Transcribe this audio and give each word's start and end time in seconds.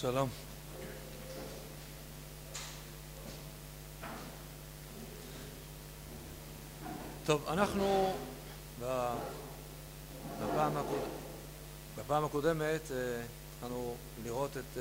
שלום. 0.00 0.28
טוב, 7.26 7.48
אנחנו 7.48 8.14
בפעם, 8.80 10.76
הקוד... 10.76 11.08
בפעם 11.98 12.24
הקודמת 12.24 12.80
התחלנו 13.54 13.94
לראות 14.24 14.56
את 14.56 14.78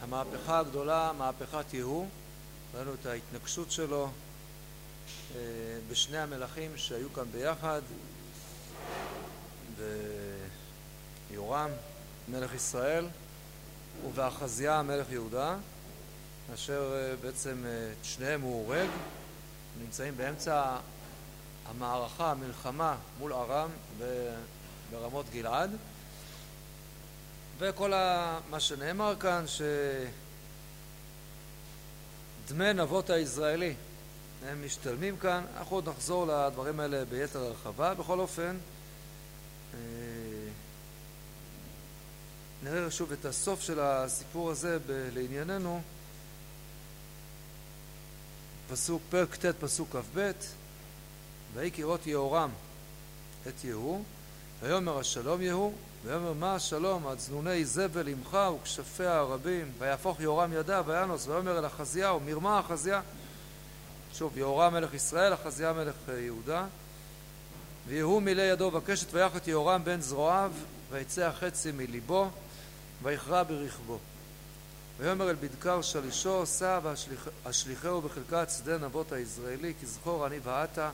המהפכה 0.00 0.58
הגדולה, 0.58 1.12
מהפכת 1.18 1.74
יהוא, 1.74 2.06
ראינו 2.74 2.94
את 2.94 3.06
ההתנגשות 3.06 3.70
שלו 3.70 4.08
בשני 5.90 6.18
המלכים 6.18 6.76
שהיו 6.76 7.12
כאן 7.12 7.24
ביחד, 7.32 7.82
ביורם 11.30 11.70
מלך 12.28 12.54
ישראל 12.54 13.06
ובאחזיה 14.06 14.82
מלך 14.82 15.12
יהודה, 15.12 15.56
אשר 16.54 17.14
בעצם 17.20 17.64
את 17.92 18.04
שניהם 18.04 18.40
הוא 18.40 18.66
הורג, 18.66 18.88
נמצאים 19.82 20.16
באמצע 20.16 20.76
המערכה, 21.66 22.30
המלחמה 22.30 22.96
מול 23.18 23.32
ארם 23.32 23.70
ברמות 24.90 25.26
גלעד. 25.32 25.70
וכל 27.58 27.92
מה 28.50 28.60
שנאמר 28.60 29.14
כאן 29.20 29.44
שדמי 32.46 32.72
נבות 32.72 33.10
הישראלי 33.10 33.74
הם 34.46 34.66
משתלמים 34.66 35.16
כאן, 35.16 35.44
אנחנו 35.56 35.76
עוד 35.76 35.88
נחזור 35.88 36.26
לדברים 36.26 36.80
האלה 36.80 37.04
ביתר 37.04 37.38
הרחבה, 37.38 37.94
בכל 37.94 38.20
אופן 38.20 38.56
נראה 42.64 42.90
שוב 42.90 43.12
את 43.12 43.24
הסוף 43.24 43.60
של 43.60 43.80
הסיפור 43.80 44.50
הזה 44.50 44.78
לענייננו. 44.88 45.82
פסוק 48.70 49.02
פרק 49.10 49.34
ט' 49.34 49.44
פסוק 49.60 49.96
כ"ב 49.96 50.30
ויהי 51.54 51.70
כראות 51.70 52.06
יהורם 52.06 52.50
את 53.48 53.64
יהוא 53.64 54.04
ויאמר 54.60 54.98
השלום 54.98 55.42
יהוא 55.42 55.72
ויאמר 56.04 56.32
מה 56.32 56.54
השלום 56.54 57.06
עד 57.06 57.18
זנוני 57.18 57.64
זבל 57.64 58.08
עמך 58.08 58.38
וכשפיה 58.60 59.18
הרבים 59.18 59.72
ויהפוך 59.78 60.20
יהורם 60.20 60.52
ידיו 60.52 60.84
וינוס 60.86 61.26
ויאמר 61.26 61.58
אל 61.58 61.66
אחזיהו 61.66 62.20
מרמה 62.20 62.60
אחזיה 62.60 63.00
שוב 64.14 64.38
יהורם 64.38 64.72
מלך 64.72 64.94
ישראל 64.94 65.34
אחזיה 65.34 65.72
מלך 65.72 65.96
יהודה. 66.08 66.66
ויהוא 67.86 68.22
מילא 68.22 68.42
ידו 68.42 68.70
בקשת 68.70 69.14
ויח 69.14 69.36
את 69.36 69.48
יהורם 69.48 69.84
בן 69.84 70.00
זרועיו 70.00 70.52
ויצא 70.90 71.26
החצי 71.26 71.72
מליבו 71.72 72.30
ויכרע 73.02 73.42
ברכבו. 73.42 73.98
ויאמר 74.98 75.30
אל 75.30 75.36
בדקר 75.40 75.82
שלישו 75.82 76.46
סע 76.46 76.78
ואשליכהו 76.82 78.00
בחלקת 78.00 78.50
שדה 78.50 78.78
נבות 78.78 79.12
הישראלי 79.12 79.74
כי 79.80 79.86
זכור 79.86 80.26
אני 80.26 80.38
ועתה 80.42 80.90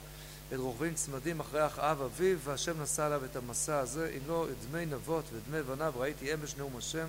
את 0.48 0.58
רוכבים 0.58 0.94
צמדים 0.94 1.40
אחרי 1.40 1.66
אחאב 1.66 2.02
אביו 2.02 2.38
והשם 2.44 2.82
נשא 2.82 3.02
עליו 3.02 3.24
את 3.24 3.36
המסע 3.36 3.78
הזה 3.78 4.12
אם 4.16 4.28
לא 4.28 4.46
את 4.50 4.70
דמי 4.70 4.86
נבות 4.86 5.24
ודמי 5.32 5.62
בניו 5.62 5.92
ראיתי 5.96 6.34
אמש 6.34 6.56
נאום 6.56 6.76
השם 6.76 7.06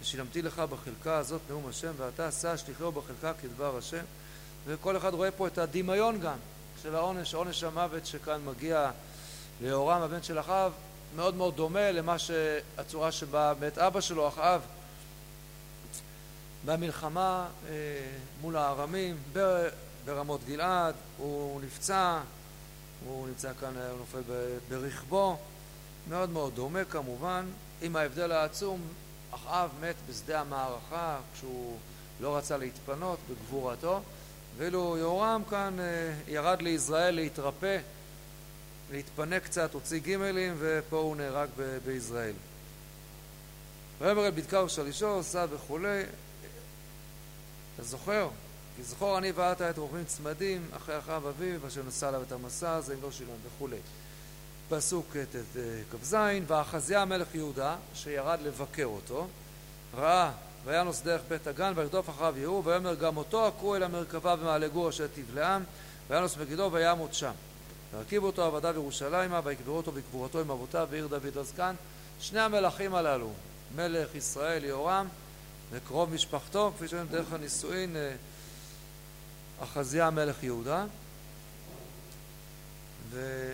ושילמתי 0.00 0.42
לך 0.42 0.58
בחלקה 0.58 1.16
הזאת 1.16 1.40
נאום 1.48 1.68
השם 1.68 1.92
ואתה 1.96 2.30
סע 2.30 2.56
שליחהו 2.56 2.92
בחלקה 2.92 3.32
כדבר 3.42 3.78
השם 3.78 4.04
וכל 4.66 4.96
אחד 4.96 5.14
רואה 5.14 5.30
פה 5.30 5.46
את 5.46 5.58
הדמיון 5.58 6.20
גם 6.20 6.36
של 6.82 6.94
העונש, 6.94 7.34
עונש 7.34 7.64
המוות 7.64 8.06
שכאן 8.06 8.40
מגיע 8.44 8.90
ליהורם 9.60 10.02
הבן 10.02 10.22
של 10.22 10.40
אחאב 10.40 10.72
מאוד 11.16 11.34
מאוד 11.34 11.56
דומה 11.56 11.90
למה 11.90 12.18
שהצורה 12.18 13.12
שבה 13.12 13.52
מת 13.60 13.78
אבא 13.78 14.00
שלו 14.00 14.28
אחאב 14.28 14.60
במלחמה 16.64 17.48
מול 18.40 18.56
הארמים 18.56 19.16
ברמות 20.04 20.40
גלעד 20.46 20.94
הוא 21.16 21.60
נפצע 21.62 22.20
הוא 23.06 23.28
נמצא 23.28 23.52
כאן, 23.60 23.74
הוא 23.76 23.98
נופל 23.98 24.20
ברכבו. 24.68 25.36
מאוד 26.08 26.30
מאוד 26.30 26.54
דומה 26.54 26.84
כמובן 26.84 27.46
עם 27.82 27.96
ההבדל 27.96 28.32
העצום 28.32 28.80
אחאב 29.30 29.70
מת 29.80 29.94
בשדה 30.08 30.40
המערכה 30.40 31.18
כשהוא 31.34 31.76
לא 32.20 32.36
רצה 32.36 32.56
להתפנות 32.56 33.18
בגבורתו 33.30 34.00
ואילו 34.56 34.96
יהורם 34.98 35.42
כאן 35.50 35.76
ירד 36.28 36.62
לישראל 36.62 37.14
להתרפא 37.14 37.78
להתפנק 38.90 39.44
קצת, 39.44 39.74
הוציא 39.74 39.98
גימלים 39.98 40.56
ופה 40.58 40.96
הוא 40.96 41.16
נהרג 41.16 41.48
בישראל. 41.84 42.34
ויאמר 43.98 44.26
אל 44.26 44.30
בדקה 44.30 44.64
ושלישו, 44.64 45.22
סע 45.22 45.46
וכולי. 45.50 46.02
אתה 47.74 47.82
זוכר? 47.82 48.28
כי 48.76 48.82
זכור 48.82 49.18
אני 49.18 49.32
ואתה 49.32 49.70
את 49.70 49.78
רוכבים 49.78 50.04
צמדים 50.04 50.68
אחרי 50.76 50.98
אחאב 50.98 51.26
אביו 51.26 51.66
אשר 51.66 51.82
נשא 51.82 52.08
עליו 52.08 52.22
את 52.22 52.32
המסע 52.32 52.74
הזה 52.74 52.94
אם 52.94 53.02
לא 53.02 53.10
שילם 53.10 53.30
וכולי. 53.46 53.76
פסוק 54.68 55.16
כ"ז 55.90 56.16
ואחזיה 56.46 57.04
מלך 57.04 57.34
יהודה 57.34 57.76
שירד 57.94 58.38
לבקר 58.42 58.84
אותו 58.84 59.26
ראה 59.94 60.32
וינוס 60.64 61.00
דרך 61.02 61.20
בית 61.28 61.46
הגן 61.46 61.72
וירדוף 61.76 62.10
אחריו 62.10 62.38
יהוא 62.38 62.62
ויאמר 62.64 62.94
גם 62.94 63.16
אותו 63.16 63.46
עקרו 63.46 63.76
אל 63.76 63.82
המרכבה 63.82 64.36
במעלה 64.36 64.68
גור 64.68 64.88
אשר 64.88 65.06
תבלעם 65.14 65.64
וינוס 66.10 66.36
מגידו 66.36 66.70
וימות 66.72 67.14
שם 67.14 67.32
והרכיבו 67.92 68.26
אותו 68.26 68.44
עבדיו 68.44 68.74
ירושלימה 68.74 69.40
ויקברו 69.44 69.76
אותו 69.76 69.92
בקבורתו 69.92 70.40
עם 70.40 70.50
אבותיו 70.50 70.88
בעיר 70.90 71.06
דוד 71.06 71.46
כאן 71.56 71.74
שני 72.20 72.40
המלכים 72.40 72.94
הללו 72.94 73.32
מלך 73.76 74.14
ישראל 74.14 74.64
יהורם 74.64 75.08
וקרוב 75.70 76.14
משפחתו 76.14 76.72
כפי 76.76 76.88
שאומרים 76.88 77.08
דרך 77.10 77.32
הנישואין 77.32 77.96
אחזיה 79.60 80.10
מלך 80.10 80.42
יהודה. 80.42 80.84
ו... 83.10 83.52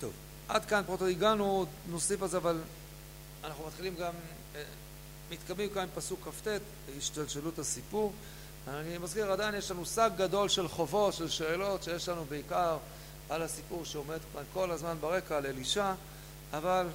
טוב, 0.00 0.12
עד 0.48 0.64
כאן 0.64 0.82
פרוטו 0.86 1.06
הגענו, 1.06 1.66
נוסיף 1.86 2.22
על 2.22 2.28
זה 2.28 2.36
אבל 2.36 2.60
אנחנו 3.44 3.66
מתחילים 3.66 3.94
גם 3.94 4.12
מתקדמים 5.30 5.70
כאן 5.74 5.86
פסוק 5.94 6.28
כ"ט 6.28 6.48
השתלשלות 6.98 7.58
הסיפור. 7.58 8.12
אני 8.68 8.98
מזכיר 8.98 9.32
עדיין 9.32 9.54
יש 9.54 9.70
לנו 9.70 9.86
שק 9.86 10.10
גדול 10.16 10.48
של 10.48 10.68
חובות, 10.68 11.14
של 11.14 11.28
שאלות 11.28 11.82
שיש 11.82 12.08
לנו 12.08 12.24
בעיקר 12.24 12.78
על 13.28 13.42
הסיפור 13.42 13.84
שעומד 13.84 14.18
כאן 14.32 14.42
כל 14.52 14.70
הזמן 14.70 14.96
ברקע 15.00 15.36
על 15.36 15.46
אלישע 15.46 15.94
אבל 16.52 16.86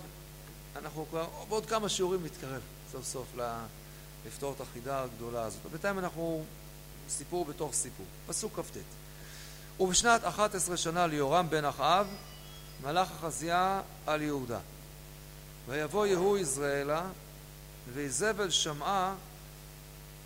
אנחנו 0.75 1.05
כבר 1.09 1.27
בעוד 1.49 1.65
כמה 1.65 1.89
שיעורים 1.89 2.25
נתקרב 2.25 2.61
סוף 2.91 3.05
סוף 3.05 3.27
לפתור 4.25 4.53
את 4.55 4.61
החידה 4.61 5.03
הגדולה 5.03 5.43
הזאת. 5.43 5.65
ובינתיים 5.65 5.99
אנחנו 5.99 6.43
סיפור 7.09 7.45
בתוך 7.45 7.73
סיפור. 7.73 8.05
פסוק 8.27 8.59
כ"ט. 8.59 8.77
ובשנת 9.79 10.23
11 10.23 10.77
שנה 10.77 11.07
ליורם 11.07 11.49
בן 11.49 11.65
אחאב 11.65 12.07
מלך 12.83 13.11
אחזיה 13.11 13.81
על 14.07 14.21
יהודה. 14.21 14.59
ויבוא 15.67 16.05
יהוא 16.05 16.37
יזרעאלה 16.37 17.05
ואיזבל 17.93 18.49
שמעה 18.49 19.15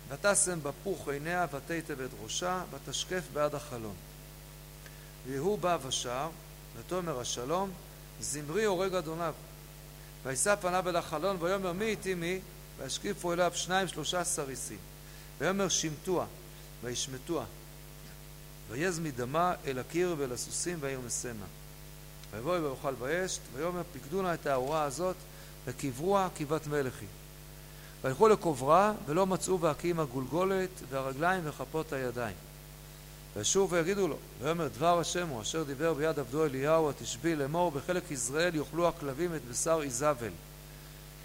ותשם 0.08 0.62
בפוך 0.62 1.08
עיניה 1.08 1.46
ותיטב 1.52 2.00
את 2.00 2.10
ראשה 2.24 2.62
ותשקף 2.70 3.22
בעד 3.32 3.54
החלון 3.54 3.94
ויהוא 5.26 5.58
בא 5.58 5.78
ושר 5.86 6.28
ותאמר 6.78 7.20
השלום 7.20 7.70
זמרי 8.20 8.64
הורג 8.64 8.94
אדוניו. 8.94 9.34
וישא 10.24 10.56
פניו 10.56 10.88
אל 10.88 10.96
החלון 10.96 11.36
ויאמר 11.40 11.72
מי 11.72 11.84
איתי 11.84 12.14
מי? 12.14 12.40
וישקיפו 12.78 13.32
אליו 13.32 13.52
שניים 13.54 13.88
שלושה 13.88 14.24
סריסים. 14.24 14.78
ויאמר 15.38 15.68
שמטוה 15.68 16.26
וישמטוה. 16.82 17.44
ויז 18.70 18.98
מדמה 18.98 19.54
אל 19.66 19.78
הקיר 19.78 20.14
ואל 20.18 20.32
הסוסים 20.32 20.78
והעיר 20.80 21.00
מסנה. 21.06 21.44
ויבוא 22.30 22.58
ויאכל 22.58 22.94
באש 22.94 23.38
ויאמר 23.54 23.82
פקדו 23.92 24.22
נא 24.22 24.34
את 24.34 24.46
האורה 24.46 24.82
הזאת 24.82 25.16
וקברוה 25.64 26.28
כבת 26.36 26.66
מלכי 26.66 27.06
וילכו 28.04 28.28
לקוברה 28.28 28.92
ולא 29.06 29.26
מצאו 29.26 29.60
והקים 29.60 30.00
הגולגולת 30.00 30.70
והרגליים 30.88 31.40
וכפות 31.44 31.92
הידיים 31.92 32.36
וישוב 33.36 33.72
ויגידו 33.72 34.08
לו 34.08 34.16
ויאמר 34.42 34.68
דבר 34.68 34.98
השם 35.00 35.28
הוא 35.28 35.42
אשר 35.42 35.62
דיבר 35.62 35.94
ביד 35.94 36.18
עבדו 36.18 36.44
אליהו 36.44 36.90
התשבי 36.90 37.36
לאמור 37.36 37.70
בחלק 37.70 38.10
ישראל 38.10 38.54
יאכלו 38.54 38.88
הכלבים 38.88 39.34
את 39.34 39.40
בשר 39.50 39.80
איזבל. 39.82 40.30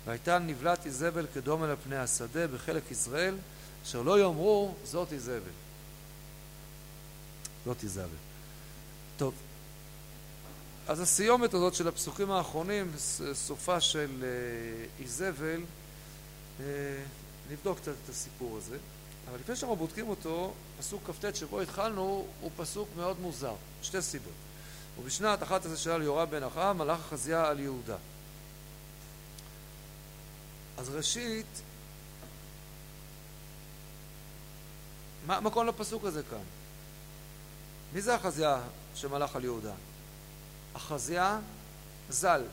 והייתה 0.06 0.40
נבלת 0.40 0.86
איזבל 0.86 1.26
כדום 1.34 1.64
אל 1.64 1.76
פני 1.84 1.98
השדה 1.98 2.48
בחלק 2.48 2.92
ישראל 2.92 3.36
אשר 3.84 4.02
לא 4.02 4.20
יאמרו 4.20 4.76
זאת 4.84 5.14
איזבל. 5.14 5.52
זאת 7.66 7.84
איזבל. 7.84 8.08
טוב. 9.18 9.34
אז 10.88 11.00
הסיומת 11.00 11.54
הזאת 11.54 11.74
של 11.74 11.88
הפסוקים 11.88 12.32
האחרונים 12.32 12.92
סופה 13.34 13.82
של 13.82 14.26
איזבל 15.00 15.62
נבדוק 17.52 17.78
קצת 17.78 17.94
את 18.06 18.10
הסיפור 18.10 18.58
הזה 18.58 18.78
אבל 19.30 19.40
לפני 19.40 19.56
שאנחנו 19.56 19.76
בודקים 19.76 20.10
אותו, 20.10 20.54
פסוק 20.80 21.10
כ"ט 21.10 21.36
שבו 21.36 21.62
התחלנו 21.62 22.26
הוא 22.42 22.52
פסוק 22.58 22.90
מאוד 22.98 23.20
מוזר, 23.20 23.56
שתי 23.82 24.02
סיבות. 24.02 24.34
ובשנת 25.00 25.44
אחת 25.44 25.66
עשרה 25.66 25.78
שנה 25.78 25.98
ליורם 25.98 26.30
בן 26.30 26.44
אחאב 26.44 26.76
מלאך 26.76 27.00
החזייה 27.00 27.48
על 27.48 27.60
יהודה. 27.60 27.98
אז 30.78 30.90
ראשית, 30.90 31.62
מה, 35.26 35.38
המקום 35.38 35.68
לפסוק 35.68 36.04
הזה 36.06 36.24
כאן? 36.30 36.44
מי 37.94 38.02
זה 38.02 38.16
החזייה 38.16 38.62
שמלאך 38.96 39.36
על 39.36 39.44
יהודה? 39.44 39.74
החזייה 40.76 41.40
ז"ל. 42.10 42.44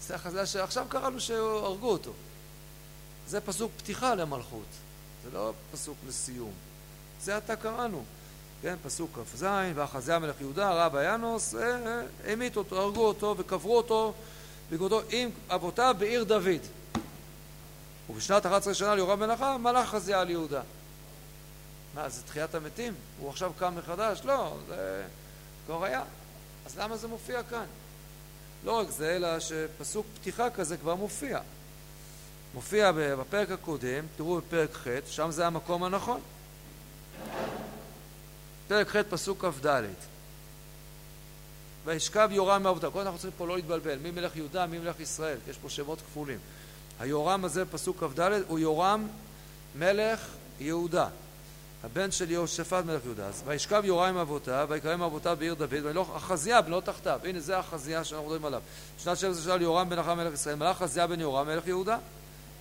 זה 0.00 0.14
החזייה 0.14 0.46
שעכשיו 0.46 0.86
קראנו 0.88 1.20
שהרגו 1.20 1.90
אותו. 1.90 2.12
זה 3.26 3.40
פסוק 3.40 3.72
פתיחה 3.76 4.14
למלכות. 4.14 4.85
זה 5.26 5.38
לא 5.38 5.52
פסוק 5.72 5.96
לסיום. 6.08 6.52
זה 7.22 7.36
עתה 7.36 7.56
קראנו. 7.56 8.04
כן, 8.62 8.76
פסוק 8.82 9.18
כ"ז, 9.18 9.46
ואחזיה 9.74 10.18
מלך 10.18 10.40
יהודה, 10.40 10.72
רב 10.72 10.96
היאנוס, 10.96 11.54
המית 12.26 12.56
אותו, 12.56 12.76
הרגו 12.80 13.06
אותו 13.06 13.34
וקברו 13.38 13.76
אותו 13.76 14.14
בגודו 14.70 15.00
עם 15.10 15.30
אבותיו 15.48 15.96
בעיר 15.98 16.24
דוד. 16.24 16.60
ובשנת 18.10 18.46
11 18.46 18.74
שנה 18.74 18.94
ליורם 18.94 19.20
בן 19.20 19.30
אחאב 19.30 19.60
מלך 19.60 19.88
חזיה 19.88 20.20
על 20.20 20.30
יהודה. 20.30 20.62
מה, 21.94 22.08
זה 22.08 22.22
תחיית 22.22 22.54
המתים? 22.54 22.94
הוא 23.20 23.30
עכשיו 23.30 23.52
קם 23.58 23.74
מחדש? 23.76 24.20
לא, 24.24 24.56
זה 24.68 25.04
כבר 25.66 25.84
היה. 25.84 26.02
אז 26.66 26.78
למה 26.78 26.96
זה 26.96 27.08
מופיע 27.08 27.42
כאן? 27.42 27.66
לא 28.64 28.72
רק 28.72 28.90
זה, 28.90 29.16
אלא 29.16 29.40
שפסוק 29.40 30.06
פתיחה 30.14 30.50
כזה 30.50 30.76
כבר 30.76 30.94
מופיע. 30.94 31.40
מופיע 32.56 32.92
בפרק 32.92 33.50
הקודם, 33.50 34.04
תראו 34.16 34.36
בפרק 34.36 34.74
ח', 34.74 34.86
שם 35.06 35.30
זה 35.30 35.46
המקום 35.46 35.84
הנכון. 35.84 36.20
פרק 38.68 38.88
ח' 38.88 38.96
פסוק 38.96 39.44
כ"ד 39.44 39.84
וישכב 41.84 42.28
יורם 42.32 42.62
מאבותיו. 42.62 42.90
קודם 42.90 43.06
אנחנו 43.06 43.18
צריכים 43.18 43.38
פה 43.38 43.46
לא 43.46 43.56
להתבלבל, 43.56 43.98
מי 43.98 44.10
מלך 44.10 44.36
יהודה, 44.36 44.66
מי 44.66 44.78
מלך 44.78 45.00
ישראל, 45.00 45.38
יש 45.48 45.56
פה 45.58 45.70
שמות 45.70 45.98
כפולים. 46.00 46.38
היורם 47.00 47.44
הזה, 47.44 47.64
פסוק 47.64 48.04
כ"ד, 48.04 48.20
הוא 48.48 48.58
יורם 48.58 49.08
מלך 49.78 50.20
יהודה. 50.60 51.08
הבן 51.84 52.10
של 52.10 52.30
יהושפט 52.30 52.84
מלך 52.84 53.04
יהודה. 53.04 53.26
אז 53.26 53.42
וישכב 53.46 53.82
יורם 53.84 54.08
עם 54.08 54.16
אבותיו, 54.16 54.66
ויקרא 54.70 54.94
אבותיו 54.94 55.36
בעיר 55.38 55.54
דוד, 55.54 55.84
וילוך 55.84 56.16
אחזיה 56.16 56.62
בנו 56.62 56.80
תחתיו. 56.80 57.20
הנה 57.24 57.40
זה 57.40 57.58
החזיה 57.58 58.04
שאנחנו 58.04 58.26
מדברים 58.26 58.44
עליו. 58.44 58.62
בשנת 58.98 59.16
12 59.16 59.44
שנה 59.44 59.56
ליורם 59.56 59.88
בן 59.88 59.98
אחאב 59.98 60.14
מלך 60.18 60.34
ישראל, 60.34 60.54
מלך 60.54 60.76
חזיה 60.76 61.06
בן 61.06 61.20
יורם 61.20 61.46
מלך 61.46 61.66
יהודה. 61.66 61.98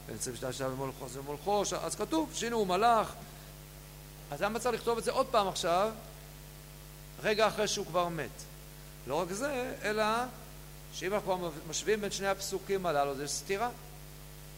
ונצא 0.07 0.31
בשנת 0.31 0.53
שנה 0.53 0.69
במולכו, 0.69 1.09
זה 1.09 1.21
במולכו, 1.21 1.63
אז 1.81 1.95
כתוב 1.95 2.31
שהנה 2.33 2.55
הוא 2.55 2.67
מלך. 2.67 3.13
אז 4.31 4.41
למה 4.41 4.59
צריך 4.59 4.75
לכתוב 4.75 4.97
את 4.97 5.03
זה 5.03 5.11
עוד 5.11 5.27
פעם 5.27 5.47
עכשיו, 5.47 5.91
רגע 7.23 7.47
אחרי 7.47 7.67
שהוא 7.67 7.85
כבר 7.85 8.07
מת? 8.07 8.43
לא 9.07 9.15
רק 9.15 9.31
זה, 9.31 9.73
אלא 9.83 10.03
שאם 10.93 11.13
אנחנו 11.13 11.51
משווים 11.69 12.01
בין 12.01 12.11
שני 12.11 12.27
הפסוקים 12.27 12.85
הללו, 12.85 13.15
זה 13.15 13.27
סתירה. 13.27 13.69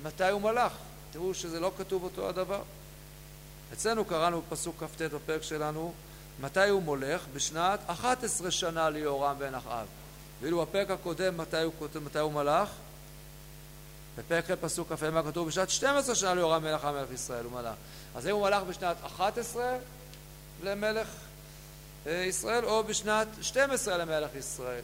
מתי 0.04 0.30
הוא 0.30 0.42
מלך? 0.42 0.74
תראו 1.12 1.34
שזה 1.34 1.60
לא 1.60 1.72
כתוב 1.78 2.04
אותו 2.04 2.30
הדבר. 2.30 2.62
אצלנו 3.74 4.06
קראנו 4.06 4.42
בפסוק 4.42 4.84
כ"ט 4.84 5.02
בפרק 5.02 5.44
שלנו, 5.44 5.94
מתי 6.40 6.70
הוא 6.70 6.82
מולך? 6.82 7.26
בשנת 7.34 7.80
11 7.88 8.52
שנה 8.52 8.90
ליהורם 8.90 9.36
בן 9.40 9.56
אחאב. 9.56 9.88
ואילו 10.42 10.62
בפרק 10.62 10.92
הקודם, 10.92 11.38
מתי 11.38 11.62
הוא, 11.62 11.74
מתי 12.06 12.20
הוא 12.20 12.32
מלך? 12.32 12.70
בפרק 14.18 14.52
ח' 14.52 14.52
פסוק 14.62 14.94
כ"ה 14.94 15.10
מה 15.10 15.24
כתוב? 15.24 15.48
בשנת 15.48 15.70
12 15.70 16.16
שנה 16.16 16.76
אחאב 16.76 16.96
מלך 16.96 17.12
ישראל 17.14 17.46
הוא 17.46 17.52
מלך. 17.52 17.76
אז 18.16 18.26
האם 18.26 18.36
הוא 18.36 18.44
מלך 18.44 18.64
בשנת 18.64 18.98
11 19.06 19.78
למלך 20.64 21.08
אה, 22.08 22.12
ישראל 22.12 22.66
או 22.66 22.84
בשנת 22.84 23.28
12 23.42 23.98
למלך 23.98 24.36
ישראל? 24.36 24.82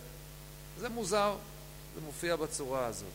זה 0.80 0.90
מוזר, 0.90 1.36
זה 1.96 2.02
מופיע 2.02 2.36
בצורה 2.36 2.86
הזאת. 2.86 3.14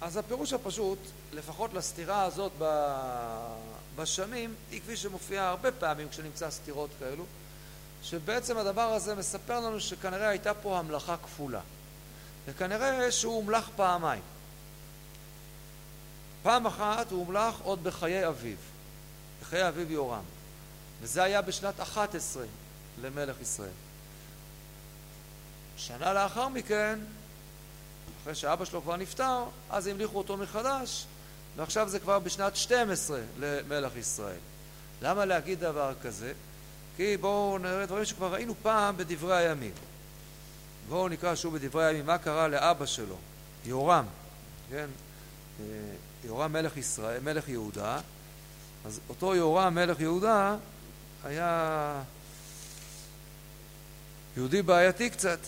אז 0.00 0.16
הפירוש 0.16 0.52
הפשוט, 0.52 0.98
לפחות 1.32 1.74
לסתירה 1.74 2.24
הזאת 2.24 2.52
בשנים, 3.96 4.54
היא 4.70 4.80
כפי 4.80 4.96
שמופיעה 4.96 5.48
הרבה 5.48 5.72
פעמים 5.72 6.08
כשנמצא 6.08 6.50
סתירות 6.50 6.90
כאלו, 6.98 7.24
שבעצם 8.02 8.58
הדבר 8.58 8.92
הזה 8.92 9.14
מספר 9.14 9.60
לנו 9.60 9.80
שכנראה 9.80 10.28
הייתה 10.28 10.54
פה 10.54 10.78
המלאכה 10.78 11.16
כפולה. 11.16 11.60
וכנראה 12.46 13.12
שהוא 13.12 13.34
הומלך 13.34 13.68
פעמיים. 13.76 14.22
פעם 16.42 16.66
אחת 16.66 17.10
הוא 17.10 17.26
הומלך 17.26 17.54
עוד 17.62 17.84
בחיי 17.84 18.28
אביו, 18.28 18.56
בחיי 19.40 19.68
אביו 19.68 19.92
יורם, 19.92 20.22
וזה 21.00 21.22
היה 21.22 21.42
בשנת 21.42 21.80
11 21.80 22.44
למלך 23.02 23.40
ישראל. 23.40 23.68
שנה 25.76 26.12
לאחר 26.12 26.48
מכן 26.48 26.98
אחרי 28.22 28.34
שאבא 28.34 28.64
שלו 28.64 28.82
כבר 28.82 28.96
נפטר, 28.96 29.44
אז 29.70 29.86
המליכו 29.86 30.18
אותו 30.18 30.36
מחדש, 30.36 31.06
ועכשיו 31.56 31.88
זה 31.88 31.98
כבר 31.98 32.18
בשנת 32.18 32.56
12 32.56 33.20
למלך 33.38 33.96
ישראל. 33.96 34.38
למה 35.02 35.24
להגיד 35.24 35.60
דבר 35.60 35.92
כזה? 36.02 36.32
כי 36.96 37.16
בואו 37.16 37.58
נראה 37.58 37.86
דברים 37.86 38.04
שכבר 38.04 38.32
ראינו 38.32 38.54
פעם 38.62 38.96
בדברי 38.96 39.36
הימים. 39.36 39.72
בואו 40.88 41.08
נקרא 41.08 41.34
שוב 41.34 41.56
בדברי 41.56 41.86
הימים 41.86 42.06
מה 42.06 42.18
קרה 42.18 42.48
לאבא 42.48 42.86
שלו, 42.86 43.16
יורם, 43.64 44.04
כן? 44.70 44.86
אה, 45.60 45.64
יורם 46.24 46.52
מלך 46.52 46.76
ישראל, 46.76 47.20
מלך 47.20 47.48
יהודה, 47.48 48.00
אז 48.84 49.00
אותו 49.08 49.34
יורם 49.34 49.74
מלך 49.74 50.00
יהודה 50.00 50.56
היה 51.24 52.02
יהודי 54.36 54.62
בעייתי 54.62 55.10
קצת. 55.10 55.38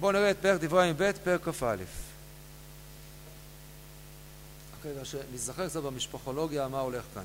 בואו 0.00 0.12
נראה 0.12 0.30
את 0.30 0.36
פרק 0.40 0.60
דברי 0.60 0.82
הימים 0.82 0.96
ב', 0.98 1.12
פרק 1.24 1.48
כ"א. 1.48 1.76
רגע, 4.84 5.04
שנזכר 5.04 5.68
קצת 5.68 5.82
במשפחולוגיה 5.82 6.68
מה 6.68 6.80
הולך 6.80 7.04
כאן. 7.14 7.24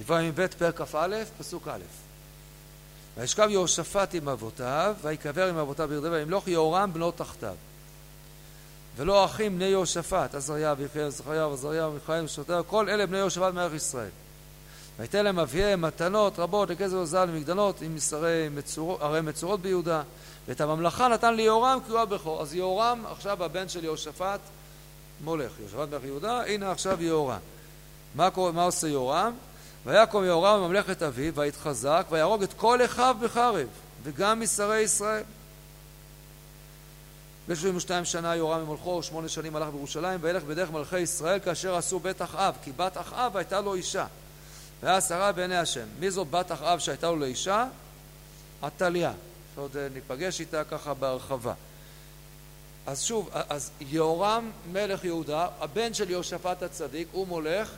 דברי 0.00 0.18
הימים 0.18 0.34
ב', 0.34 0.46
פרק 0.46 0.80
כ"א, 0.82 1.22
פסוק 1.38 1.68
א'. 1.68 1.80
וישכב 3.16 3.48
יהושפט 3.50 4.14
עם 4.14 4.28
אבותיו, 4.28 4.94
ויקבר 5.02 5.48
עם 5.48 5.56
אבותיו 5.56 5.88
בירדן, 5.88 6.12
וימלוך 6.12 6.48
יהורם 6.48 6.92
בנו 6.92 7.10
תחתיו. 7.10 7.54
ולא 8.96 9.24
אחים 9.24 9.56
בני 9.56 9.64
יהושפט, 9.64 10.34
עזריה 10.34 10.74
ויחיאל, 10.78 11.08
זכריה 11.08 11.46
ועזריה 11.46 11.88
ומיכאל 11.88 12.24
ושוטר, 12.24 12.62
כל 12.66 12.88
אלה 12.88 13.06
בני 13.06 13.18
יהושפט 13.18 13.54
מלך 13.54 13.72
ישראל. 13.74 14.10
ויתן 14.98 15.24
להם 15.24 15.38
אביהם 15.38 15.82
מתנות 15.82 16.38
רבות 16.38 16.70
לכסף 16.70 16.94
וזל 16.94 17.26
ומגדלות 17.30 17.82
עם 17.82 17.94
מסרי 17.94 18.48
מצורות, 18.50 19.00
ערי 19.02 19.20
מצורות 19.20 19.60
ביהודה 19.60 20.02
ואת 20.48 20.60
הממלכה 20.60 21.08
נתן 21.08 21.34
ליהורם 21.34 21.78
כי 21.86 21.92
הוא 21.92 22.00
הבכור 22.00 22.42
אז 22.42 22.54
יהורם 22.54 23.04
עכשיו 23.10 23.44
הבן 23.44 23.68
של 23.68 23.84
יהושפט 23.84 24.40
מולך 25.24 25.52
יהושפט 25.60 25.88
מלך 25.92 26.04
יהודה 26.04 26.42
הנה 26.42 26.70
עכשיו 26.70 27.02
יהורם 27.02 27.38
מה, 28.14 28.28
מה 28.54 28.62
עושה 28.62 28.88
יהורם? 28.88 29.32
ויקום 29.88 30.24
יהורם 30.24 30.60
ממלכת 30.60 31.02
אביו 31.02 31.34
ויתחזק 31.34 32.06
ויהרוג 32.10 32.42
את 32.42 32.52
כל 32.52 32.84
אחיו 32.84 33.16
בחרב 33.22 33.66
וגם 34.02 34.40
משרי 34.40 34.80
ישראל 34.80 35.22
ב-72 37.48 38.04
שנה 38.04 38.36
יהורם 38.36 38.62
ממולכו, 38.62 39.02
שמונה 39.02 39.28
שנים 39.28 39.56
הלך 39.56 39.68
בירושלים, 39.68 40.18
וילך 40.22 40.42
בדרך 40.42 40.70
מלכי 40.70 40.98
ישראל 40.98 41.38
כאשר 41.38 41.76
עשו 41.76 41.98
בית 42.00 42.22
אחאב, 42.22 42.54
כי 42.62 42.72
בת 42.72 42.98
אחאב 42.98 43.36
הייתה 43.36 43.60
לו 43.60 43.74
אישה. 43.74 44.06
והיה 44.82 45.00
שרה 45.00 45.32
בעיני 45.32 45.56
השם. 45.56 45.86
מי 45.98 46.10
זאת 46.10 46.30
בת 46.30 46.52
אחאב 46.52 46.78
שהייתה 46.78 47.10
לו 47.10 47.16
לאישה? 47.16 47.66
עתליה. 48.62 49.12
שעוד 49.54 49.76
אה, 49.76 49.88
ניפגש 49.94 50.40
איתה 50.40 50.64
ככה 50.64 50.94
בהרחבה. 50.94 51.54
אז 52.86 53.02
שוב, 53.02 53.30
אז 53.32 53.70
יהורם 53.80 54.50
מלך 54.72 55.04
יהודה, 55.04 55.48
הבן 55.60 55.94
של 55.94 56.10
יהושפט 56.10 56.62
הצדיק, 56.62 57.08
הוא 57.12 57.26
מולך, 57.26 57.70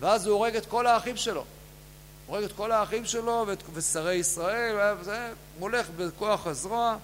ואז 0.00 0.26
הוא 0.26 0.34
הורג 0.34 0.56
את 0.56 0.66
כל 0.66 0.86
האחים 0.86 1.16
שלו. 1.16 1.44
הורג 2.26 2.44
את 2.44 2.52
כל 2.52 2.72
האחים 2.72 3.04
שלו 3.04 3.44
ואת, 3.48 3.62
ושרי 3.74 4.14
ישראל, 4.14 4.96
וזה 5.00 5.32
מולך 5.58 5.86
בכוח 5.96 6.46
הזרוע, 6.46 6.96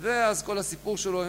ואז 0.00 0.42
כל 0.42 0.58
הסיפור 0.58 0.96
שלו, 0.96 1.24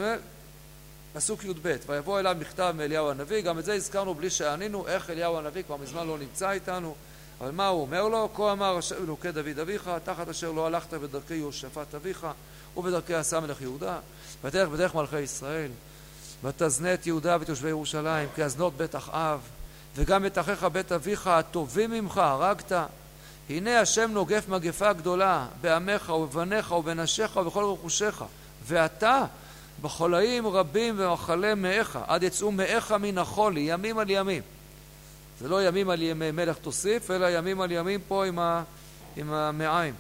פסוק 1.14 1.44
י"ב, 1.44 1.76
ויבוא 1.88 2.20
אליו 2.20 2.36
מכתב 2.40 2.74
מאליהו 2.78 3.10
הנביא, 3.10 3.42
גם 3.42 3.60
את 3.60 3.66
זה 3.66 3.74
הזכרנו 3.74 4.16
בלי 4.16 4.30
שענינו, 4.30 4.88
איך 4.88 5.10
אליהו 5.10 5.38
הנביא 5.38 5.64
כבר 5.64 5.78
מזמן 5.78 6.08
לא 6.08 6.18
נמצא 6.18 6.52
איתנו, 6.52 6.96
אבל 7.42 7.52
מה 7.52 7.68
הוא 7.68 7.82
אומר 7.82 8.08
לו? 8.08 8.30
כה 8.36 8.52
אמר 8.52 8.78
השם 8.78 8.96
אלוקי 9.04 9.32
דוד 9.32 9.60
אביך, 9.62 9.92
תחת 10.04 10.30
אשר 10.30 10.52
לא 10.52 10.68
הלכת 10.68 10.94
בדרכי 10.94 11.36
יהושפט 11.36 11.96
אביך, 11.96 12.28
ובדרכי 12.78 13.14
עשה 13.14 13.40
מלך 13.40 13.62
יהודה, 13.62 13.98
ותלך 14.44 14.70
בדרך 14.70 14.96
מלכי 14.96 15.20
ישראל, 15.20 15.72
ותזנה 16.44 16.94
את 16.94 17.08
יהודה 17.08 17.38
ואת 17.40 17.50
יושבי 17.50 17.70
ירושלים, 17.70 18.30
כי 18.36 18.44
אזנות 18.44 18.78
בית 18.78 18.96
אחאב, 18.96 19.40
וגם 19.96 20.26
את 20.26 20.38
אחיך 20.38 20.64
בית 20.64 20.92
אביך, 20.92 21.28
הטובים 21.28 21.92
ממך, 21.92 22.18
הרגת. 22.18 22.72
הנה 23.50 23.80
השם 23.80 24.12
נוגף 24.12 24.50
מגפה 24.50 24.94
גדולה 24.94 25.48
בעמך 25.62 26.10
ובבניך 26.10 26.72
ובנשיך 26.72 27.36
ובכל 27.36 27.64
רכושך, 27.64 28.24
ואתה 28.68 29.26
בחולאים 29.82 30.48
רבים 30.48 30.96
ומחלה 30.98 31.56
מאיך, 31.56 32.00
עד 32.08 32.24
יצאו 32.24 32.52
מאיך 32.52 32.92
מן 32.92 33.18
החולי, 33.18 33.60
ימים 33.60 34.00
על 34.00 34.10
ימים. 34.10 34.42
זה 35.40 35.48
לא 35.48 35.68
ימים 35.68 35.90
על 35.90 36.02
ימי 36.02 36.32
מלך 36.32 36.58
תוסיף, 36.58 37.12
אלא 37.12 37.26
ימים 37.30 37.62
על 37.62 37.72
ימים 37.72 38.00
פה 38.08 38.26
עם, 38.26 38.40
ה, 38.40 38.64
עם 39.16 39.34
המעיים. 39.34 39.94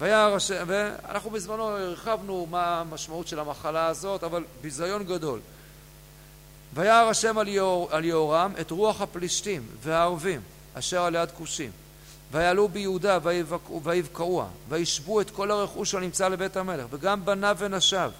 השם, 0.00 0.64
ואנחנו 0.66 1.30
בזמנו 1.30 1.62
הרחבנו 1.68 2.46
מה 2.50 2.80
המשמעות 2.80 3.28
של 3.28 3.38
המחלה 3.38 3.86
הזאת, 3.86 4.24
אבל 4.24 4.44
ביזיון 4.62 5.04
גדול. 5.04 5.40
וירא 6.74 7.10
השם 7.10 7.38
על 7.90 8.04
יהורם 8.04 8.52
את 8.60 8.70
רוח 8.70 9.00
הפלישתים 9.00 9.62
והערבים 9.82 10.40
אשר 10.74 11.02
על 11.02 11.14
יד 11.14 11.30
כושים 11.30 11.70
ויעלו 12.32 12.68
ביהודה 12.68 13.18
ויבקעוה 13.82 14.46
וישבו 14.68 15.20
את 15.20 15.30
כל 15.30 15.50
הרכוש 15.50 15.94
הנמצא 15.94 16.28
לבית 16.28 16.56
המלך 16.56 16.86
וגם 16.90 17.24
בניו 17.24 17.56
ונשיו. 17.58 18.10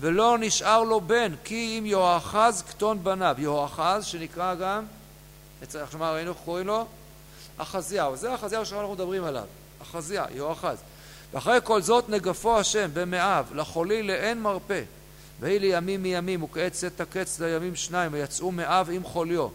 ולא 0.00 0.36
נשאר 0.40 0.82
לו 0.82 1.00
בן 1.00 1.34
כי 1.44 1.78
אם 1.78 1.86
יהואחז 1.86 2.62
קטון 2.68 3.04
בניו. 3.04 3.34
יהואחז 3.38 4.04
שנקרא 4.04 4.54
גם 4.54 4.84
כלומר 5.90 6.14
ראינו? 6.14 6.30
איך 6.30 6.38
קוראים 6.44 6.66
לו? 6.66 6.86
אחזיהו. 7.56 8.16
זה 8.16 8.34
אחזיהו 8.34 8.66
שאנחנו 8.66 8.92
מדברים 8.92 9.24
עליו. 9.24 9.44
אחזיה 9.82 10.24
יהואחז 10.34 10.76
ואחרי 11.32 11.58
כל 11.64 11.82
זאת 11.82 12.08
נגפו 12.08 12.58
השם 12.58 12.90
במאיו 12.94 13.46
לחולי 13.54 14.02
לאין 14.02 14.42
מרפא 14.42 14.82
ויהי 15.40 15.58
לימים 15.58 16.02
מימים 16.02 16.42
וכעת 16.42 16.72
צאת 16.72 17.00
הקץ 17.00 17.40
לימים 17.40 17.76
שניים 17.76 18.12
ויצאו 18.12 18.52
מאב 18.52 18.88
עם 18.92 19.04
חוליו 19.04 19.48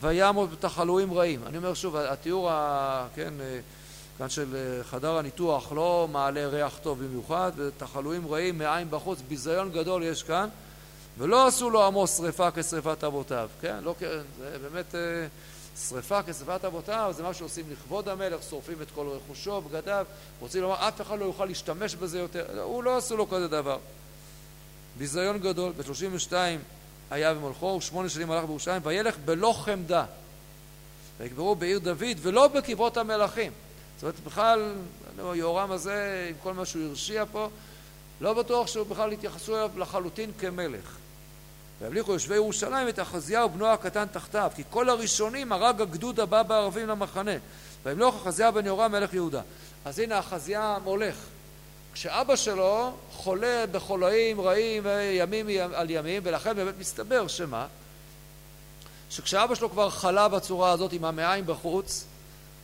וימות 0.00 0.50
בתחלואים 0.50 1.14
רעים. 1.14 1.40
אני 1.46 1.56
אומר 1.56 1.74
שוב, 1.74 1.96
התיאור 1.96 2.50
ה... 2.50 3.06
כן, 3.14 3.34
כאן 4.18 4.28
של 4.28 4.80
חדר 4.82 5.18
הניתוח 5.18 5.72
לא 5.72 6.08
מעלה 6.12 6.46
ריח 6.46 6.78
טוב 6.82 7.04
במיוחד, 7.04 7.52
ותחלואים 7.56 8.26
רעים 8.26 8.58
מעין 8.58 8.90
בחוץ, 8.90 9.18
ביזיון 9.28 9.72
גדול 9.72 10.02
יש 10.02 10.22
כאן, 10.22 10.48
ולא 11.18 11.46
עשו 11.46 11.70
לו 11.70 11.86
עמו 11.86 12.06
שרפה 12.06 12.48
כשרפת 12.50 13.04
אבותיו, 13.04 13.48
כן? 13.60 13.76
לא, 13.82 13.94
זה 14.38 14.58
באמת 14.62 14.94
שרפה 15.88 16.22
כשרפת 16.22 16.64
אבותיו, 16.64 17.12
זה 17.16 17.22
מה 17.22 17.34
שעושים 17.34 17.64
לכבוד 17.72 18.08
המלך, 18.08 18.42
שורפים 18.50 18.82
את 18.82 18.86
כל 18.94 19.06
רכושו, 19.06 19.60
בגדיו, 19.60 20.06
רוצים 20.40 20.62
לומר, 20.62 20.88
אף 20.88 21.00
אחד 21.00 21.18
לא 21.18 21.24
יוכל 21.24 21.44
להשתמש 21.44 21.94
בזה 21.94 22.18
יותר, 22.18 22.62
הוא 22.62 22.84
לא 22.84 22.96
עשו 22.96 23.16
לו 23.16 23.28
כזה 23.28 23.48
דבר. 23.48 23.78
ביזיון 24.98 25.38
גדול, 25.38 25.72
ב-32 25.72 26.32
היה 27.10 27.34
במולכו, 27.34 27.66
ושמונה 27.66 28.08
שנים 28.08 28.30
הלך 28.30 28.44
בירושלים, 28.44 28.82
וילך 28.84 29.16
בלא 29.24 29.54
חמדה. 29.64 30.04
ויקברו 31.18 31.54
בעיר 31.54 31.78
דוד, 31.78 32.16
ולא 32.22 32.48
בקברות 32.48 32.96
המלכים. 32.96 33.52
זאת 33.96 34.02
אומרת, 34.02 34.20
בכלל, 34.20 34.74
יהורם 35.34 35.70
הזה, 35.70 36.26
עם 36.30 36.36
כל 36.42 36.54
מה 36.54 36.64
שהוא 36.64 36.88
הרשיע 36.88 37.24
פה, 37.32 37.48
לא 38.20 38.34
בטוח 38.34 38.66
שהוא 38.66 38.86
בכלל 38.86 39.12
התייחסו 39.12 39.56
אליו 39.56 39.70
לחלוטין 39.76 40.30
כמלך. 40.38 40.96
והבליחו 41.80 42.12
יושבי 42.12 42.34
ירושלים 42.34 42.88
את 42.88 43.00
אחזיהו 43.00 43.48
בנו 43.48 43.66
הקטן 43.66 44.04
תחתיו, 44.12 44.50
כי 44.54 44.62
כל 44.70 44.88
הראשונים 44.88 45.52
הרג 45.52 45.80
הגדוד 45.80 46.20
הבא 46.20 46.42
בערבים 46.42 46.88
למחנה. 46.88 47.36
וימלוך 47.82 48.14
אחזיהו 48.26 48.52
בן 48.52 48.66
יהורם 48.66 48.92
מלך 48.92 49.14
יהודה. 49.14 49.40
אז 49.84 49.98
הנה 49.98 50.18
אחזיה 50.18 50.78
מולך. 50.84 51.16
כשאבא 51.96 52.36
שלו 52.36 52.92
חולה 53.12 53.64
בחולאים 53.72 54.40
רעים 54.40 54.86
ימים 55.10 55.46
על 55.74 55.90
ימים, 55.90 56.22
ולכן 56.24 56.56
באמת 56.56 56.74
מסתבר 56.78 57.28
שמה? 57.28 57.66
שכשאבא 59.10 59.54
שלו 59.54 59.70
כבר 59.70 59.90
חלה 59.90 60.28
בצורה 60.28 60.70
הזאת 60.70 60.92
עם 60.92 61.04
המעיים 61.04 61.46
בחוץ, 61.46 62.04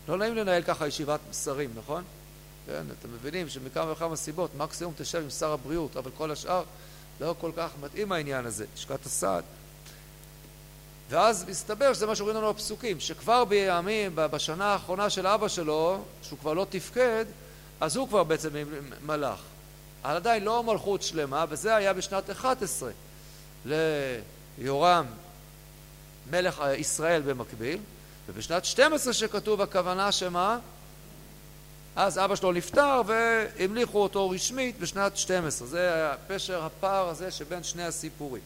לא 0.09 0.17
נעים 0.17 0.37
לנהל 0.37 0.63
ככה 0.63 0.87
ישיבת 0.87 1.21
שרים, 1.45 1.71
נכון? 1.75 2.05
כן, 2.67 2.83
אתם 2.99 3.09
מבינים 3.15 3.49
שמכמה 3.49 3.93
וכמה 3.93 4.17
סיבות, 4.17 4.51
מקסימום 4.57 4.95
תשב 4.97 5.23
עם 5.23 5.31
שר 5.31 5.53
הבריאות, 5.53 5.97
אבל 5.97 6.11
כל 6.17 6.31
השאר 6.31 6.63
לא 7.21 7.35
כל 7.41 7.51
כך 7.57 7.71
מתאים 7.83 8.13
העניין 8.13 8.47
הזה, 8.47 8.65
לשכת 8.75 9.07
הסעד. 9.07 9.45
ואז 11.09 11.45
מסתבר 11.49 11.95
שזה 11.95 12.07
מה 12.07 12.17
שאומרים 12.17 12.37
לנו 12.37 12.51
הפסוקים, 12.51 13.01
שכבר 13.01 13.45
בימים, 13.45 14.13
בשנה 14.15 14.65
האחרונה 14.65 15.11
של 15.11 15.27
אבא 15.27 15.49
שלו, 15.49 16.03
שהוא 16.23 16.39
כבר 16.39 16.53
לא 16.53 16.67
תפקד, 16.71 17.25
אז 17.83 17.97
הוא 17.97 18.09
כבר 18.09 18.25
בעצם 18.25 18.49
מלאך. 19.07 19.41
אבל 20.05 20.17
עדיין 20.17 20.45
לא 20.45 20.63
מלכות 20.63 21.03
שלמה, 21.03 21.45
וזה 21.49 21.75
היה 21.75 21.93
בשנת 21.93 22.31
11 22.31 22.91
ליורם 24.59 25.07
מלך 26.31 26.63
ישראל 26.79 27.23
במקביל, 27.23 27.79
ובשנת 28.29 28.65
12 28.65 29.13
שכתוב 29.13 29.61
הכוונה 29.61 30.13
שמה? 30.13 30.59
אז 31.97 32.19
אבא 32.19 32.37
שלו 32.37 32.53
נפטר 32.53 33.03
והמליכו 33.07 34.03
אותו 34.03 34.31
רשמית 34.31 34.79
בשנת 34.79 35.17
12. 35.17 35.69
זה 35.69 36.13
הפשר 36.13 36.65
הפער 36.65 37.09
הזה 37.09 37.31
שבין 37.31 37.63
שני 37.63 37.85
הסיפורים. 37.85 38.43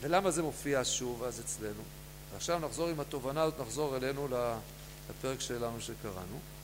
ולמה 0.00 0.30
זה 0.30 0.42
מופיע 0.42 0.80
שוב 0.84 1.24
אז 1.24 1.40
אצלנו? 1.40 1.82
ועכשיו 2.32 2.58
נחזור 2.58 2.88
עם 2.88 3.00
התובנה 3.00 3.42
הזאת, 3.42 3.60
נחזור 3.60 3.96
אלינו 3.96 4.28
לפרק 5.10 5.40
שלנו 5.40 5.80
שקראנו. 5.80 6.55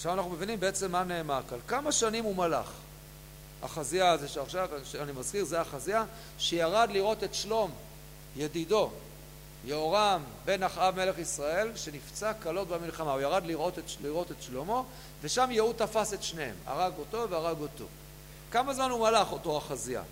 עכשיו 0.00 0.12
אנחנו 0.12 0.30
מבינים 0.30 0.60
בעצם 0.60 0.92
מה 0.92 1.04
נאמר 1.04 1.40
כאן. 1.50 1.58
כמה 1.66 1.92
שנים 1.92 2.24
הוא 2.24 2.36
מלך? 2.36 2.70
החזייה 3.62 4.10
הזה 4.10 4.28
שעכשיו, 4.28 4.68
אני 5.00 5.12
מזכיר, 5.12 5.44
זה 5.44 5.60
החזייה 5.60 6.04
שירד 6.38 6.88
לראות 6.92 7.24
את 7.24 7.34
שלום, 7.34 7.70
ידידו, 8.36 8.90
יהורם 9.64 10.22
בן 10.44 10.62
אחאב 10.62 10.96
מלך 10.96 11.18
ישראל, 11.18 11.76
שנפצע 11.76 12.32
קלות 12.32 12.68
במלחמה. 12.68 13.12
הוא 13.12 13.20
ירד 13.20 13.46
לראות 13.46 13.78
את, 13.78 13.84
לראות 14.02 14.30
את 14.30 14.42
שלמה, 14.42 14.82
ושם 15.22 15.48
יהוד 15.50 15.76
תפס 15.76 16.14
את 16.14 16.22
שניהם, 16.22 16.54
הרג 16.66 16.92
אותו 16.98 17.30
והרג 17.30 17.60
אותו. 17.60 17.84
כמה 18.50 18.74
זמן 18.74 18.90
הוא 18.90 19.00
מלך, 19.00 19.32
אותו 19.32 19.56
החזייה? 19.56 20.02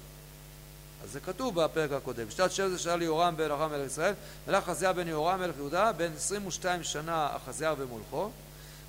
אז 1.04 1.10
זה 1.10 1.20
כתוב 1.20 1.62
בפרק 1.62 1.92
הקודם. 1.92 2.26
בשנת 2.26 2.52
שבע 2.52 2.78
שאל 2.78 3.02
יהורם 3.02 3.36
בן 3.36 3.50
אחאב 3.50 3.70
מלך 3.70 3.86
ישראל, 3.86 4.14
מלך 4.48 4.64
חזייה 4.64 4.92
בן 4.92 5.08
יהורם 5.08 5.40
מלך 5.40 5.56
יהודה, 5.56 5.92
בן 5.92 6.12
22 6.16 6.82
שנה 6.82 7.28
החזייה 7.34 7.74
במולכו. 7.74 8.30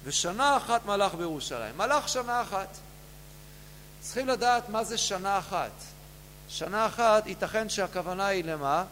ושנה 0.09 0.57
אחת 0.57 0.85
מלך 0.85 1.13
בירושלים. 1.13 1.77
מלך 1.77 2.09
שנה 2.09 2.41
אחת. 2.41 2.77
צריכים 3.99 4.27
לדעת 4.27 4.69
מה 4.69 4.83
זה 4.83 4.97
שנה 4.97 5.39
אחת. 5.39 5.71
שנה 6.49 6.85
אחת, 6.85 7.27
ייתכן 7.27 7.69
שהכוונה 7.69 8.27
היא 8.27 8.43
למה? 8.43 8.85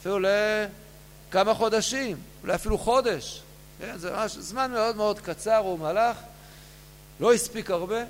אפילו 0.00 0.18
לכמה 0.18 1.54
חודשים, 1.54 2.16
אולי 2.42 2.54
אפילו 2.54 2.78
חודש. 2.78 3.42
כן, 3.78 3.98
זה 3.98 4.10
ממש 4.10 4.36
זמן 4.36 4.70
מאוד 4.70 4.96
מאוד 4.96 5.20
קצר, 5.20 5.56
הוא 5.56 5.78
מלך, 5.78 6.16
לא 7.20 7.32
הספיק 7.32 7.70
הרבה. 7.70 8.04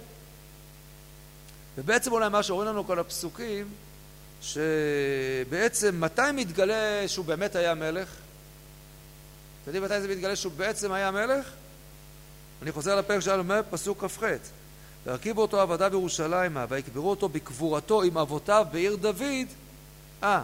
ובעצם 1.78 2.12
אולי 2.12 2.28
מה 2.28 2.42
שאומרים 2.42 2.68
לנו 2.68 2.86
כל 2.86 2.98
הפסוקים, 2.98 3.68
שבעצם 4.42 6.00
מתי 6.00 6.22
מתגלה 6.34 7.04
שהוא 7.06 7.24
באמת 7.24 7.56
היה 7.56 7.74
מלך? 7.74 8.08
אתם 8.08 9.66
יודעים 9.66 9.84
מתי 9.84 10.00
זה 10.00 10.08
מתגלה 10.08 10.36
שהוא 10.36 10.52
בעצם 10.52 10.92
היה 10.92 11.10
מלך? 11.10 11.59
אני 12.62 12.72
חוזר 12.72 12.96
לפרק 12.96 13.20
שלנו, 13.20 13.42
אומר 13.42 13.60
פסוק 13.70 14.04
כ"ח: 14.04 14.22
והרכיבו 15.06 15.42
אותו 15.42 15.60
עבדיו 15.60 15.90
ירושלימה, 15.92 16.66
ויקברו 16.68 17.10
אותו 17.10 17.28
בקבורתו 17.28 18.02
עם 18.02 18.18
אבותיו 18.18 18.66
בעיר 18.72 18.96
דוד, 18.96 19.46
אה, 20.22 20.42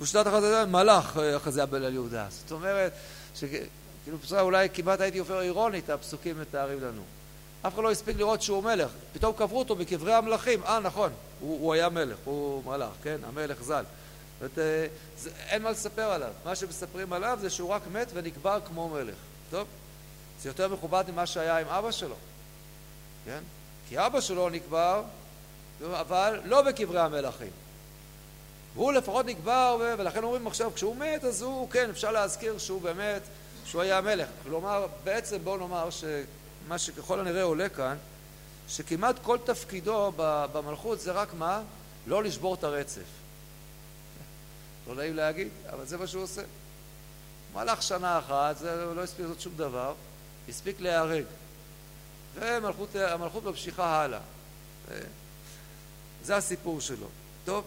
בשנת 0.00 0.26
אחת 0.26 0.42
מלאך 0.68 1.16
אה, 1.18 1.36
אחרי 1.36 1.52
זה 1.52 1.62
הבן 1.62 1.82
על 1.82 1.92
יהודה. 1.92 2.26
זאת 2.30 2.52
אומרת, 2.52 2.92
שכאילו 3.34 4.18
בסדר, 4.22 4.40
אולי 4.40 4.68
כמעט 4.74 5.00
הייתי 5.00 5.18
עובר 5.18 5.40
אירונית, 5.40 5.90
הפסוקים 5.90 6.40
מתארים 6.40 6.80
לנו. 6.80 7.02
אף 7.62 7.74
אחד 7.74 7.82
לא 7.82 7.90
הספיק 7.90 8.16
לראות 8.16 8.42
שהוא 8.42 8.62
מלך, 8.62 8.90
פתאום 9.12 9.34
קברו 9.36 9.58
אותו 9.58 9.76
בקברי 9.76 10.14
המלכים, 10.14 10.62
אה 10.62 10.80
נכון, 10.80 11.10
הוא, 11.40 11.60
הוא 11.60 11.74
היה 11.74 11.88
מלך, 11.88 12.16
הוא 12.24 12.62
מלאך, 12.66 12.92
כן, 13.02 13.16
המלך 13.28 13.62
ז"ל. 13.62 13.84
זאת 14.40 14.58
אומרת, 14.58 14.90
זה, 15.18 15.30
אין 15.48 15.62
מה 15.62 15.70
לספר 15.70 16.02
עליו, 16.02 16.30
מה 16.44 16.56
שמספרים 16.56 17.12
עליו 17.12 17.38
זה 17.40 17.50
שהוא 17.50 17.68
רק 17.68 17.82
מת 17.92 18.08
ונקבר 18.14 18.58
כמו 18.64 18.88
מלך. 18.88 19.14
טוב? 19.50 19.66
זה 20.42 20.48
יותר 20.48 20.68
מכובד 20.68 21.04
ממה 21.12 21.26
שהיה 21.26 21.58
עם 21.58 21.66
אבא 21.68 21.90
שלו, 21.90 22.14
כן? 23.24 23.40
כי 23.88 23.98
אבא 24.06 24.20
שלו 24.20 24.48
נקבר, 24.48 25.02
אבל 25.90 26.40
לא 26.44 26.62
בקברי 26.62 27.00
המלכים. 27.00 27.50
והוא 28.74 28.92
לפחות 28.92 29.26
נקבר, 29.26 29.76
ולכן 29.98 30.24
אומרים 30.24 30.46
עכשיו, 30.46 30.74
כשהוא 30.74 30.96
מת, 30.96 31.24
אז 31.24 31.42
הוא, 31.42 31.70
כן, 31.70 31.90
אפשר 31.90 32.10
להזכיר 32.10 32.58
שהוא 32.58 32.82
באמת, 32.82 33.22
שהוא 33.64 33.82
היה 33.82 33.98
המלך. 33.98 34.28
כלומר, 34.42 34.86
בעצם 35.04 35.38
בואו 35.44 35.56
נאמר 35.56 35.88
שמה 35.90 36.78
שככל 36.78 37.20
הנראה 37.20 37.42
עולה 37.42 37.68
כאן, 37.68 37.96
שכמעט 38.68 39.16
כל 39.22 39.38
תפקידו 39.44 40.12
במלכות 40.52 41.00
זה 41.00 41.12
רק 41.12 41.34
מה? 41.34 41.62
לא 42.06 42.22
לשבור 42.22 42.54
את 42.54 42.64
הרצף. 42.64 43.00
לא 44.88 44.94
נעים 44.94 45.16
להגיד, 45.16 45.48
אבל 45.72 45.86
זה 45.86 45.96
מה 45.96 46.06
שהוא 46.06 46.22
עושה. 46.22 46.42
מלך 47.54 47.82
שנה 47.82 48.18
אחת, 48.18 48.58
זה 48.58 48.84
לא 48.96 49.02
הספיק 49.02 49.20
לעשות 49.20 49.40
שום 49.40 49.52
דבר, 49.56 49.94
הספיק 50.48 50.80
להיהרג. 50.80 51.24
והמלכות 52.34 53.44
ממשיכה 53.44 54.02
הלאה. 54.02 54.20
זה 56.22 56.36
הסיפור 56.36 56.80
שלו. 56.80 57.06
טוב, 57.44 57.64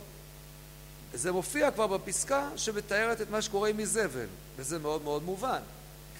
זה 1.14 1.32
מופיע 1.32 1.72
כבר 1.72 1.88
בפסקה 1.88 2.50
שמתארת 2.56 3.22
את 3.22 3.30
מה 3.30 3.42
שקורה 3.42 3.70
עם 3.70 3.80
איזבל, 3.80 4.28
וזה 4.58 4.80
מאוד 4.80 5.02
מאוד 5.02 5.24
מובן. 5.24 5.62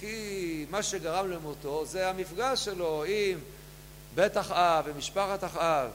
כי 0.00 0.66
מה 0.70 0.82
שגרם 0.82 1.30
למותו 1.30 1.86
זה 1.86 2.08
המפגש 2.08 2.64
שלו 2.64 3.04
עם 3.04 3.38
בית 4.14 4.36
אחאב 4.36 4.84
ומשפחת 4.88 5.44
אחאב, 5.44 5.90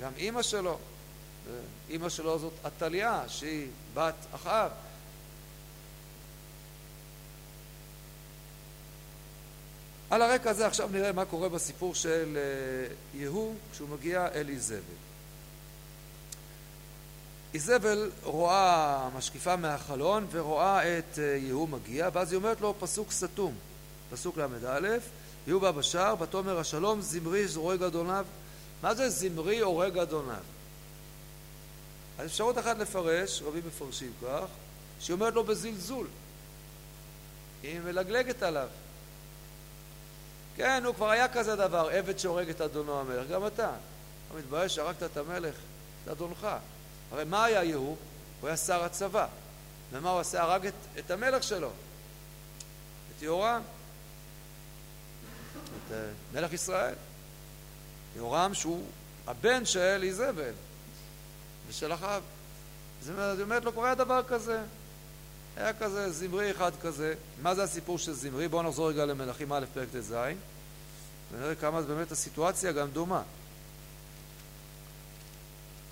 גם 0.00 0.12
אימא 0.16 0.42
שלו. 0.42 0.78
אימא 1.88 2.08
שלו 2.08 2.38
זאת 2.38 2.52
עתליה, 2.64 3.22
שהיא 3.28 3.68
בת 3.94 4.14
אחאב. 4.34 4.70
על 10.10 10.22
הרקע 10.22 10.50
הזה 10.50 10.66
עכשיו 10.66 10.88
נראה 10.92 11.12
מה 11.12 11.24
קורה 11.24 11.48
בסיפור 11.48 11.94
של 11.94 12.38
יהוא 13.14 13.54
כשהוא 13.72 13.88
מגיע 13.88 14.28
אל 14.34 14.48
איזבל. 14.48 14.80
איזבל 17.54 18.10
רואה, 18.22 19.08
משקיפה 19.16 19.56
מהחלון 19.56 20.26
ורואה 20.30 20.98
את 20.98 21.18
יהוא 21.36 21.68
מגיע 21.68 22.08
ואז 22.12 22.32
היא 22.32 22.36
אומרת 22.36 22.60
לו 22.60 22.74
פסוק 22.80 23.12
סתום, 23.12 23.54
פסוק 24.10 24.36
ל"א 24.36 24.88
יהוא 25.46 25.62
בא 25.62 25.70
בשער 25.70 26.22
ותאמר 26.22 26.58
השלום 26.58 27.00
זמרי 27.00 27.44
הורג 27.54 27.82
אדוניו 27.82 28.26
מה 28.82 28.94
זה 28.94 29.08
זמרי 29.08 29.58
הורג 29.58 29.98
אדוניו? 29.98 30.42
אז 32.18 32.26
אפשרות 32.26 32.58
אחת 32.58 32.78
לפרש, 32.78 33.42
רבים 33.42 33.62
מפרשים 33.66 34.12
כך, 34.22 34.46
שהיא 35.00 35.14
אומרת 35.14 35.34
לו 35.34 35.44
בזלזול 35.44 36.06
היא 37.62 37.80
מלגלגת 37.80 38.42
עליו 38.42 38.68
כן, 40.60 40.82
הוא 40.86 40.94
כבר 40.94 41.10
היה 41.10 41.28
כזה 41.28 41.56
דבר, 41.56 41.88
עבד 41.92 42.18
שהורג 42.18 42.48
את 42.48 42.60
אדונו 42.60 43.00
המלך, 43.00 43.28
גם 43.28 43.46
אתה. 43.46 43.70
אתה 44.28 44.38
מתבייש 44.38 44.74
שהרגת 44.74 45.02
את 45.02 45.16
המלך, 45.16 45.54
את 46.04 46.08
אדונך. 46.08 46.46
הרי 47.12 47.24
מה 47.24 47.44
היה 47.44 47.64
יהוא? 47.64 47.96
הוא 48.40 48.48
היה 48.48 48.56
שר 48.56 48.84
הצבא. 48.84 49.26
ומה 49.92 50.10
הוא 50.10 50.20
עשה? 50.20 50.42
הרג 50.42 50.66
את, 50.66 50.74
את 50.98 51.10
המלך 51.10 51.42
שלו, 51.42 51.70
את 53.16 53.22
יהורם, 53.22 53.62
את 55.52 55.92
uh, 55.92 55.94
מלך 56.34 56.52
ישראל. 56.52 56.94
יהורם 58.16 58.54
שהוא 58.54 58.84
הבן 59.26 59.64
של 59.64 60.00
איזבל 60.02 60.52
ושל 61.68 61.94
אחאב. 61.94 62.22
זאת 63.02 63.40
אומרת, 63.40 63.64
לא 63.64 63.70
קורה 63.70 63.94
דבר 63.94 64.22
כזה. 64.28 64.62
היה 65.56 65.72
כזה 65.72 66.12
זמרי 66.12 66.50
אחד 66.50 66.72
כזה. 66.82 67.14
מה 67.42 67.54
זה 67.54 67.62
הסיפור 67.62 67.98
של 67.98 68.12
זמרי? 68.12 68.48
בואו 68.48 68.62
נחזור 68.62 68.88
רגע 68.88 69.04
למלכים 69.04 69.52
א' 69.52 69.64
פרק 69.74 69.88
ט"ז 69.92 70.14
ונראה 71.32 71.54
כמה 71.54 71.82
באמת 71.82 72.12
הסיטואציה 72.12 72.72
גם 72.72 72.90
דומה. 72.90 73.22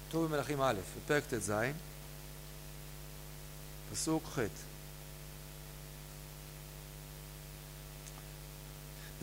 כתוב 0.09 0.25
במלכים 0.25 0.62
א', 0.62 0.75
בפרק 0.97 1.25
ט"ז, 1.25 1.52
פסוק 3.92 4.25
ח' 4.25 4.38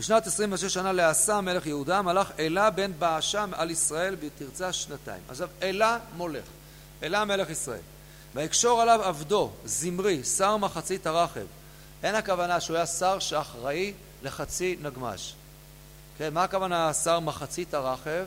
בשנת 0.00 0.26
26 0.26 0.74
שנה 0.74 0.92
לעשה 0.92 1.40
מלך 1.40 1.66
יהודה 1.66 2.02
מלך 2.02 2.32
אלה 2.38 2.70
בן 2.70 2.92
באשה 2.98 3.44
על 3.52 3.70
ישראל 3.70 4.14
בתרצה 4.14 4.72
שנתיים. 4.72 5.22
עכשיו 5.28 5.48
אלה 5.62 5.98
מולך, 6.16 6.44
אלה 7.02 7.24
מלך 7.24 7.50
ישראל. 7.50 7.80
ויקשור 8.34 8.82
עליו 8.82 9.02
עבדו, 9.02 9.52
זמרי, 9.64 10.24
שר 10.24 10.56
מחצית 10.56 11.06
הרחב. 11.06 11.46
אין 12.02 12.14
הכוונה 12.14 12.60
שהוא 12.60 12.76
היה 12.76 12.86
שר 12.86 13.18
שאחראי 13.18 13.92
לחצי 14.22 14.76
נגמש. 14.82 15.34
כן, 16.18 16.34
מה 16.34 16.44
הכוונה 16.44 16.92
שר 16.92 17.20
מחצית 17.20 17.74
הרחב? 17.74 18.24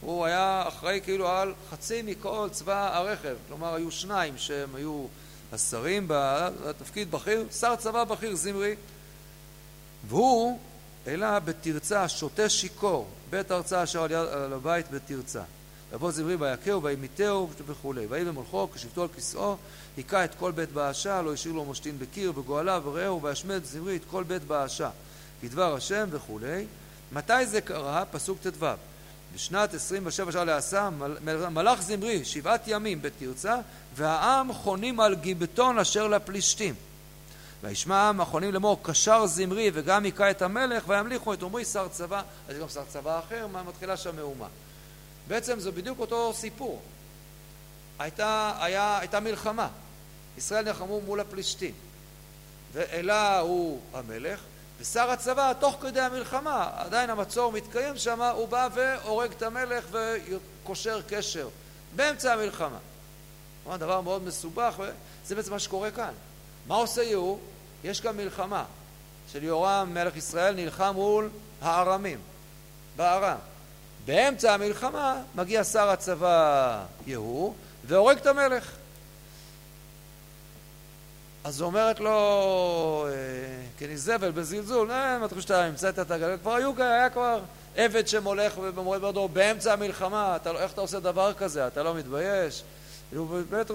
הוא 0.00 0.24
היה 0.24 0.64
אחראי 0.68 1.00
כאילו 1.04 1.28
על 1.28 1.54
חצי 1.70 2.02
מכל 2.02 2.48
צבא 2.52 2.96
הרכב. 2.96 3.36
כלומר, 3.48 3.74
היו 3.74 3.90
שניים 3.90 4.38
שהם 4.38 4.74
היו 4.74 5.06
השרים 5.52 6.04
בתפקיד 6.08 7.10
בכיר, 7.10 7.46
שר 7.60 7.76
צבא 7.76 8.04
בכיר, 8.04 8.34
זמרי. 8.34 8.74
והוא, 10.08 10.58
אלא 11.06 11.38
בתרצה, 11.38 12.08
שותה 12.08 12.48
שיכור, 12.48 13.08
בית 13.30 13.50
הרצאה 13.50 13.82
אשר 13.82 14.02
על 14.02 14.52
הבית 14.52 14.90
בתרצה. 14.90 15.42
יבוא 15.92 16.10
זמרי 16.10 16.36
ויכהו 16.36 16.82
וימיתהו 16.82 17.50
וכולי. 17.66 18.06
ויהי 18.06 18.24
במולכו 18.24 18.68
כשבתו 18.74 19.02
על 19.02 19.08
כסאו 19.16 19.56
היכה 19.96 20.24
את 20.24 20.34
כל 20.34 20.52
בית 20.52 20.72
באשה 20.72 21.22
לא 21.22 21.32
השאיר 21.32 21.54
לו 21.54 21.64
משתין 21.64 21.98
בקיר 21.98 22.38
וגואליו 22.38 22.82
ורעהו 22.84 23.22
וישמד 23.22 23.64
זמרי 23.64 23.96
את 23.96 24.02
כל 24.10 24.22
בית 24.22 24.44
באשה 24.44 24.90
כדבר 25.42 25.74
השם 25.74 26.08
וכולי. 26.10 26.66
מתי 27.12 27.46
זה 27.46 27.60
קרה? 27.60 28.04
פסוק 28.10 28.38
ט"ו 28.42 28.66
בשנת 29.34 29.74
27 29.74 30.32
שנה 30.32 30.44
לעשה 30.44 30.90
מלאך 31.50 31.82
זמרי 31.82 32.24
שבעת 32.24 32.62
ימים 32.66 33.02
בתרצה 33.02 33.56
והעם 33.94 34.52
חונים 34.52 35.00
על 35.00 35.14
גיבטון 35.14 35.78
אשר 35.78 36.08
לפלישתים 36.08 36.74
וישמע 37.62 37.96
העם 37.96 38.20
החונים 38.20 38.52
לאמור 38.52 38.80
קשר 38.82 39.26
זמרי 39.26 39.70
וגם 39.74 40.04
היכה 40.04 40.30
את 40.30 40.42
המלך 40.42 40.88
וימליכו 40.88 41.34
את 41.34 41.42
עמרי 41.42 41.64
שר 41.64 41.88
צבא 41.88 42.22
אז 42.48 42.56
גם 42.58 42.68
שר 42.68 42.84
צבא 42.88 43.18
אחר 43.18 43.46
מתחילה 43.66 43.96
שם 43.96 44.16
מהומה 44.16 44.46
בעצם 45.28 45.60
זה 45.60 45.70
בדיוק 45.70 45.98
אותו 45.98 46.32
סיפור. 46.34 46.82
הייתה, 47.98 48.52
היה, 48.60 48.98
הייתה 48.98 49.20
מלחמה. 49.20 49.68
ישראל 50.38 50.64
נלחמו 50.64 51.00
מול 51.00 51.20
הפלישתים. 51.20 51.74
ואלה 52.72 53.38
הוא 53.38 53.80
המלך, 53.92 54.40
ושר 54.84 55.10
הצבא, 55.10 55.52
תוך 55.52 55.76
כדי 55.80 56.00
המלחמה, 56.00 56.70
עדיין 56.76 57.10
המצור 57.10 57.52
מתקיים 57.52 57.96
שם, 57.96 58.22
הוא 58.22 58.48
בא 58.48 58.68
והורג 58.74 59.30
את 59.30 59.42
המלך 59.42 59.84
וקושר 59.90 61.00
קשר. 61.08 61.48
באמצע 61.96 62.32
המלחמה. 62.32 62.78
כלומר, 63.62 63.76
דבר 63.76 64.00
מאוד 64.00 64.22
מסובך, 64.22 64.74
וזה 64.78 65.34
בעצם 65.34 65.52
מה 65.52 65.58
שקורה 65.58 65.90
כאן. 65.90 66.12
מה 66.66 66.74
עושה 66.74 67.02
יהוא? 67.02 67.38
יש 67.84 68.00
כאן 68.00 68.16
מלחמה 68.16 68.64
של 69.32 69.44
יהורם 69.44 69.90
מלך 69.94 70.16
ישראל 70.16 70.54
נלחם 70.54 70.92
מול 70.94 71.30
הארמים, 71.62 72.18
בארם. 72.96 73.38
באמצע 74.04 74.54
המלחמה 74.54 75.22
מגיע 75.34 75.64
שר 75.64 75.88
הצבא 75.88 76.84
יהוא 77.06 77.54
והורג 77.84 78.16
את 78.16 78.26
המלך. 78.26 78.70
אז 81.44 81.62
אומרת 81.62 82.00
לו 82.00 83.06
כניזבל 83.78 84.30
בזלזול, 84.30 84.90
אה, 84.90 85.18
מה 85.18 85.26
אתה 85.26 85.34
חושב 85.34 85.46
שאתה 85.46 85.64
המצאת 85.64 85.98
את 85.98 86.10
הגלגל? 86.10 86.36
כבר 86.36 86.54
היו, 86.54 86.72
היה 86.78 87.10
כבר 87.10 87.40
עבד 87.76 88.08
שמולך 88.08 88.58
ומורד 88.58 89.02
בדור 89.02 89.28
באמצע 89.28 89.72
המלחמה, 89.72 90.36
אתה, 90.36 90.52
לא, 90.52 90.60
איך 90.60 90.72
אתה 90.72 90.80
עושה 90.80 91.00
דבר 91.00 91.32
כזה? 91.32 91.66
אתה 91.66 91.82
לא 91.82 91.94
מתבייש? 91.94 92.62
באמת, 93.12 93.70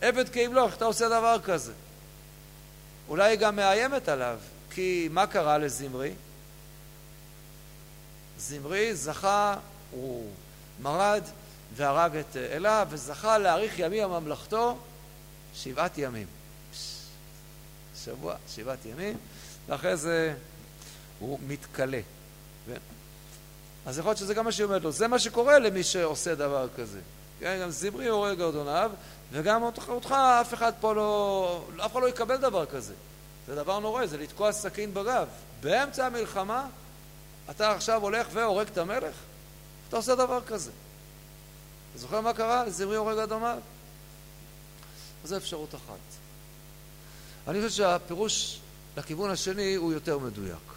עבד 0.00 0.28
כימלוך, 0.28 0.66
איך 0.66 0.76
אתה 0.76 0.84
עושה 0.84 1.08
דבר 1.08 1.36
כזה? 1.44 1.72
אולי 3.08 3.30
היא 3.30 3.38
גם 3.38 3.56
מאיימת 3.56 4.08
עליו, 4.08 4.38
כי 4.70 5.08
מה 5.10 5.26
קרה 5.26 5.58
לזמרי? 5.58 6.12
זמרי 8.38 8.94
זכה, 8.94 9.56
הוא 9.90 10.30
מרד 10.82 11.22
והרג 11.74 12.16
את 12.16 12.36
אלה, 12.36 12.84
וזכה 12.88 13.38
להאריך 13.38 13.78
ימים 13.78 14.04
הממלכתו 14.04 14.78
שבעת 15.56 15.98
ימים. 15.98 16.26
שבוע, 18.04 18.34
שבעת 18.48 18.84
ימים, 18.84 19.16
ואחרי 19.68 19.96
זה 19.96 20.34
הוא 21.18 21.38
מתכלה. 21.46 22.00
אז 23.86 23.98
יכול 23.98 24.10
להיות 24.10 24.18
שזה 24.18 24.34
גם 24.34 24.44
מה 24.44 24.52
שהיא 24.52 24.64
אומרת 24.64 24.82
לו, 24.82 24.92
זה 24.92 25.08
מה 25.08 25.18
שקורה 25.18 25.58
למי 25.58 25.82
שעושה 25.82 26.34
דבר 26.34 26.68
כזה. 26.76 27.00
כן, 27.40 27.58
גם 27.62 27.70
זמרי 27.70 28.08
הורג 28.08 28.40
אדוניו, 28.40 28.90
וגם 29.32 29.62
אותך, 29.62 29.88
אותך 29.88 30.14
אף 30.40 30.54
אחד 30.54 30.72
פה 30.80 30.94
לא, 30.94 31.64
אף 31.76 31.92
אחד 31.92 32.00
לא 32.00 32.08
יקבל 32.08 32.36
דבר 32.36 32.66
כזה. 32.66 32.94
זה 33.46 33.54
דבר 33.54 33.78
נורא, 33.78 34.06
זה 34.06 34.18
לתקוע 34.18 34.52
סכין 34.52 34.94
בגב. 34.94 35.28
באמצע 35.60 36.06
המלחמה 36.06 36.66
אתה 37.50 37.72
עכשיו 37.72 38.02
הולך 38.02 38.26
והורג 38.32 38.66
את 38.66 38.78
המלך? 38.78 39.14
אתה 39.88 39.96
עושה 39.96 40.14
דבר 40.14 40.40
כזה. 40.46 40.70
אתה 41.90 41.98
זוכר 41.98 42.20
מה 42.20 42.32
קרה? 42.32 42.70
זמרי 42.70 42.96
הורג 42.96 43.18
אדומיו? 45.24 45.28
זו 45.28 45.36
אפשרות 45.36 45.74
אחת. 45.74 45.98
אני 47.48 47.58
חושב 47.58 47.76
שהפירוש 47.76 48.60
לכיוון 48.96 49.30
השני 49.30 49.74
הוא 49.74 49.92
יותר 49.92 50.18
מדויק. 50.18 50.76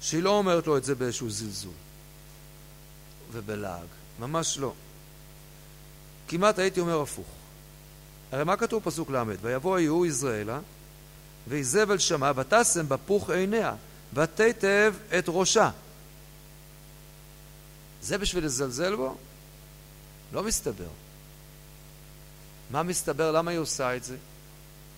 שהיא 0.00 0.22
לא 0.22 0.30
אומרת 0.30 0.66
לו 0.66 0.76
את 0.76 0.84
זה 0.84 0.94
באיזשהו 0.94 1.30
זלזול 1.30 1.72
ובלעג, 3.32 3.86
ממש 4.18 4.58
לא. 4.58 4.72
כמעט 6.28 6.58
הייתי 6.58 6.80
אומר 6.80 7.00
הפוך. 7.00 7.26
הרי 8.32 8.44
מה 8.44 8.56
כתוב 8.56 8.82
פסוק 8.84 9.10
ל'? 9.10 9.22
ויבוא 9.40 9.78
יהוא 9.78 10.06
יזרעאלה 10.06 10.60
ואיזבל 11.48 11.98
שמע 11.98 12.32
ותשם 12.36 12.88
בפוך 12.88 13.30
עיניה 13.30 13.74
ותיטב 14.14 14.94
את 15.18 15.24
ראשה. 15.28 15.70
זה 18.02 18.18
בשביל 18.18 18.44
לזלזל 18.44 18.96
בו? 18.96 19.16
לא 20.32 20.42
מסתבר. 20.42 20.88
מה 22.70 22.82
מסתבר? 22.82 23.32
למה 23.32 23.50
היא 23.50 23.58
עושה 23.58 23.96
את 23.96 24.04
זה? 24.04 24.16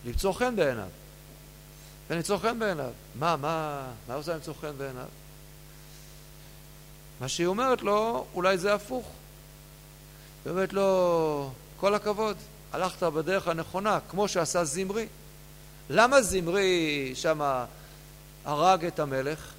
למצוא 0.05 0.33
חן 0.33 0.57
בעיניו. 0.57 0.89
כן, 2.09 2.17
למצוא 2.17 2.39
חן 2.39 2.59
בעיניו. 2.59 2.91
מה, 3.15 3.37
מה, 3.37 3.87
מה 4.09 4.15
עושה 4.15 4.35
למצוא 4.35 4.55
חן 4.61 4.73
בעיניו? 4.79 5.07
מה 7.21 7.29
שהיא 7.29 7.47
אומרת 7.47 7.83
לו, 7.83 8.27
אולי 8.35 8.59
זה 8.59 8.75
הפוך. 8.75 9.11
היא 10.45 10.51
אומרת 10.51 10.73
לו, 10.73 11.51
כל 11.77 11.95
הכבוד, 11.95 12.37
הלכת 12.73 13.03
בדרך 13.03 13.49
הנכונה, 13.49 13.99
כמו 14.09 14.29
שעשה 14.29 14.65
זמרי. 14.65 15.07
למה 15.91 16.23
זמרי 16.23 17.13
שמה 17.15 17.65
הרג 18.45 18.85
את 18.85 18.99
המלך. 18.99 19.53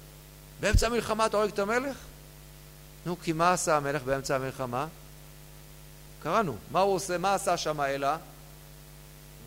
באמצע 0.60 0.86
המלחמה 0.86 1.26
אתה 1.26 1.36
הורג 1.36 1.48
את 1.48 1.58
המלך? 1.58 1.96
נו, 3.06 3.16
כי 3.20 3.32
מה 3.32 3.52
עשה 3.52 3.76
המלך 3.76 4.02
באמצע 4.02 4.36
המלחמה? 4.36 4.86
קראנו. 6.24 6.56
מה 6.70 6.80
הוא 6.80 6.94
עושה, 6.94 7.18
מה 7.18 7.34
עשה 7.34 7.56
שם 7.56 7.80
אלה? 7.80 8.16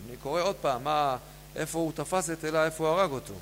אני 0.08 0.18
קורא 0.18 0.42
עוד 0.42 0.56
פעם, 0.56 0.84
מה, 0.84 1.18
איפה 1.56 1.80
הוא 1.80 1.92
תפס 1.96 2.30
את 2.30 2.46
אלה, 2.46 2.66
איפה 2.66 2.90
הוא 2.90 3.00
הרג 3.00 3.12
אותו. 3.12 3.34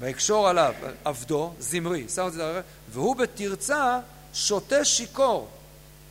ויקשור 0.00 0.48
עליו 0.48 0.74
עבדו, 1.04 1.52
זמרי, 1.58 2.08
שם 2.08 2.26
את 2.26 2.32
זה, 2.32 2.42
לרחב, 2.42 2.68
והוא 2.88 3.16
בתרצה 3.16 4.00
שותה 4.34 4.84
שיכור, 4.84 5.48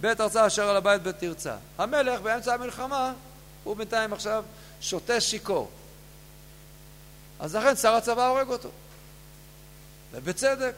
בית 0.02 0.22
ארצה 0.22 0.48
אשר 0.48 0.70
על 0.70 0.76
הבית 0.76 1.04
בתרצה. 1.04 1.56
המלך 1.78 2.22
באמצע 2.22 2.54
המלחמה, 2.54 3.14
הוא 3.64 3.76
בינתיים 3.76 4.14
עכשיו 4.14 4.44
שותה 4.82 5.22
שיכור. 5.22 5.72
אז 7.40 7.56
לכן 7.56 7.76
שר 7.76 7.94
הצבא 7.94 8.28
הורג 8.28 8.50
אותו. 8.50 8.70
ובצדק. 10.16 10.76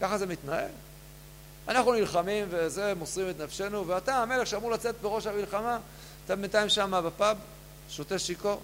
ככה 0.00 0.18
זה 0.18 0.26
מתנהל. 0.26 0.70
אנחנו 1.68 1.92
נלחמים 1.92 2.46
וזה, 2.50 2.94
מוסרים 2.94 3.30
את 3.30 3.40
נפשנו, 3.40 3.86
ואתה, 3.86 4.16
המלך 4.16 4.46
שאמור 4.46 4.70
לצאת 4.70 4.94
בראש 5.02 5.26
המלחמה, 5.26 5.78
אתה 6.24 6.36
בינתיים 6.36 6.68
שם 6.68 7.02
בפאב, 7.06 7.36
שותה 7.90 8.18
שיכור. 8.18 8.60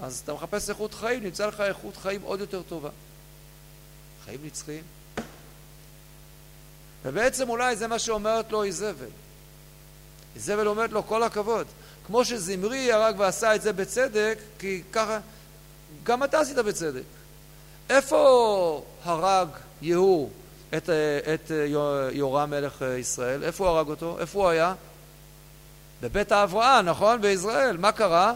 אז 0.00 0.20
אתה 0.24 0.34
מחפש 0.34 0.70
איכות 0.70 0.94
חיים, 0.94 1.22
נמצא 1.22 1.46
לך 1.46 1.60
איכות 1.60 1.96
חיים 1.96 2.22
עוד 2.22 2.40
יותר 2.40 2.62
טובה. 2.62 2.90
חיים 4.24 4.40
נצחיים. 4.44 4.82
ובעצם 7.04 7.48
אולי 7.48 7.76
זה 7.76 7.86
מה 7.86 7.98
שאומרת 7.98 8.52
לו 8.52 8.64
איזבל. 8.64 9.06
איזבל 10.34 10.66
אומרת 10.66 10.90
לו 10.90 11.06
כל 11.06 11.22
הכבוד. 11.22 11.66
כמו 12.06 12.24
שזמרי 12.24 12.92
הרג 12.92 13.14
ועשה 13.18 13.54
את 13.54 13.62
זה 13.62 13.72
בצדק, 13.72 14.38
כי 14.58 14.82
ככה, 14.92 15.20
גם 16.04 16.24
אתה 16.24 16.40
עשית 16.40 16.56
בצדק. 16.56 17.02
איפה 17.90 18.84
הרג 19.04 19.48
יהוא 19.82 20.30
את, 20.76 20.90
את 21.34 21.50
יורם 22.12 22.50
מלך 22.50 22.84
ישראל? 22.98 23.44
איפה 23.44 23.68
הוא 23.68 23.76
הרג 23.76 23.88
אותו? 23.88 24.18
איפה 24.20 24.38
הוא 24.38 24.48
היה? 24.48 24.74
בבית 26.02 26.32
ההבראה, 26.32 26.82
נכון? 26.82 27.20
בישראל. 27.20 27.76
מה 27.76 27.92
קרה? 27.92 28.32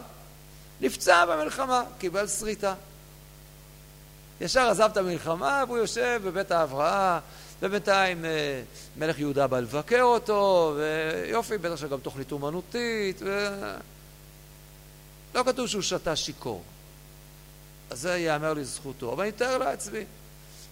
נפצע 0.81 1.27
במלחמה, 1.27 1.83
קיבל 1.99 2.29
שריטה. 2.29 2.75
ישר 4.41 4.61
עזב 4.61 4.89
את 4.93 4.97
המלחמה 4.97 5.65
והוא 5.67 5.79
יושב 5.79 6.21
בבית 6.25 6.51
ההבראה, 6.51 7.19
ובינתיים 7.63 8.25
אה, 8.25 8.63
מלך 8.97 9.19
יהודה 9.19 9.47
בא 9.47 9.61
לבקר 9.61 10.03
אותו, 10.03 10.75
ויופי, 10.77 11.59
בטח 11.59 11.77
שגם 11.77 11.99
תוכנית 11.99 12.33
אומנותית, 12.33 13.21
ו... 13.25 13.49
לא 15.35 15.43
כתוב 15.43 15.67
שהוא 15.67 15.83
שתה 15.83 16.17
שיכור. 16.17 16.63
אז 17.90 18.01
זה 18.01 18.16
ייאמר 18.16 18.53
לזכותו. 18.53 19.12
אבל 19.12 19.22
אני 19.22 19.31
אתאר 19.31 19.59
לעצמי. 19.59 20.05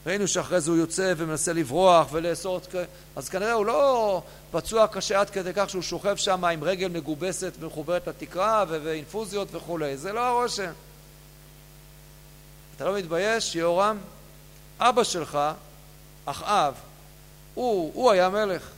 ראינו 0.07 0.29
שאחרי 0.29 0.61
זה 0.61 0.71
הוא 0.71 0.79
יוצא 0.79 1.13
ומנסה 1.17 1.53
לברוח 1.53 2.09
ולאסור 2.13 2.59
את... 2.59 2.75
אז 3.17 3.29
כנראה 3.29 3.53
הוא 3.53 3.67
לא 3.67 4.23
פצוע 4.51 4.87
קשה 4.87 5.21
עד 5.21 5.31
כדי 5.31 5.51
כך 5.55 5.71
שהוא 5.71 5.83
שוכב 5.83 6.17
שם 6.17 6.45
עם 6.45 6.65
רגל 6.65 6.89
מגובסת 6.89 7.53
ומחוברת 7.61 8.09
לתקרה 8.09 8.65
ואינפוזיות 8.69 9.49
וכולי. 9.55 9.97
זה 9.97 10.13
לא 10.13 10.21
הרושם. 10.21 10.73
אתה 12.77 12.85
לא 12.85 12.97
מתבייש, 12.99 13.57
יהורם? 13.57 13.99
אבא 14.79 15.05
שלך, 15.05 15.39
אחאב, 16.25 16.75
הוא, 17.55 17.91
הוא 17.95 18.11
היה 18.11 18.29
מלך. 18.29 18.71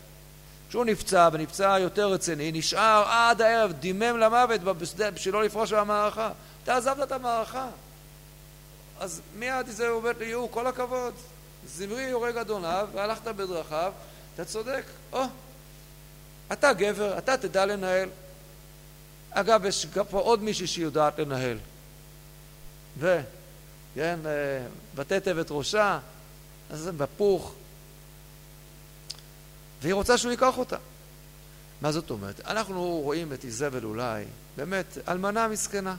כשהוא 0.69 0.85
נפצע, 0.85 1.29
ונפצע 1.33 1.77
יותר 1.81 2.09
רציני, 2.09 2.53
נשאר 2.53 3.05
עד 3.09 3.43
הערב, 3.43 3.73
דימם 3.73 4.19
למוות 4.19 4.61
בשביל 5.15 5.35
לא 5.35 5.45
לפרוש 5.45 5.73
מהמערכה. 5.73 6.31
אתה 6.65 6.77
עזבת 6.77 7.07
את 7.07 7.13
המערכה. 7.13 7.69
אז 9.01 9.21
מיד 9.39 9.67
זה 9.67 9.89
עובד 9.89 10.15
ליהו, 10.19 10.51
כל 10.51 10.67
הכבוד. 10.67 11.15
זמרי 11.67 12.11
הורג 12.11 12.37
אדוניו, 12.37 12.89
והלכת 12.93 13.29
בדרכיו, 13.29 13.93
אתה 14.35 14.45
צודק. 14.45 14.83
או, 15.13 15.23
אתה 16.53 16.73
גבר, 16.73 17.19
אתה 17.19 17.37
תדע 17.37 17.67
לנהל. 17.67 18.09
אגב, 19.31 19.65
יש 19.65 19.87
פה 20.11 20.19
עוד 20.19 20.43
מישהי 20.43 20.67
שיודעת 20.67 21.19
לנהל. 21.19 21.59
ו, 22.99 23.21
כן, 23.95 24.19
אה, 24.27 24.67
ותתב 24.95 25.39
את 25.39 25.47
ראשה, 25.51 25.99
אז 26.71 26.79
זה 26.79 26.93
בפוך. 26.93 27.55
והיא 29.83 29.95
רוצה 29.95 30.19
שהוא 30.19 30.31
ייקח 30.31 30.59
אותה. 30.59 30.77
מה 31.81 31.93
זאת 31.93 32.11
אומרת? 32.11 32.41
אנחנו 32.41 33.01
רואים 33.05 33.33
את 33.33 33.45
איזבל 33.45 33.85
אולי, 33.85 34.25
באמת, 34.57 34.99
אלמנה 35.09 35.49
מסכנה. 35.49 35.97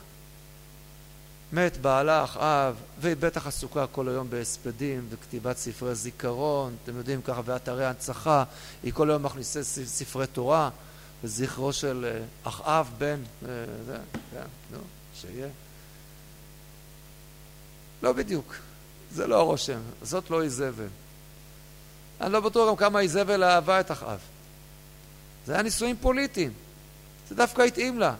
מת 1.52 1.76
בעלה 1.76 2.24
אחאב, 2.24 2.76
והיא 3.00 3.16
בטח 3.20 3.46
עסוקה 3.46 3.86
כל 3.86 4.08
היום 4.08 4.30
בהספדים 4.30 5.06
וכתיבת 5.10 5.56
ספרי 5.56 5.94
זיכרון, 5.94 6.76
אתם 6.84 6.96
יודעים 6.96 7.22
ככה, 7.22 7.40
ואתרי 7.44 7.86
הנצחה, 7.86 8.44
היא 8.82 8.92
כל 8.92 9.10
היום 9.10 9.22
מכניסה 9.22 9.64
ספרי 9.64 10.26
תורה, 10.26 10.70
לזכרו 11.24 11.72
של 11.72 12.10
אה, 12.12 12.24
אחאב 12.44 12.90
בן, 12.98 13.20
אה, 13.44 13.48
זה, 13.86 13.96
כן, 14.32 14.46
נו, 14.72 14.78
שיהיה. 15.14 15.48
לא 18.02 18.12
בדיוק, 18.12 18.54
זה 19.12 19.26
לא 19.26 19.38
הרושם, 19.38 19.80
זאת 20.02 20.30
לא 20.30 20.42
איזבל. 20.42 20.88
אני 22.20 22.32
לא 22.32 22.40
בטוח 22.40 22.68
גם 22.68 22.76
כמה 22.76 23.00
איזבל 23.00 23.44
אהבה 23.44 23.80
את 23.80 23.90
אחאב. 23.90 24.18
זה 25.46 25.52
היה 25.52 25.62
נישואים 25.62 25.96
פוליטיים, 26.00 26.52
זה 27.28 27.34
דווקא 27.34 27.62
התאים 27.62 27.98
לה 27.98 28.14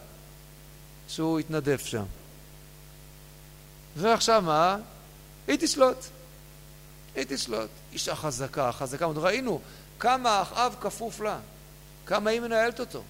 שהוא 1.08 1.38
התנדף 1.38 1.86
שם. 1.86 2.04
ועכשיו 3.96 4.42
מה? 4.42 4.76
היא 5.48 5.56
תשלוט. 5.60 5.96
היא 7.14 7.24
תשלוט. 7.28 7.70
אישה 7.92 8.14
חזקה, 8.14 8.72
חזקה. 8.72 9.06
ראינו 9.06 9.60
כמה 9.98 10.42
אחאב 10.42 10.76
כפוף 10.80 11.20
לה, 11.20 11.38
כמה 12.06 12.30
היא 12.30 12.40
מנהלת 12.40 12.80
אותו. 12.80 13.02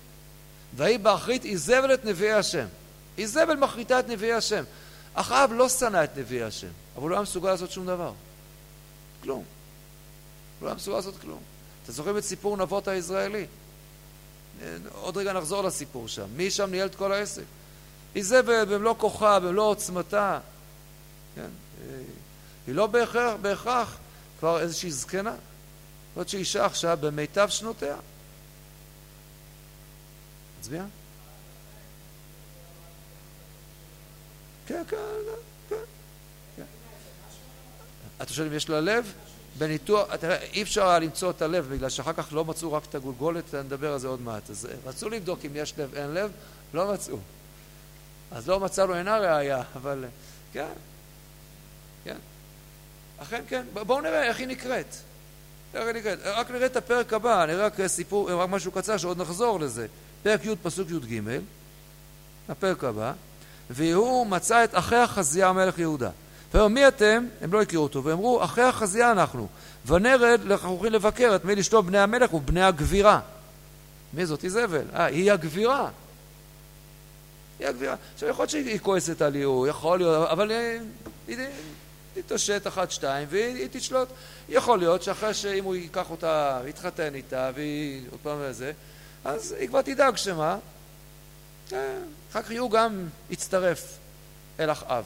והיא 0.76 0.98
באחרית 0.98 1.44
איזבל 1.44 1.94
את 1.94 2.04
נביאי 2.04 2.32
השם. 2.32 2.66
איזבל 3.18 3.56
מחריטה 3.56 4.00
את 4.00 4.08
נביאי 4.08 4.32
השם. 4.32 4.64
אחאב 5.14 5.52
לא 5.52 5.68
שנא 5.68 6.04
את 6.04 6.16
נביאי 6.16 6.42
השם, 6.42 6.68
אבל 6.94 7.02
הוא 7.02 7.10
לא 7.10 7.14
היה 7.14 7.22
מסוגל 7.22 7.50
לעשות 7.50 7.70
שום 7.70 7.86
דבר. 7.86 8.12
כלום. 9.22 9.38
הוא 10.58 10.64
לא 10.64 10.66
היה 10.66 10.74
מסוגל 10.74 10.96
לעשות 10.96 11.14
כלום. 11.20 11.40
אתם 11.84 11.92
זוכרים 11.92 12.18
את 12.18 12.24
סיפור 12.24 12.56
נבות 12.56 12.88
הישראלי? 12.88 13.46
עוד 14.92 15.16
רגע 15.16 15.32
נחזור 15.32 15.62
לסיפור 15.62 16.08
שם. 16.08 16.26
מי 16.36 16.50
שם 16.50 16.70
ניהל 16.70 16.86
את 16.86 16.94
כל 16.94 17.12
העסק? 17.12 17.42
איזבל 18.14 18.64
במלוא 18.64 18.94
כוחה, 18.98 19.40
במלוא 19.40 19.64
עוצמתה. 19.64 20.38
כן? 21.40 21.50
היא 22.66 22.74
לא 22.74 22.87
בהכרח, 22.87 23.37
בהכרח 23.42 23.96
כבר 24.38 24.61
איזושהי 24.61 24.90
זקנה. 24.90 25.35
זאת 26.16 26.29
שאישה 26.29 26.66
עכשיו 26.66 26.98
במיטב 27.00 27.48
שנותיה. 27.48 27.96
מצביע? 30.61 30.85
כן, 34.66 34.83
כן, 34.88 34.96
כן. 35.68 35.76
כן. 36.57 36.62
אתה 38.22 38.33
שואל 38.33 38.46
אם 38.46 38.53
יש 38.53 38.68
לה 38.68 38.81
לב? 38.81 39.12
בניתוח, 39.59 40.16
תראה, 40.16 40.37
אי 40.37 40.62
אפשר 40.62 40.88
היה 40.88 40.98
למצוא 40.98 41.31
את 41.31 41.42
הלב, 41.42 41.68
בגלל 41.70 41.88
שאחר 41.88 42.12
כך 42.12 42.33
לא 42.33 42.44
מצאו 42.44 42.72
רק 42.72 42.85
את 42.85 42.94
הגולגולת, 42.94 43.55
נדבר 43.55 43.92
על 43.92 43.98
זה 43.98 44.09
עוד 44.09 44.20
מעט. 44.20 44.50
אז 44.50 44.68
רצו 44.85 45.09
לבדוק 45.09 45.44
אם 45.44 45.50
יש 45.55 45.74
לב, 45.79 45.94
אין 45.94 46.14
לב, 46.14 46.31
לא 46.74 46.92
מצאו. 46.92 47.16
אז 48.31 48.48
לא 48.48 48.61
מצאנו, 48.61 48.94
אינה 48.94 49.18
ראייה, 49.18 49.62
אבל 49.76 50.05
כן. 50.53 50.66
כן? 50.66 50.89
אכן 53.22 53.42
כן. 53.48 53.62
בואו 53.72 54.00
נראה 54.00 54.22
איך 54.22 54.38
היא 54.38 54.46
נקראת. 54.48 54.94
איך 55.74 55.87
היא 55.87 55.94
נקראת. 55.94 56.18
רק 56.24 56.50
נראה 56.50 56.66
את 56.66 56.76
הפרק 56.76 57.12
הבא, 57.12 57.46
נראה 57.46 57.66
רק 57.66 57.87
סיפור, 57.87 58.30
רק 58.33 58.48
משהו 58.48 58.72
קצר 58.72 58.96
שעוד 58.96 59.20
נחזור 59.20 59.61
לזה. 59.61 59.87
פרק 60.22 60.44
י' 60.44 60.56
פסוק 60.62 60.90
י"ג, 60.90 61.20
הפרק 62.48 62.85
הבא, 62.85 63.12
והוא 63.70 64.26
מצא 64.26 64.64
את 64.64 64.70
אחי 64.72 64.96
החזייה 64.96 65.48
המלך 65.48 65.78
יהודה. 65.78 66.11
ואומר 66.54 66.68
מי 66.68 66.88
אתם? 66.88 67.26
הם 67.40 67.52
לא 67.52 67.62
הכירו 67.62 67.83
אותו, 67.83 68.04
ואמרו 68.04 68.44
אחי 68.44 68.62
החזייה 68.62 69.12
אנחנו, 69.12 69.48
ונרד 69.87 70.40
הולכים 70.62 70.92
לבקר 70.92 71.33
את 71.37 71.44
מי 71.44 71.54
לשתות 71.54 71.87
בני 71.87 71.98
המלך 71.98 72.35
ובני 72.35 72.62
הגבירה. 72.62 73.20
מי 74.14 74.26
זאת 74.26 74.44
איזבל? 74.44 74.85
אה, 74.94 75.04
היא 75.04 75.33
הגבירה. 75.33 75.88
היא 77.59 77.68
הגבירה. 77.68 77.94
עכשיו 78.14 78.28
יכול 78.28 78.42
להיות 78.42 78.50
שהיא 78.50 78.78
כועסת 78.78 79.22
על 79.22 79.37
יהוא, 79.37 79.66
יכול 79.66 79.98
להיות, 79.98 80.28
אבל 80.28 80.50
היא, 81.28 81.37
תתעשת 82.22 82.66
אחת, 82.66 82.90
שתיים, 82.90 83.28
והיא 83.30 83.68
תשלוט. 83.72 84.09
יכול 84.48 84.78
להיות 84.78 85.02
שאחרי 85.02 85.35
שאם 85.35 85.64
הוא 85.64 85.74
ייקח 85.74 86.11
אותה, 86.11 86.61
יתחתן 86.66 87.14
איתה, 87.14 87.50
והיא 87.54 88.06
עוד 88.11 88.20
פעם 88.22 88.38
וזה, 88.40 88.72
אז 89.24 89.52
היא 89.52 89.68
כבר 89.68 89.83
תדאג 89.83 90.16
שמה, 90.16 90.59
אה, 91.72 91.98
אחר 92.30 92.42
כך 92.42 92.50
הוא 92.59 92.70
גם 92.70 93.09
יצטרף 93.30 93.98
אל 94.61 94.72
אחאב, 94.72 95.04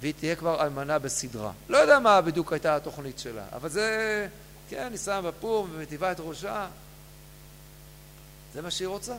והיא 0.00 0.14
תהיה 0.20 0.36
כבר 0.36 0.62
אלמנה 0.62 0.98
בסדרה. 0.98 1.52
לא 1.68 1.78
יודע 1.78 1.98
מה 1.98 2.20
בדיוק 2.20 2.52
הייתה 2.52 2.76
התוכנית 2.76 3.18
שלה, 3.18 3.44
אבל 3.52 3.68
זה, 3.68 4.28
כן, 4.70 4.88
היא 4.90 4.98
שמה 4.98 5.22
בפור 5.22 5.68
ומטיבה 5.72 6.12
את 6.12 6.16
ראשה, 6.20 6.66
זה 8.54 8.62
מה 8.62 8.70
שהיא 8.70 8.88
רוצה. 8.88 9.16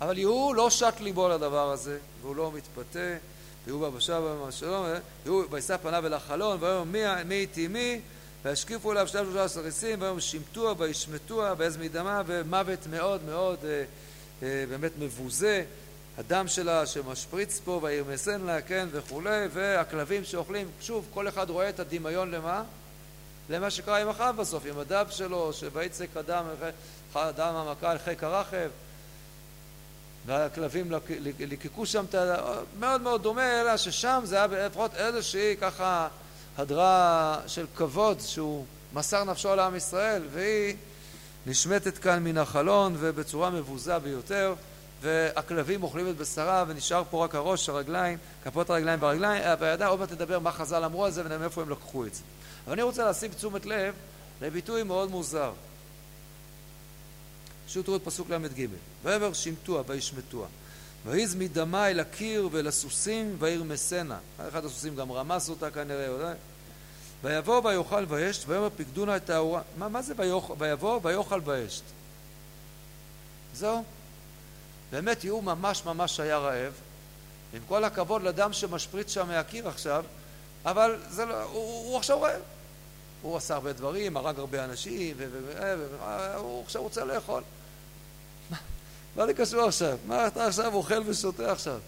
אבל 0.00 0.18
יהוא 0.18 0.54
לא 0.54 0.70
שט 0.70 1.00
ליבו 1.00 1.28
לדבר 1.28 1.70
הזה, 1.70 1.98
והוא 2.22 2.36
לא 2.36 2.52
מתפתה. 2.52 3.16
והוא 3.66 3.80
בא 3.80 3.88
בשב 3.88 4.22
ואמר 4.24 4.50
שלום, 4.50 4.86
והוא 5.24 5.44
וישא 5.50 5.76
פניו 5.76 6.06
אל 6.06 6.14
החלון, 6.14 6.58
ויאמר 6.60 7.24
מי 7.24 7.34
איתי 7.34 7.68
מי, 7.68 8.00
וישקיפו 8.44 8.92
אליו 8.92 9.08
שלושה 9.08 9.44
עשר 9.44 9.60
ריסים, 9.60 10.02
ויאמר 10.02 10.20
שימטוה 10.20 10.74
וישמטוה, 10.78 11.54
ויעז 11.58 11.76
מדמה, 11.76 12.22
ומוות 12.26 12.86
מאוד 12.90 13.24
מאוד 13.24 13.58
אה, 13.64 13.84
אה, 14.42 14.64
באמת 14.68 14.92
מבוזה, 14.98 15.64
הדם 16.18 16.48
שלה 16.48 16.86
שמשפריץ 16.86 17.60
פה 17.64 17.80
וירמסן 17.82 18.40
לה, 18.40 18.62
כן, 18.62 18.88
וכולי, 18.92 19.46
והכלבים 19.52 20.24
שאוכלים, 20.24 20.68
שוב, 20.80 21.08
כל 21.14 21.28
אחד 21.28 21.50
רואה 21.50 21.68
את 21.68 21.80
הדמיון 21.80 22.30
למה? 22.30 22.62
למה 23.50 23.70
שקרה 23.70 23.98
עם 23.98 24.08
אחאב 24.08 24.36
בסוף, 24.36 24.66
עם 24.66 24.78
הדב 24.78 25.06
שלו, 25.10 25.52
שויצק 25.52 26.08
הדם, 26.16 26.44
הדם 27.14 27.54
המכה 27.54 27.90
על 27.90 27.98
חיק 27.98 28.24
הרחב, 28.24 28.68
והכלבים 30.30 30.92
ליקקו 31.38 31.86
שם 31.86 32.04
את 32.04 32.14
ה... 32.14 32.36
מאוד 32.78 33.00
מאוד 33.00 33.22
דומה, 33.22 33.60
אלא 33.60 33.76
ששם 33.76 34.20
זה 34.24 34.36
היה 34.36 34.46
לפחות 34.46 34.94
איזושהי 34.94 35.56
ככה 35.60 36.08
הדרה 36.58 37.38
של 37.46 37.66
כבוד 37.76 38.20
שהוא 38.20 38.64
מסר 38.92 39.24
נפשו 39.24 39.54
לעם 39.54 39.76
ישראל, 39.76 40.22
והיא 40.32 40.76
נשמטת 41.46 41.98
כאן 41.98 42.24
מן 42.24 42.38
החלון 42.38 42.96
ובצורה 42.98 43.50
מבוזה 43.50 43.98
ביותר. 43.98 44.54
והכלבים 45.02 45.82
אוכלים 45.82 46.08
את 46.08 46.16
בשרה 46.16 46.64
ונשאר 46.68 47.02
פה 47.10 47.24
רק 47.24 47.34
הראש, 47.34 47.68
הרגליים, 47.68 48.18
כפות 48.44 48.70
הרגליים 48.70 49.02
והרגליים, 49.02 49.42
והידיים, 49.60 49.90
עוד 49.90 50.00
מעט 50.00 50.12
נדבר 50.12 50.38
מה 50.38 50.52
חז"ל 50.52 50.84
אמרו 50.84 51.04
על 51.04 51.10
זה 51.10 51.22
ומאיפה 51.24 51.62
הם 51.62 51.70
לקחו 51.70 52.06
את 52.06 52.14
זה. 52.14 52.22
אבל 52.64 52.72
אני 52.72 52.82
רוצה 52.82 53.04
להסיב 53.04 53.32
תשומת 53.32 53.66
לב 53.66 53.94
לביטוי 54.42 54.82
מאוד 54.82 55.10
מוזר. 55.10 55.52
פשוט 57.70 57.84
תראו 57.84 57.96
את 57.96 58.04
פסוק 58.04 58.30
ל"ג: 58.30 58.66
ויאמר 59.02 59.32
שמטוה 59.32 59.82
וישמטוה 59.86 60.46
ויז 61.06 61.34
מדמה 61.34 61.90
אל 61.90 62.00
הקיר 62.00 62.48
ואל 62.52 62.66
הסוסים 62.66 63.36
וירמסנה. 63.38 64.18
אחד 64.48 64.64
הסוסים 64.64 64.96
גם 64.96 65.12
רמס 65.12 65.48
אותה 65.48 65.70
כנראה, 65.70 66.08
אולי. 66.08 66.34
ויבוא 67.22 67.60
ויאכל 67.64 68.04
וישת 68.08 68.48
ויאמר 68.48 68.68
פקדונה 68.76 69.16
את 69.16 69.30
האורה. 69.30 69.62
מה, 69.78 69.88
מה 69.88 70.02
זה 70.02 70.14
ויבוא 70.58 71.00
ויאכל 71.02 71.40
וישת? 71.44 71.82
זהו. 73.54 73.84
באמת 74.92 75.24
יהוא 75.24 75.42
ממש 75.42 75.84
ממש 75.84 76.20
היה 76.20 76.38
רעב, 76.38 76.72
עם 77.52 77.62
כל 77.68 77.84
הכבוד 77.84 78.22
לדם 78.22 78.52
שמשפריץ 78.52 79.14
שם 79.14 79.28
מהקיר 79.28 79.68
עכשיו, 79.68 80.04
אבל 80.64 81.00
זה 81.10 81.24
לא, 81.24 81.42
הוא, 81.42 81.86
הוא 81.88 81.96
עכשיו 81.96 82.22
רעב. 82.22 82.40
הוא 83.22 83.36
עשה 83.36 83.54
הרבה 83.54 83.72
דברים, 83.72 84.16
הרג 84.16 84.38
הרבה 84.38 84.64
אנשים, 84.64 85.16
והוא 85.18 86.62
עכשיו 86.64 86.82
רוצה 86.82 87.04
לאכול. 87.04 87.42
מה 89.16 89.26
לי 89.26 89.34
קשור 89.34 89.62
עכשיו? 89.62 89.98
מה 90.06 90.26
אתה 90.26 90.46
עכשיו 90.46 90.74
אוכל 90.74 91.02
ושותה 91.06 91.52
עכשיו? 91.52 91.80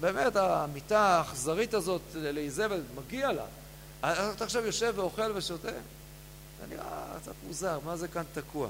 באמת, 0.00 0.36
המיטה 0.36 1.00
האכזרית 1.00 1.74
הזאת 1.74 2.00
לאיזבל, 2.14 2.82
מגיע 2.94 3.32
לה. 3.32 3.44
אתה 4.00 4.44
עכשיו 4.44 4.66
יושב 4.66 4.92
ואוכל 4.96 5.32
ושותה? 5.34 5.68
זה 5.68 6.66
נראה 6.68 7.18
קצת 7.22 7.32
מוזר, 7.46 7.78
מה 7.84 7.96
זה 7.96 8.08
כאן 8.08 8.24
תקוע? 8.34 8.68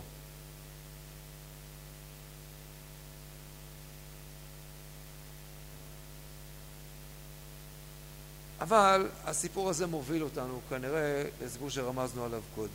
אבל 8.61 9.09
הסיפור 9.25 9.71
הזה 9.71 9.87
מוביל 9.87 10.23
אותנו 10.23 10.61
כנראה 10.71 11.25
לסיפור 11.43 11.71
שרמזנו 11.71 12.25
עליו 12.25 12.41
קודם. 12.55 12.71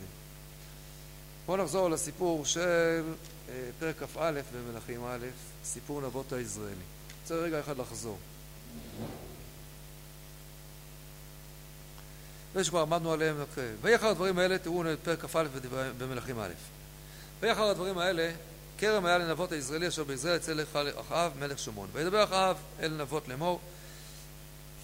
בואו 1.46 1.62
נחזור 1.62 1.90
לסיפור 1.90 2.44
של 2.44 3.02
פרק 3.78 3.96
כ"א 3.98 4.40
במלכים 4.54 5.04
א', 5.04 5.26
סיפור 5.64 6.00
נבות 6.00 6.32
היזרעאלי. 6.32 6.74
רוצה 7.22 7.34
רגע 7.34 7.60
אחד 7.60 7.78
לחזור. 7.78 8.18
ושכבר 12.54 12.80
עמדנו 12.80 13.12
עליהם, 13.12 13.40
אוקיי. 13.40 13.72
ויהי 13.82 13.96
אחר 13.96 14.08
הדברים 14.08 14.38
האלה, 14.38 14.58
תראו 14.58 14.92
את 14.92 14.98
פרק 15.02 15.24
כ"א 15.24 15.44
במלכים 15.98 16.38
א'. 16.38 16.52
ויהי 17.40 17.52
אחר 17.52 17.64
הדברים 17.64 17.98
האלה, 17.98 18.32
כרם 18.78 19.06
היה 19.06 19.18
לנבות 19.18 19.52
היזרעאלי 19.52 19.88
אשר 19.88 20.04
ביזרעאל 20.04 20.36
אצל 20.36 20.60
אחאב 21.00 21.32
מלך 21.38 21.58
שומרון. 21.58 21.88
וידבר 21.92 22.24
אחאב 22.24 22.56
אל 22.80 22.92
נבות 22.92 23.28
לאמור 23.28 23.60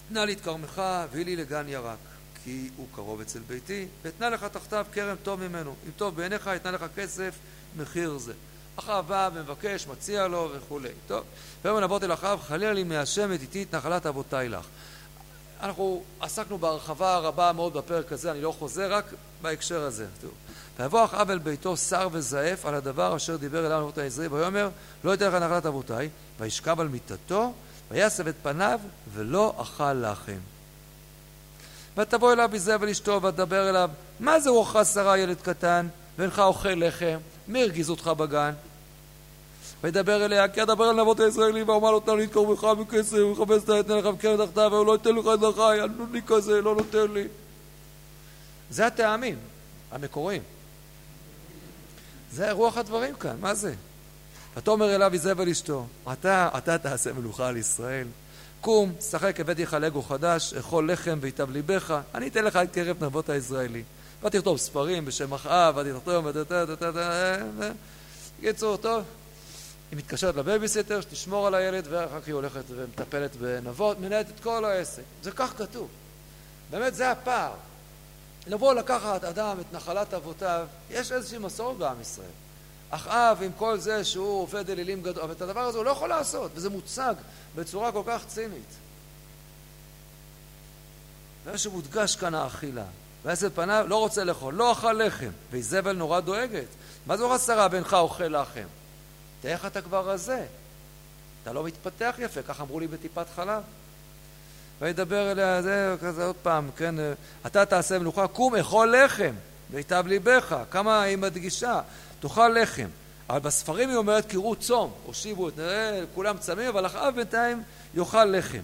תנה 0.08 0.24
לי 0.24 0.32
את 0.32 0.40
כרמך 0.40 0.82
והיא 1.10 1.24
לי 1.24 1.36
לגן 1.36 1.68
ירק, 1.68 1.98
כי 2.44 2.70
הוא 2.76 2.86
קרוב 2.94 3.20
אצל 3.20 3.38
ביתי, 3.38 3.86
ואתנה 4.02 4.30
לך 4.30 4.44
תחתיו 4.44 4.86
כרם 4.92 5.16
טוב 5.22 5.40
ממנו. 5.48 5.74
אם 5.86 5.90
טוב 5.96 6.16
בעיניך, 6.16 6.48
אתנה 6.48 6.70
לך 6.70 6.84
כסף, 6.96 7.34
מחיר 7.76 8.18
זה. 8.18 8.32
אחאב 8.76 9.08
בא 9.08 9.30
ומבקש, 9.34 9.86
מציע 9.86 10.28
לו 10.28 10.50
וכולי. 10.52 10.88
טוב, 11.06 11.24
ויאמר 11.64 11.80
נבות 11.80 12.04
אל 12.04 12.12
אחאב, 12.12 12.40
חלילה 12.40 12.72
לי 12.72 12.84
מהשם 12.84 13.32
את 13.32 13.40
איתי 13.40 13.62
את 13.62 13.74
נחלת 13.74 14.06
אבותיי 14.06 14.48
לך. 14.48 14.66
אנחנו 15.62 16.02
עסקנו 16.20 16.58
בהרחבה 16.58 17.18
רבה 17.18 17.52
מאוד 17.52 17.72
בפרק 17.72 18.12
הזה, 18.12 18.30
אני 18.30 18.40
לא 18.42 18.54
חוזר, 18.58 18.92
רק 18.92 19.04
בהקשר 19.42 19.82
הזה. 19.82 20.06
ויבוא 20.78 21.04
אחאב 21.04 21.30
אל 21.30 21.38
ביתו 21.38 21.76
שר 21.76 22.08
וזעף 22.12 22.66
על 22.66 22.74
הדבר 22.74 23.16
אשר 23.16 23.36
דיבר 23.36 23.66
אליו 23.66 23.80
נבות 23.80 23.98
העזרי, 23.98 24.26
ויאמר 24.26 24.68
לא 25.04 25.14
אתן 25.14 25.26
לך 25.28 25.34
נחלת 25.34 25.66
אבותיי, 25.66 26.08
וישכב 26.40 26.80
על 26.80 26.88
מיטתו 26.88 27.52
ויסב 27.90 28.28
את 28.28 28.34
פניו 28.42 28.80
ולא 29.14 29.54
אכל 29.58 29.92
לחם. 29.92 30.38
ותבוא 31.96 32.32
אליו 32.32 32.50
איזבל 32.52 32.88
אשתו 32.88 33.22
ותדבר 33.22 33.70
אליו 33.70 33.90
מה 34.20 34.40
זה 34.40 34.50
רוחך 34.50 34.80
שרה 34.94 35.18
ילד 35.18 35.40
קטן 35.42 35.88
ואינך 36.18 36.38
אוכל 36.38 36.68
לחם 36.68 37.18
מי 37.48 37.62
הרגיז 37.62 37.90
אותך 37.90 38.06
בגן? 38.06 38.52
וידבר 39.82 40.24
אליה 40.24 40.48
כי 40.48 40.62
אדבר 40.62 40.90
אל 40.90 41.00
נבות 41.02 41.20
הישראלי 41.20 41.62
ואומר 41.62 41.90
לו 41.90 42.00
תן 42.00 42.16
לי 42.16 42.24
את 42.24 42.32
קרבך 42.32 42.64
בכסף 42.64 43.18
וחפש 43.32 43.64
את 43.64 43.68
האתן 43.68 43.96
לך 43.96 44.06
בקרן 44.06 44.46
תחתיו 44.46 44.68
והוא 44.72 44.86
לא 44.86 44.92
ייתן 44.92 45.14
לך 45.14 45.26
את 45.34 45.42
לחי 45.42 45.80
הנודני 45.80 46.20
כזה 46.26 46.60
לא 46.60 46.74
נותן 46.74 47.10
לי 47.12 47.24
זה 48.70 48.86
הטעמים 48.86 49.38
המקוריים 49.92 50.42
זה 52.32 52.52
רוח 52.52 52.76
הדברים 52.76 53.14
כאן 53.14 53.36
מה 53.40 53.54
זה? 53.54 53.74
ותאמר 54.56 54.94
אליו 54.94 55.12
איזבל 55.12 55.48
אשתו, 55.48 55.86
אתה, 56.12 56.48
אתה 56.58 56.78
תעשה 56.78 57.12
מלוכה 57.12 57.48
על 57.48 57.56
ישראל. 57.56 58.06
קום, 58.60 58.92
שחק, 59.10 59.40
הבאתי 59.40 59.62
לך 59.62 59.76
לגו 59.80 60.02
חדש, 60.02 60.54
אכול 60.54 60.92
לחם 60.92 61.18
ויטב 61.20 61.50
ליבך, 61.50 62.00
אני 62.14 62.28
אתן 62.28 62.44
לך 62.44 62.56
את 62.56 62.72
כרם 62.72 63.04
נבות 63.04 63.28
היזרעאלי. 63.28 63.82
ותכתוב 64.24 64.58
ספרים 64.58 65.04
בשם 65.04 65.34
אחאב, 65.34 65.76
ותכתוב, 65.76 66.26
בקיצור, 68.38 68.76
טוב. 68.76 69.04
היא 69.90 69.98
מתקשרת 69.98 70.36
לבייביסיטר, 70.36 71.00
שתשמור 71.00 71.46
על 71.46 71.54
הילד, 71.54 71.86
ואחר 71.90 72.20
כך 72.20 72.26
היא 72.26 72.34
הולכת 72.34 72.62
ומטפלת 72.68 73.36
בנבות, 73.36 74.00
מנהלת 74.00 74.30
את 74.30 74.40
כל 74.40 74.64
העסק. 74.64 75.02
זה 75.22 75.30
כך 75.30 75.52
כתוב. 75.58 75.88
באמת 76.70 76.94
זה 76.94 77.10
הפער. 77.10 77.52
לבוא 78.46 78.74
לקחת 78.74 79.24
אדם 79.24 79.60
את 79.60 79.74
נחלת 79.74 80.14
אבותיו, 80.14 80.66
יש 80.90 81.12
איזושהי 81.12 81.38
מסורת 81.38 81.76
בעם 81.76 82.00
ישראל. 82.00 82.26
אחאב 82.90 83.42
עם 83.42 83.50
כל 83.56 83.78
זה 83.78 84.04
שהוא 84.04 84.42
עובד 84.42 84.70
אלילים 84.70 85.02
גדול, 85.02 85.22
אבל 85.22 85.32
את 85.32 85.42
הדבר 85.42 85.60
הזה 85.60 85.78
הוא 85.78 85.84
לא 85.84 85.90
יכול 85.90 86.08
לעשות, 86.08 86.50
וזה 86.54 86.70
מוצג 86.70 87.14
בצורה 87.54 87.92
כל 87.92 88.02
כך 88.06 88.26
צינית. 88.26 88.74
ומה 91.44 91.58
שמודגש 91.58 92.16
כאן 92.16 92.34
האכילה. 92.34 92.84
ועשר 93.24 93.48
פניו 93.54 93.84
לא 93.88 93.96
רוצה 93.96 94.24
לאכול, 94.24 94.54
לא 94.54 94.72
אכל 94.72 94.92
לחם, 94.92 95.30
ואיזבל 95.50 95.92
נורא 95.92 96.20
דואגת. 96.20 96.66
מה 97.06 97.16
זו 97.16 97.34
עשרה 97.34 97.68
בינך 97.68 97.94
אוכל 97.94 98.24
לחם? 98.24 98.66
תראה 99.40 99.52
איך 99.54 99.66
אתה 99.66 99.80
כבר 99.80 100.10
רזה. 100.10 100.46
אתה 101.42 101.52
לא 101.52 101.64
מתפתח 101.64 102.14
יפה, 102.18 102.42
כך 102.42 102.60
אמרו 102.60 102.80
לי 102.80 102.86
בטיפת 102.86 103.26
חלב. 103.36 103.62
וידבר 104.80 105.32
אליה, 105.32 105.62
זה 105.62 105.96
כזה 106.00 106.26
עוד 106.26 106.36
פעם, 106.42 106.70
כן, 106.76 106.94
אתה 107.46 107.64
תעשה 107.66 107.98
מלוכה, 107.98 108.26
קום 108.26 108.56
אכול 108.56 108.96
לחם, 108.96 109.34
ויטב 109.70 110.04
ליבך. 110.06 110.56
כמה 110.70 111.02
היא 111.02 111.18
מדגישה. 111.18 111.80
תאכל 112.20 112.48
לחם. 112.48 112.88
אבל 113.30 113.38
בספרים 113.38 113.88
היא 113.88 113.96
אומרת 113.96 114.26
קראו 114.26 114.56
צום, 114.56 114.92
הושיבו 115.06 115.48
את 115.48 115.58
נראה, 115.58 116.00
כולם 116.14 116.38
צמים, 116.38 116.68
אבל 116.68 116.86
אחאב 116.86 117.14
בינתיים 117.14 117.62
יאכל 117.94 118.24
לחם. 118.24 118.62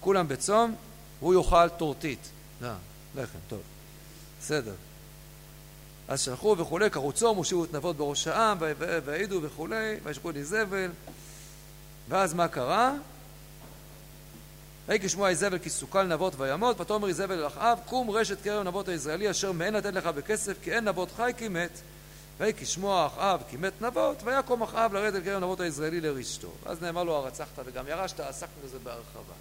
כולם 0.00 0.28
בצום, 0.28 0.74
הוא 1.20 1.34
יאכל 1.34 1.68
טורטית. 1.68 2.30
לחם, 3.16 3.38
טוב. 3.48 3.60
בסדר. 4.40 4.74
אז 6.08 6.20
שלחו 6.20 6.56
וכולי, 6.58 6.90
קראו 6.90 7.12
צום, 7.12 7.36
הושיבו 7.36 7.64
את 7.64 7.72
נבות 7.72 7.96
בראש 7.96 8.26
העם, 8.26 8.56
והעידו 8.78 9.38
וכולי, 9.42 9.96
וישקו 10.02 10.30
את 10.30 10.36
איזבל. 10.36 10.90
ואז 12.08 12.34
מה 12.34 12.48
קרה? 12.48 12.94
ויהי 14.88 15.00
כשמוע 15.00 15.28
איזבל 15.28 15.58
כי 15.58 15.70
סוכל 15.70 16.02
נבות 16.02 16.32
וימות, 16.36 16.80
ותאמר 16.80 17.08
איזבל 17.08 17.38
אל 17.38 17.46
אחאב, 17.46 17.78
קום 17.86 18.10
רשת 18.10 18.42
כרם 18.42 18.66
נבות 18.66 18.88
הישראלי 18.88 19.30
אשר 19.30 19.52
מעין 19.52 19.74
לתת 19.74 19.94
לך 19.94 20.06
בכסף, 20.06 20.56
כי 20.62 20.72
אין 20.72 20.88
נבות 20.88 21.08
חי 21.16 21.32
כי 21.36 21.48
מת. 21.48 21.80
ויהי 22.38 22.52
כשמוע 22.56 23.06
אחאב 23.06 23.42
כי 23.50 23.56
מת 23.56 23.82
נבות, 23.82 24.22
ויקום 24.24 24.62
אחאב 24.62 24.94
לרדת 24.94 25.26
אל 25.26 25.38
נבות 25.38 25.60
הישראלי 25.60 26.00
לרשתו. 26.00 26.52
ואז 26.62 26.82
נאמר 26.82 27.04
לו 27.04 27.16
הרצחת 27.16 27.58
וגם 27.64 27.88
ירשת, 27.88 28.20
עסקנו 28.20 28.62
בזה 28.64 28.78
בהרחבה. 28.78 29.34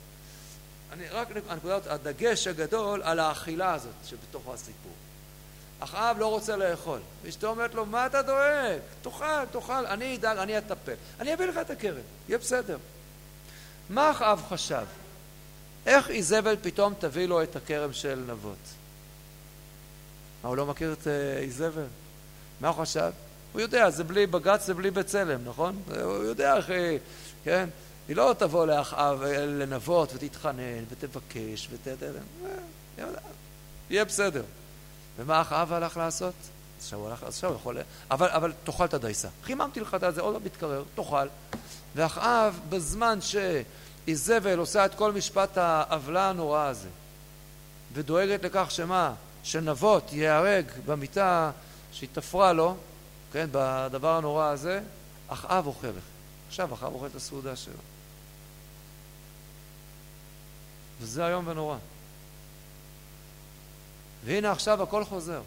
אני 0.94 1.10
רק, 1.10 1.28
הנקודת, 1.50 1.88
הדגש 1.88 2.48
הגדול 2.48 3.02
על 3.04 3.20
האכילה 3.20 3.74
הזאת 3.74 3.94
שבתוך 4.06 4.48
הסיפור. 4.54 4.92
אחאב 5.80 6.20
לא 6.20 6.28
רוצה 6.28 6.56
לאכול, 6.56 7.00
ואשתו 7.24 7.48
אומרת 7.48 7.74
לו, 7.74 7.86
מה 7.86 8.06
אתה 8.06 8.22
דואג? 8.22 8.80
תאכל, 9.02 9.46
תאכל, 9.52 9.86
אני 9.86 10.16
אדאג, 10.16 10.38
אני 10.38 10.58
אטפל. 10.58 10.94
אני 11.20 11.34
אביא 11.34 11.46
לך 11.46 11.58
את 11.58 11.70
הכרם, 11.70 12.02
יהיה 12.30 12.38
בסדר. 12.38 12.78
מה 13.90 14.12
אחאב 14.12 14.44
חשב? 14.50 14.86
איך 15.86 16.10
איזבל 16.10 16.56
פתאום 16.62 16.94
תביא 17.00 17.26
לו 17.26 17.44
את 17.44 17.56
הכרם 17.56 17.94
של 17.94 18.24
נבות? 18.28 18.58
מה, 20.44 20.50
הוא 20.50 20.58
לא 20.58 20.66
מכיר 20.66 20.94
את 20.94 21.08
אה, 21.08 21.38
איזבל? 21.38 21.86
מה 22.62 22.68
הוא 22.68 22.76
חשב? 22.82 23.12
הוא 23.54 23.62
יודע, 23.62 23.90
זה 23.90 24.04
בלי 24.04 24.28
בג"ץ, 24.28 24.66
זה 24.66 24.74
בלי 24.74 24.92
בצלם, 24.92 25.40
נכון? 25.46 25.82
הוא 26.04 26.24
יודע 26.24 26.58
איך, 26.58 26.72
כן? 27.44 27.70
היא 28.08 28.16
לא 28.16 28.36
תבוא 28.38 28.66
לאחאב 28.66 29.24
לנבות 29.24 30.14
ותתחנן 30.14 30.84
ותבקש 30.90 31.70
ות... 31.72 31.88
יהיה 33.90 34.06
בסדר. 34.06 34.44
ומה 35.18 35.42
אחאב 35.42 35.74
הלך 35.74 35.98
לעשות? 35.98 36.34
עכשיו 36.80 37.00
הוא 37.00 37.10
הלך, 37.10 37.24
עכשיו 37.24 37.50
הוא 37.50 37.58
יכול... 37.58 37.78
אבל, 38.12 38.28
אבל 38.30 38.54
תאכל 38.64 38.86
את 38.86 38.94
הדייסה. 38.94 39.28
חיממתי 39.44 39.80
לך 39.80 39.94
את 39.94 40.16
זה, 40.16 40.22
עוד 40.22 40.34
לא 40.34 40.40
מתקרר, 40.46 40.84
תאכל. 40.96 41.28
ואחאב, 41.96 42.60
בזמן 42.70 43.20
שאיזבל 43.22 44.58
עושה 44.58 44.86
את 44.86 44.96
כל 44.96 45.12
משפט 45.12 45.58
העוולה 45.58 46.30
הנורא 46.30 46.66
הזה, 46.66 46.90
ודואגת 47.94 48.44
לכך 48.44 48.72
שמה? 48.72 49.14
שנבות 49.44 50.14
ייהרג 50.14 50.66
במיטה 50.86 51.52
שהיא 51.92 52.10
תפרה 52.14 52.54
לו, 52.54 52.76
כן, 53.34 53.48
בדבר 53.52 54.18
הנורא 54.18 54.46
הזה, 54.46 54.82
אחאב 55.28 55.68
אוכל. 55.68 55.88
עכשיו 56.48 56.74
אחאב 56.74 56.94
אוכל 56.94 57.06
את 57.06 57.16
הסעודה 57.16 57.56
שלו. 57.56 57.93
וזה 61.04 61.28
איום 61.28 61.48
ונורא. 61.48 61.78
והנה 64.26 64.52
עכשיו 64.52 64.84
הכל 64.84 65.04
חוזר. 65.04 65.42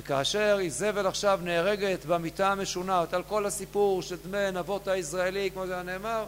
וכאשר 0.00 0.58
איזבל 0.60 1.06
עכשיו 1.06 1.40
נהרגת 1.42 2.04
במיטה 2.04 2.52
המשונעת 2.52 3.14
על 3.14 3.22
כל 3.22 3.46
הסיפור 3.46 4.02
של 4.02 4.16
דמי 4.24 4.50
נבות 4.52 4.88
הישראלי, 4.88 5.50
כמו 5.50 5.66
זה 5.66 5.82
נאמר, 5.82 6.26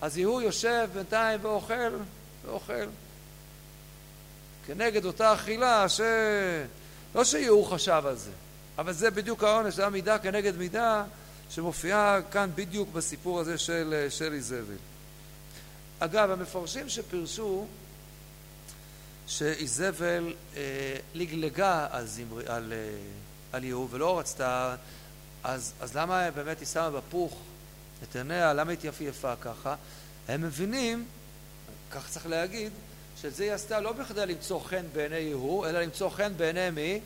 אז 0.00 0.18
יהוא 0.18 0.42
יושב 0.42 0.88
בינתיים 0.94 1.40
ואוכל, 1.42 1.98
ואוכל. 2.46 2.86
כנגד 4.66 5.04
אותה 5.04 5.34
אכילה 5.34 5.88
ש... 5.88 6.00
לא 7.14 7.24
שיהוא 7.24 7.66
חשב 7.66 8.02
על 8.06 8.16
זה, 8.16 8.30
אבל 8.78 8.92
זה 8.92 9.10
בדיוק 9.10 9.44
העונש, 9.44 9.74
זה 9.74 9.86
המידה 9.86 10.18
כנגד 10.18 10.56
מידה 10.56 11.04
שמופיעה 11.50 12.18
כאן 12.30 12.50
בדיוק 12.54 12.88
בסיפור 12.92 13.40
הזה 13.40 13.58
של, 13.58 14.06
של 14.10 14.32
איזבל. 14.32 14.91
אגב, 16.04 16.30
המפרשים 16.30 16.88
שפירשו 16.88 17.66
שאיזבל 19.26 20.34
אה, 20.56 20.60
לגלגה 21.14 21.86
על, 21.90 22.06
זמר, 22.06 22.52
על, 22.52 22.72
אה, 22.72 22.98
על 23.52 23.64
יהוא 23.64 23.88
ולא 23.90 24.18
רצתה, 24.18 24.76
אז, 25.44 25.72
אז 25.80 25.96
למה 25.96 26.30
באמת 26.30 26.60
היא 26.60 26.68
שמה 26.68 26.90
בפוך 26.90 27.38
את 28.02 28.16
עיניה, 28.16 28.52
למה 28.52 28.70
היא 28.70 28.78
התייפייפה 28.78 29.36
ככה? 29.36 29.74
הם 30.28 30.42
מבינים, 30.42 31.06
כך 31.90 32.08
צריך 32.10 32.26
להגיד, 32.26 32.72
שאת 33.22 33.34
זה 33.34 33.44
היא 33.44 33.52
עשתה 33.52 33.80
לא 33.80 33.92
בכדי 33.92 34.26
למצוא 34.26 34.60
חן 34.60 34.84
בעיני 34.92 35.16
יהוא, 35.16 35.66
אלא 35.66 35.82
למצוא 35.82 36.10
חן 36.10 36.32
בעיני 36.36 36.70
מי? 36.70 37.00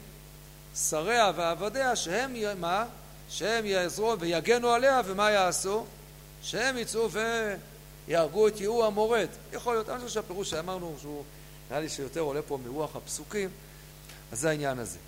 שריה 0.76 1.32
ועבדיה, 1.37 1.96
שהם, 1.96 2.61
מה? 2.61 2.85
שהם 3.28 3.66
יעזרו 3.66 4.20
ויגנו 4.20 4.70
עליה, 4.70 5.00
ומה 5.04 5.30
יעשו? 5.30 5.87
שהם 6.42 6.78
יצאו 6.78 7.11
ויהרגו 8.07 8.49
את 8.49 8.61
יהוא 8.61 8.85
המורד. 8.85 9.29
יכול 9.53 9.75
להיות, 9.75 9.88
אני 9.88 9.99
חושב 9.99 10.14
שהפירוש 10.14 10.51
שאמרנו 10.51 10.97
שהוא, 11.01 11.25
נראה 11.71 11.81
לי 11.81 11.88
שיותר 11.88 12.21
עולה 12.21 12.42
פה 12.42 12.59
מרוח 12.64 12.97
הפסוקים, 12.97 13.49
אז 14.33 14.40
זה 14.40 14.49
העניין 14.49 14.79
הזה. 14.79 14.99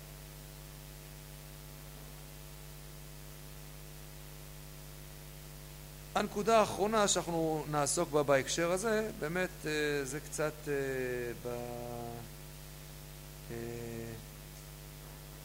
הנקודה 6.15 6.59
האחרונה 6.59 7.07
שאנחנו 7.07 7.65
נעסוק 7.71 8.11
בה 8.11 8.23
בהקשר 8.23 8.71
הזה, 8.71 9.09
באמת 9.19 9.49
אה, 9.65 9.71
זה 10.03 10.19
קצת 10.19 10.53
אה, 10.67 10.73
ב... 11.43 11.47
אה, 13.51 13.55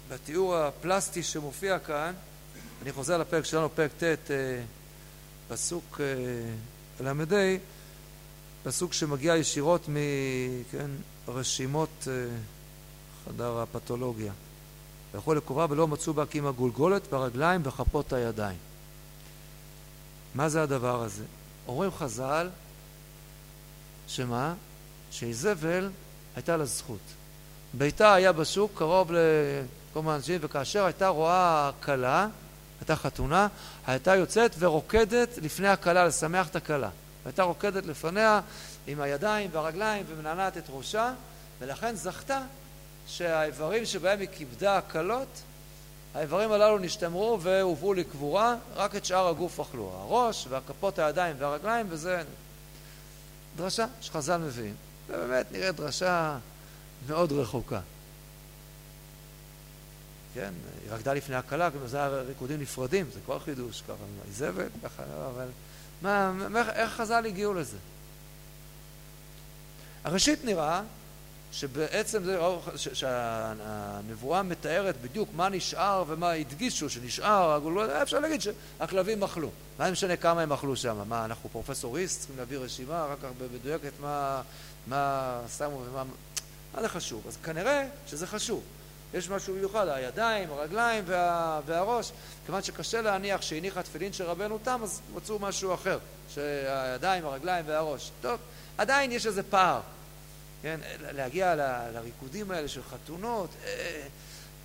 בתיאור 0.09 0.57
הפלסטי 0.57 1.23
שמופיע 1.23 1.79
כאן, 1.79 2.13
אני 2.83 2.93
חוזר 2.93 3.19
לפרק 3.19 3.45
שלנו, 3.45 3.69
פרק 3.75 3.91
ט', 4.03 4.31
פסוק 5.49 6.01
ל"ה, 7.01 7.57
פסוק 8.63 8.93
שמגיע 8.93 9.37
ישירות 9.37 9.89
מרשימות 11.29 12.09
חדר 13.25 13.61
הפתולוגיה. 13.61 14.33
ויכול 15.15 15.37
לקרובה 15.37 15.67
ולא 15.71 15.89
מצאו 15.89 16.15
בה 16.15 16.27
כי 16.27 16.39
עם 16.39 16.47
הגולגולת 16.47 17.03
ברגליים 17.11 17.61
וכפות 17.65 18.13
הידיים. 18.13 18.59
מה 20.35 20.49
זה 20.49 20.63
הדבר 20.63 21.03
הזה? 21.03 21.25
אומרים 21.69 21.91
חז"ל, 21.91 22.49
שמה? 24.07 24.55
שאיזבל 25.11 25.91
הייתה 26.37 26.57
לה 26.57 26.65
זכות. 26.65 26.99
ביתה 27.75 28.15
היה 28.15 28.33
בשוק 28.33 28.73
קרוב 28.75 29.13
לכל 29.13 30.03
מיני 30.03 30.15
אנשים, 30.15 30.39
וכאשר 30.43 30.85
הייתה 30.85 31.09
רואה 31.09 31.71
כלה, 31.83 32.29
הייתה 32.85 32.97
חתונה, 32.97 33.49
הייתה 33.87 34.17
יוצאת 34.17 34.55
ורוקדת 34.59 35.39
לפני 35.43 35.69
הכלה, 35.69 36.05
לשמח 36.05 36.49
את 36.49 36.57
הכלה. 36.57 36.89
הייתה 37.25 37.43
רוקדת 37.43 37.87
לפניה 37.87 38.41
עם 38.87 39.01
הידיים 39.01 39.51
והרגליים 39.53 40.05
ומנענעת 40.09 40.57
את 40.57 40.65
ראשה, 40.69 41.13
ולכן 41.61 41.95
זכתה 41.95 42.41
שהאיברים 43.07 43.85
שבהם 43.85 44.21
היא 44.21 44.29
כיבדה 44.33 44.79
הכלות 44.79 45.43
האיברים 46.15 46.53
הללו 46.53 46.79
נשתמרו 46.79 47.39
והובאו 47.41 47.95
לקבורה, 47.95 48.57
רק 48.75 48.97
את 48.97 49.05
שאר 49.05 49.29
הגוף 49.29 49.61
אכלו, 49.61 49.93
הראש 50.01 50.47
והכפות 50.49 50.99
הידיים 50.99 51.37
והרגליים, 51.39 51.87
וזה 51.89 52.23
דרשה 53.57 53.87
שחז"ל 54.01 54.37
מביאים. 54.37 54.75
ובאמת 55.09 55.53
נראית 55.53 55.77
דרשה 55.77 56.39
מאוד 57.09 57.33
רחוקה. 57.33 57.81
כן, 60.35 60.53
היא 60.83 60.93
רקדה 60.93 61.15
לפני 61.15 61.37
הכלה, 61.37 61.71
כמו 61.71 61.89
זה 61.89 61.97
היה 61.97 62.09
ריקודים 62.09 62.61
נפרדים, 62.61 63.07
זה 63.15 63.21
כבר 63.25 63.39
חידוש, 63.39 63.83
ככה, 63.83 63.95
איזבל, 64.29 64.69
ככה, 64.85 65.03
לא, 65.03 65.29
אבל 65.29 65.49
מה, 66.03 66.33
איך 66.75 66.93
חז"ל 66.93 67.27
הגיעו 67.27 67.55
לזה? 67.55 67.77
הראשית 70.05 70.45
נראה 70.45 70.83
שבעצם 71.53 72.25
זה, 72.25 72.39
שהנבואה 72.75 74.43
מתארת 74.43 74.95
בדיוק 75.03 75.29
מה 75.37 75.49
נשאר 75.49 76.05
ומה 76.07 76.31
הדגישו 76.31 76.91
שנשאר, 76.91 77.61
אפשר 78.03 78.21
להגיד 78.21 78.41
שהכלבים 78.41 79.23
אכלו. 79.23 79.51
מה 79.79 79.91
משנה 79.91 80.17
כמה 80.17 80.41
הם 80.41 80.53
אכלו 80.53 80.77
שם? 80.77 81.09
מה, 81.09 81.25
אנחנו 81.25 81.49
פרופסוריסט, 81.53 82.19
צריכים 82.19 82.37
להביא 82.37 82.59
רשימה 82.59 83.07
אחר 83.07 83.17
כך 83.23 83.29
במדויקת 83.39 83.93
מה, 84.01 84.43
מה 84.87 85.41
שמו 85.59 85.83
ומה... 85.91 86.05
מה 86.75 86.83
זה 86.83 86.89
חשוב? 86.89 87.25
אז 87.29 87.37
כנראה 87.45 87.87
שזה 88.07 88.27
חשוב. 88.27 88.63
יש 89.15 89.29
משהו 89.29 89.55
מיוחד, 89.55 89.89
הידיים, 89.89 90.51
הרגליים 90.51 91.05
וה, 91.07 91.61
והראש. 91.67 92.13
כיוון 92.47 92.63
שקשה 92.63 93.03
להניח 93.03 93.43
שהניחה 93.43 93.83
תפילין 93.83 94.13
של 94.13 94.25
רבנו 94.25 94.59
תם, 94.63 94.81
אז 94.83 95.01
מצאו 95.15 95.39
משהו 95.39 95.75
אחר, 95.75 95.99
שהידיים, 96.35 97.27
הרגליים 97.27 97.65
והראש. 97.69 98.11
טוב, 98.23 98.39
עדיין 98.79 99.13
יש 99.13 99.27
איזה 99.27 99.43
פער. 99.43 99.81
כן, 100.63 100.81
להגיע 101.01 101.55
ל, 101.55 101.61
לריקודים 101.95 102.51
האלה 102.51 102.69
של 102.69 102.81
חתונות, 102.83 103.51
אה, 103.65 104.07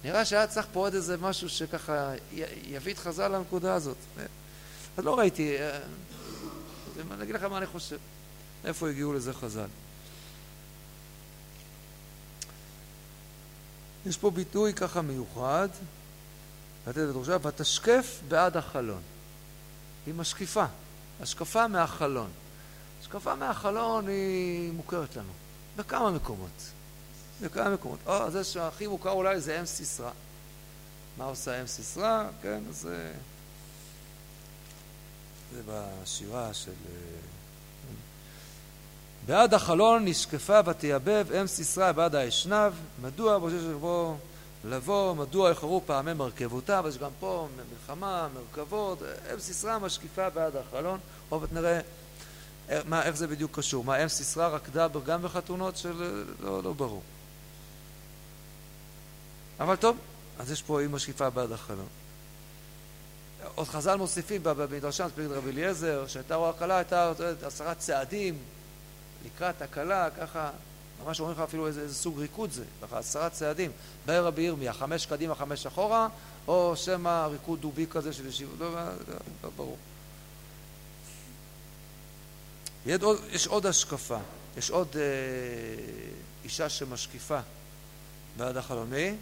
נראה 0.04 0.26
שהיה 0.26 0.48
צריך 0.48 0.68
פה 0.74 0.80
עוד 0.80 0.94
איזה 0.94 1.18
משהו 1.18 1.50
שככה 1.50 2.12
יביא 2.64 2.94
את 2.94 2.98
חז"ל 2.98 3.28
לנקודה 3.28 3.74
הזאת. 3.74 3.98
אז 4.98 5.06
לא 5.06 5.20
ראיתי, 5.20 5.58
אה, 5.58 5.80
אני 7.12 7.24
אגיד 7.24 7.36
לכם 7.36 7.50
מה 7.50 7.58
אני 7.58 7.66
חושב, 7.66 7.98
איפה 8.66 8.90
הגיעו 8.90 9.14
לזה 9.14 9.34
חז"ל. 9.34 9.89
יש 14.10 14.18
פה 14.18 14.32
ביטוי 14.32 14.74
ככה 14.74 15.02
מיוחד, 15.02 15.70
לתת 16.88 16.98
את 16.98 17.16
ראשה, 17.16 17.38
ותשקף 17.42 18.20
בעד 18.28 18.58
החלון. 18.58 19.02
היא 20.06 20.14
משקיפה, 20.14 20.66
השקפה 21.22 21.68
מהחלון. 21.68 22.30
השקפה 23.02 23.36
מהחלון 23.36 24.08
היא 24.08 24.72
מוכרת 24.72 25.16
לנו. 25.16 25.32
בכמה 25.76 26.12
מקומות. 26.12 26.72
בכמה 27.42 27.70
מקומות. 27.70 28.00
או, 28.06 28.32
זה 28.32 28.44
שהכי 28.44 28.88
מוכר 28.88 29.12
אולי 29.12 29.42
זה 29.42 29.60
אם 29.60 29.66
סיסרא. 29.66 30.12
מה 31.18 31.26
עושה 31.26 31.62
אם 31.62 31.68
סיסרא? 31.68 32.28
כן, 32.42 32.64
זה... 32.72 33.14
זה 35.54 35.62
בשירה 35.68 36.54
של... 36.54 36.72
בעד 39.26 39.54
החלון 39.54 40.06
נשקפה 40.06 40.60
ותייבב 40.66 41.32
אם 41.32 41.48
סיסרא 41.48 41.92
בעד 41.92 42.16
האשנב, 42.16 42.74
מדוע 43.02 43.38
בושש 43.38 43.64
לבוא, 43.64 44.16
לבוא, 44.66 45.16
מדוע 45.16 45.50
איחרו 45.50 45.82
פעמי 45.86 46.14
מרכבותיו, 46.14 46.86
יש 46.90 46.98
גם 46.98 47.12
פה 47.20 47.48
מלחמה, 47.58 48.28
מרכבות, 48.34 49.02
אם 49.34 49.40
סיסרא 49.40 49.80
משקיפה 49.80 50.30
בעד 50.30 50.56
החלון, 50.56 51.00
עוד 51.30 51.50
נראה 51.52 51.80
מה, 52.86 53.04
איך 53.04 53.16
זה 53.16 53.28
בדיוק 53.28 53.60
קשור? 53.60 53.84
מה, 53.84 54.04
אם 54.04 54.08
סיסרא 54.08 54.48
רקדה 54.48 54.88
גם 55.06 55.22
בחתונות 55.22 55.78
של... 55.78 56.24
לא, 56.40 56.64
לא 56.64 56.74
ברור. 56.74 57.02
אבל 59.60 59.76
טוב, 59.76 59.98
אז 60.40 60.52
יש 60.52 60.62
פה 60.62 60.80
אימא 60.80 61.00
שקיפה 61.00 61.30
בעד 61.30 61.52
החלום. 61.52 61.88
עוד 63.56 63.68
חז"ל 63.68 63.96
מוסיפים 63.96 64.44
במדרשם, 64.44 65.08
פרק 65.16 65.28
רבי 65.32 65.50
אליעזר, 65.50 66.08
שהייתה 66.08 66.36
רואה 66.36 66.54
כלה, 66.54 66.78
הייתה 66.78 67.12
עשרה 67.44 67.76
צעדים 67.76 68.38
לקראת 69.26 69.62
הכלה, 69.62 70.10
ככה, 70.10 70.52
ממש 71.06 71.20
אומרים 71.20 71.38
לך 71.38 71.44
אפילו 71.44 71.68
איזה, 71.68 71.82
איזה 71.82 71.96
סוג 71.96 72.20
ריקוד 72.20 72.52
זה, 72.52 72.64
ככה 72.82 72.98
עשרה 72.98 73.30
צעדים. 73.30 73.72
בעיר 74.06 74.26
רבי 74.26 74.42
ירמיה, 74.42 74.74
חמש 74.74 75.06
קדימה, 75.06 75.36
חמש 75.36 75.66
אחורה, 75.66 76.08
או 76.48 76.76
שמא 76.76 77.28
ריקוד 77.32 77.62
דובי 77.62 77.86
כזה 77.90 78.14
של 78.14 78.28
ישיבות, 78.28 78.60
לא, 78.60 78.74
לא, 78.74 78.90
לא 79.44 79.50
ברור. 79.56 79.78
יש 83.32 83.48
עוד 83.48 83.66
השקפה, 83.66 84.18
יש 84.58 84.70
עוד 84.70 84.88
אה, 84.96 85.02
אישה 86.44 86.70
שמשקיפה 86.70 87.40
בעד 88.38 88.58
החלום. 88.58 88.90
מי? 88.90 89.16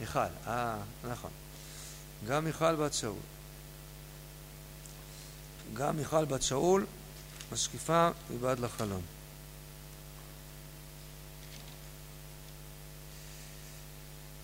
מיכל, 0.00 0.20
אה, 0.46 0.76
נכון. 1.10 1.30
גם 2.26 2.44
מיכל 2.44 2.74
בת 2.74 2.94
שאול. 2.94 3.14
גם 5.74 5.96
מיכל 5.96 6.24
בת 6.24 6.42
שאול 6.42 6.86
משקיפה 7.52 8.08
מבעד 8.30 8.60
לחלום. 8.60 9.02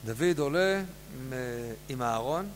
דוד 0.04 0.38
עולה 0.38 0.82
עם, 1.88 2.02
אהרון, 2.02 2.48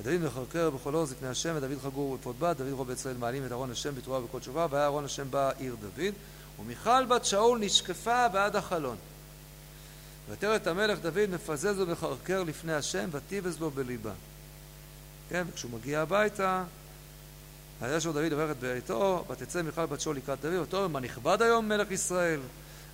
ודוד 0.00 0.20
מחרקר 0.20 0.70
בכל 0.70 0.94
אור 0.94 1.06
זקני 1.06 1.28
השם, 1.28 1.54
ודוד 1.56 1.78
חגור 1.82 2.16
בפות 2.16 2.38
בת, 2.38 2.56
דוד 2.56 2.72
רוב 2.72 2.90
ישראל 2.90 3.16
מעלים 3.16 3.46
את 3.46 3.52
אהרון 3.52 3.70
השם 3.70 3.94
בתרועה 3.94 4.20
ובכל 4.20 4.40
תשובה, 4.40 4.66
והיה 4.70 4.84
אהרון 4.84 5.04
השם 5.04 5.30
בא 5.30 5.50
עיר 5.58 5.76
דוד, 5.80 6.14
ומיכל 6.60 7.06
בת 7.06 7.24
שאול 7.24 7.58
נשקפה 7.58 8.28
בעד 8.28 8.56
החלון. 8.56 8.96
ותראה 10.30 10.56
את 10.56 10.66
המלך 10.66 10.98
דוד 10.98 11.30
מפזז 11.30 11.80
ומחרקר 11.80 12.42
לפני 12.42 12.72
השם, 12.72 13.08
ותיבז 13.12 13.60
לו 13.60 13.70
בליבה. 13.70 14.12
כן, 15.28 15.44
וכשהוא 15.50 15.70
מגיע 15.70 16.00
הביתה, 16.00 16.64
היה 17.82 18.00
שם 18.00 18.12
דוד 18.12 18.32
עוברת 18.32 18.56
בעיתו, 18.60 19.24
ותצא 19.30 19.62
מיכל 19.62 19.86
בת 19.86 20.00
שאול 20.00 20.16
לקראת 20.16 20.40
דוד, 20.40 20.54
ותאמר 20.54 20.88
מה 20.88 21.00
נכבד 21.00 21.42
היום 21.42 21.68
מלך 21.68 21.90
ישראל, 21.90 22.40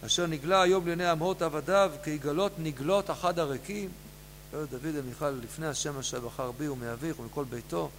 אשר 0.06 0.26
נגלה 0.26 0.62
היום 0.62 0.86
לעיני 0.86 1.06
עמות 1.06 1.42
עבדיו, 1.42 1.92
כיגלות 2.04 2.52
נגלות 2.58 3.10
אחד 3.10 3.38
הריקים. 3.38 3.88
דוד 4.52 4.94
ומיכל 4.94 5.30
לפני 5.30 5.66
השם 5.66 5.98
אשר 5.98 6.20
בחר 6.20 6.50
בי 6.50 6.68
ומאביך 6.68 7.20
ומכל 7.20 7.44
ביתו, 7.44 7.90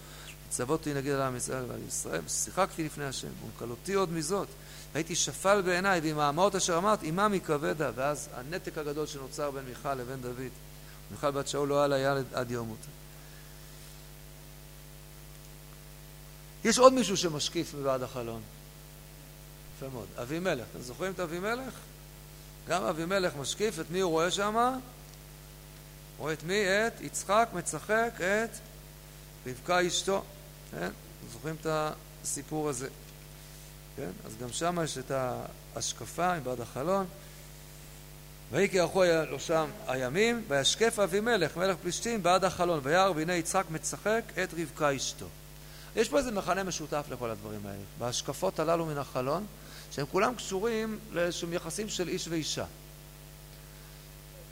צוותי 0.49 0.93
נגיד 0.93 1.11
על 1.11 1.21
עם 1.21 1.35
ישראל 1.35 1.63
ועל 1.67 1.79
ישראל, 1.87 2.21
שיחקתי 2.27 2.83
לפני 2.83 3.05
השם, 3.05 3.27
ומקלותי 3.45 3.93
עוד 3.93 4.13
מזאת. 4.13 4.47
הייתי 4.93 5.15
שפל 5.15 5.61
בעיניי, 5.61 5.99
ועם 5.99 6.19
האמהות 6.19 6.55
אשר 6.55 6.77
אמרת, 6.77 7.03
עמם 7.03 7.33
יכבדה. 7.33 7.91
ואז 7.95 8.29
הנתק 8.33 8.77
הגדול 8.77 9.05
שנוצר 9.05 9.51
בין 9.51 9.63
מיכל 9.65 9.93
לבין 9.93 10.21
דוד. 10.21 10.51
מיכל 11.11 11.31
בת 11.31 11.47
שאול 11.47 11.67
לא 11.67 11.77
היה 11.77 11.87
לה 11.87 11.99
ילד 11.99 12.25
עד 12.33 12.51
יום 12.51 12.67
מותה. 12.67 12.87
יש 16.66 16.80
עוד 16.80 16.93
מישהו 16.93 17.18
שמשקיף 17.18 17.74
מבעד 17.74 18.03
החלון. 18.03 18.41
יפה 19.78 19.89
מאוד. 19.93 20.07
אבימלך. 20.22 20.66
אתם 20.72 20.82
זוכרים 20.82 21.12
את 21.12 21.20
אבימלך? 21.20 21.74
גם 22.68 22.84
אבימלך 22.84 23.36
משקיף, 23.36 23.80
את 23.80 23.86
מי 23.91 23.99
הוא 23.99 24.12
רואה 24.12 24.32
שם? 24.32 24.80
רואה 26.18 26.34
את 26.34 26.43
מי? 26.43 26.66
את 26.88 27.01
יצחק 27.01 27.49
מצחק 27.53 28.12
את 28.18 28.49
רבקה 29.47 29.88
אשתו. 29.88 30.24
כן? 30.72 30.89
זוכרים 31.32 31.55
את 31.62 31.68
הסיפור 32.24 32.70
הזה. 32.70 32.88
כן? 33.95 34.10
אז 34.26 34.38
גם 34.41 34.51
שם 34.51 34.78
יש 34.84 34.97
את 34.97 35.12
ההשקפה 35.12 36.39
מבעד 36.39 36.62
החלון. 36.62 37.05
ויהי 38.51 38.70
כי 38.70 38.80
ערכו 38.80 39.03
לו 39.30 39.39
שם 39.39 39.70
הימים, 39.88 40.43
וישקף 40.47 40.99
אבימלך 40.99 41.57
מלך 41.57 41.78
פלישתים 41.82 42.24
בעד 42.24 42.43
החלון, 42.43 42.80
וירא 42.84 43.10
והנה 43.16 43.34
יצחק 43.34 43.66
מצחק 43.70 44.24
את 44.43 44.53
רבקה 44.53 44.95
אשתו. 44.95 45.26
יש 45.95 46.09
פה 46.09 46.17
איזה 46.17 46.31
מכנה 46.31 46.63
משותף 46.63 47.05
לכל 47.11 47.29
הדברים 47.29 47.65
האלה, 47.65 47.83
בהשקפות 47.99 48.59
הללו 48.59 48.85
מן 48.85 48.97
החלון, 48.97 49.45
שהם 49.91 50.05
כולם 50.11 50.35
קשורים 50.35 50.99
לאיזשהם 51.11 51.53
יחסים 51.53 51.89
של 51.89 52.09
איש 52.09 52.27
ואישה. 52.27 52.65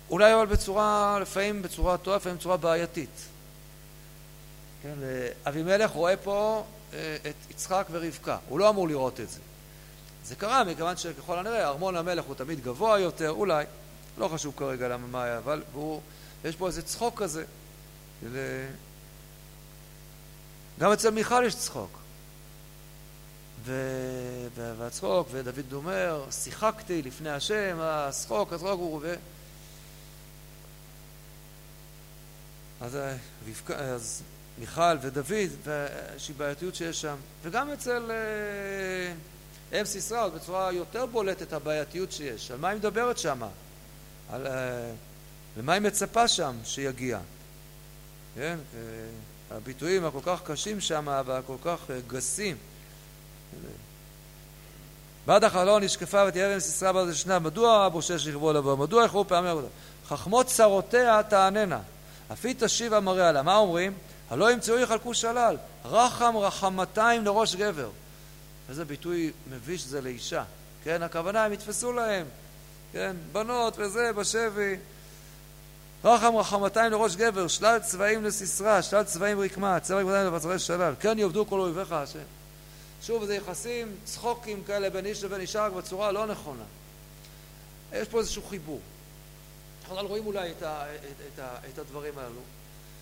אולי 0.09 0.33
אבל 0.33 0.45
בצורה, 0.45 1.19
לפעמים 1.21 1.61
בצורה 1.61 1.97
טובה, 1.97 2.17
לפעמים 2.17 2.37
בצורה 2.37 2.57
בעייתית. 2.57 3.21
כן, 4.83 4.95
אבימלך 5.47 5.91
רואה 5.91 6.17
פה 6.17 6.65
אה, 6.93 7.17
את 7.29 7.51
יצחק 7.51 7.87
ורבקה, 7.91 8.37
הוא 8.49 8.59
לא 8.59 8.69
אמור 8.69 8.87
לראות 8.87 9.19
את 9.19 9.29
זה. 9.29 9.39
זה 10.25 10.35
קרה 10.35 10.63
מכיוון 10.63 10.97
שככל 10.97 11.39
הנראה 11.39 11.67
ארמון 11.67 11.95
המלך 11.95 12.25
הוא 12.25 12.35
תמיד 12.35 12.63
גבוה 12.63 12.99
יותר, 12.99 13.29
אולי, 13.29 13.65
לא 14.17 14.27
חשוב 14.27 14.53
כרגע 14.57 14.87
למה 14.87 15.07
מה 15.07 15.23
היה, 15.23 15.37
אבל 15.37 15.63
הוא, 15.73 16.01
יש 16.45 16.55
פה 16.55 16.67
איזה 16.67 16.81
צחוק 16.81 17.21
כזה. 17.21 17.45
של... 18.21 18.37
גם 20.79 20.91
אצל 20.91 21.09
מיכל 21.09 21.43
יש 21.45 21.55
צחוק. 21.55 21.97
ו... 23.63 23.73
והצחוק, 24.55 25.27
ודוד 25.31 25.73
אומר, 25.73 26.25
שיחקתי 26.31 27.01
לפני 27.01 27.29
השם, 27.29 27.77
הצחוק, 27.81 28.53
הצחוק 28.53 28.79
הוא... 28.79 28.99
ו... 29.03 29.15
אז, 32.81 32.95
אה. 32.95 33.15
אז 33.75 34.21
מיכל 34.59 34.97
ודוד, 35.01 35.49
ואיזושהי 35.63 36.33
בעייתיות 36.33 36.75
שיש 36.75 37.01
שם, 37.01 37.15
וגם 37.43 37.69
אצל 37.69 38.11
אה, 38.11 39.79
אם 39.79 39.85
סיסרא, 39.85 40.27
בצורה 40.27 40.71
יותר 40.71 41.05
בולטת 41.05 41.53
הבעייתיות 41.53 42.11
שיש. 42.11 42.51
על 42.51 42.57
מה 42.57 42.69
היא 42.69 42.77
מדברת 42.77 43.17
שם? 43.17 43.43
על... 44.29 44.47
אה, 44.47 44.91
למה 45.57 45.73
היא 45.73 45.81
מצפה 45.81 46.27
שם 46.27 46.55
שיגיע? 46.63 47.19
כן? 48.35 48.57
הביטויים 49.51 50.05
הכל 50.05 50.19
כך 50.25 50.41
קשים 50.43 50.81
שם 50.81 51.21
והכל 51.25 51.55
כך 51.63 51.79
גסים. 52.07 52.57
בעד 55.25 55.43
החלון 55.43 55.83
נשקפה 55.83 56.23
ותהיה 56.27 56.47
אבן 56.51 56.59
סיסרא 56.59 56.91
בעד 56.91 57.09
השנה, 57.09 57.39
מדוע 57.39 57.89
בושש 57.89 58.27
לכבו 58.27 58.53
לבוא? 58.53 58.75
מדוע 58.77 59.05
יכלו 59.05 59.27
פעמי 59.27 59.49
עבודה? 59.49 59.67
חכמות 60.07 60.47
צרותיה 60.47 61.23
תעננה, 61.23 61.79
אף 62.33 62.45
היא 62.45 62.55
תשיב 62.59 62.93
המראה 62.93 63.31
לה. 63.31 63.41
מה 63.41 63.55
אומרים? 63.55 63.93
הלא 64.29 64.51
ימצאו 64.51 64.79
יחלקו 64.79 65.13
שלל, 65.13 65.57
רחם 65.85 66.37
רחמתיים 66.37 67.25
לראש 67.25 67.55
גבר. 67.55 67.89
איזה 68.69 68.85
ביטוי 68.85 69.31
מביש 69.49 69.85
זה 69.85 70.01
לאישה, 70.01 70.43
כן? 70.83 71.03
הכוונה, 71.03 71.45
הם 71.45 71.53
יתפסו 71.53 71.93
להם, 71.93 72.25
כן? 72.93 73.15
בנות 73.31 73.73
וזה, 73.77 74.11
בשבי. 74.13 74.75
רחם 76.07 76.35
רחמתיים 76.35 76.91
לראש 76.91 77.15
גבר, 77.15 77.47
שלל 77.47 77.79
צבעים 77.79 78.23
לסיסרא, 78.23 78.81
שלל 78.81 79.03
צבעים 79.03 79.39
רקמה, 79.39 79.79
צבע 79.79 79.97
רקמתיים 79.97 80.27
לבצרי 80.27 80.59
שלל. 80.59 80.93
כן 80.99 81.19
יאבדו 81.19 81.45
כל 81.45 81.59
אויביך 81.59 81.91
השם. 81.91 82.19
שוב, 83.03 83.25
זה 83.25 83.35
יחסים, 83.35 83.95
צחוקים 84.03 84.63
כאלה 84.63 84.89
בין 84.89 85.05
איש 85.05 85.23
לבין 85.23 85.41
אישה, 85.41 85.65
רק 85.65 85.73
בצורה 85.73 86.11
לא 86.11 86.25
נכונה. 86.25 86.63
יש 87.93 88.07
פה 88.07 88.19
איזשהו 88.19 88.43
חיבור. 88.49 88.79
אנחנו 89.91 90.07
רואים 90.07 90.25
אולי 90.25 90.51
את, 90.51 90.63
ה, 90.63 90.83
את, 90.95 90.99
את, 91.33 91.39
ה, 91.39 91.47
את 91.73 91.79
הדברים 91.79 92.13
האלו, 92.17 92.41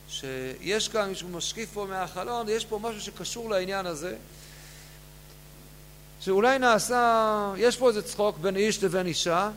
שיש 0.10 0.88
כאן 0.88 1.10
מישהו 1.10 1.30
משקיף 1.30 1.74
פה 1.74 1.86
מהחלון, 1.90 2.50
יש 2.50 2.66
פה 2.66 2.80
משהו 2.82 3.02
שקשור 3.02 3.50
לעניין 3.50 3.86
הזה, 3.86 4.16
שאולי 6.20 6.60
נעשה, 6.60 7.54
יש 7.58 7.78
פה 7.78 7.90
איזה 7.90 8.02
צחוק 8.02 8.38
בין 8.38 8.56
איש 8.56 8.84
לבין 8.84 9.08
אישה, 9.08 9.50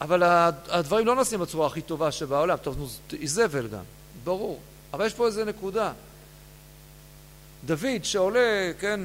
אבל 0.00 0.22
הדברים 0.68 1.06
לא 1.06 1.14
נעשים 1.14 1.40
בצורה 1.40 1.66
הכי 1.66 1.80
טובה 1.80 2.12
שבעולם, 2.12 2.56
טוב, 2.56 2.78
נו, 2.78 2.86
איזבל 3.20 3.68
גם, 3.68 3.84
ברור, 4.24 4.60
אבל 4.92 5.06
יש 5.06 5.14
פה 5.14 5.26
איזה 5.26 5.44
נקודה. 5.44 5.92
דוד 7.64 8.04
שעולה, 8.04 8.72
כן, 8.78 9.00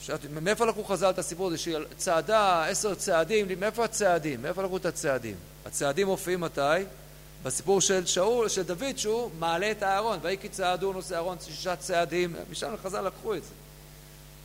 שאלתי, 0.00 0.28
מאיפה 0.42 0.66
לקחו 0.66 0.84
חז"ל 0.84 1.10
את 1.10 1.18
הסיפור 1.18 1.46
הזה 1.46 1.58
שהיא 1.58 1.76
צעדה 1.96 2.66
עשר 2.66 2.94
צעדים, 2.94 3.46
מאיפה 3.60 3.84
הצעדים? 3.84 4.42
מאיפה 4.42 4.62
לקחו 4.62 4.76
את 4.76 4.86
הצעדים? 4.86 5.36
הצעדים 5.66 6.06
מופיעים 6.06 6.40
מתי? 6.40 6.60
בסיפור 7.42 7.80
של 7.80 8.06
שאול, 8.06 8.48
של 8.48 8.62
דוד, 8.62 8.98
שהוא 8.98 9.30
מעלה 9.38 9.70
את 9.70 9.82
הארון, 9.82 10.18
ויהי 10.22 10.38
כי 10.38 10.48
צעדו 10.48 10.92
נושא 10.92 11.14
אהרון 11.14 11.36
שישה 11.40 11.76
צעדים, 11.76 12.34
משם 12.50 12.74
חז"ל 12.82 13.00
לקחו 13.00 13.34
את 13.34 13.44
זה. 13.44 13.50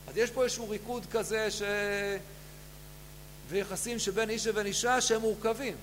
אז 0.08 0.16
יש 0.16 0.30
פה 0.30 0.44
איזשהו 0.44 0.68
ריקוד 0.68 1.06
כזה 1.10 1.50
ש... 1.50 1.62
ויחסים 3.48 3.98
שבין 3.98 4.30
איש 4.30 4.46
לבין 4.46 4.66
אישה 4.66 5.00
שהם 5.00 5.20
מורכבים, 5.20 5.76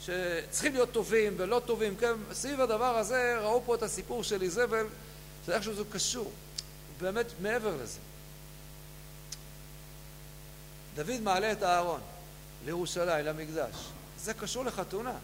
שצריכים 0.00 0.72
להיות 0.72 0.92
טובים 0.92 1.34
ולא 1.36 1.62
טובים, 1.64 1.96
כן, 1.96 2.12
סביב 2.32 2.60
הדבר 2.60 2.96
הזה 2.96 3.38
ראו 3.40 3.62
פה 3.66 3.74
את 3.74 3.82
הסיפור 3.82 4.24
של 4.24 4.42
איזבל, 4.42 4.86
שאיכשהו 5.46 5.74
זה 5.74 5.82
קשור. 5.92 6.32
באמת 7.00 7.26
מעבר 7.40 7.76
לזה. 7.82 7.98
דוד 10.94 11.20
מעלה 11.20 11.52
את 11.52 11.62
הארון 11.62 12.00
לירושלים, 12.64 13.26
למקדש. 13.26 13.74
זה 14.18 14.34
קשור 14.34 14.64
לחתונה. 14.64 15.14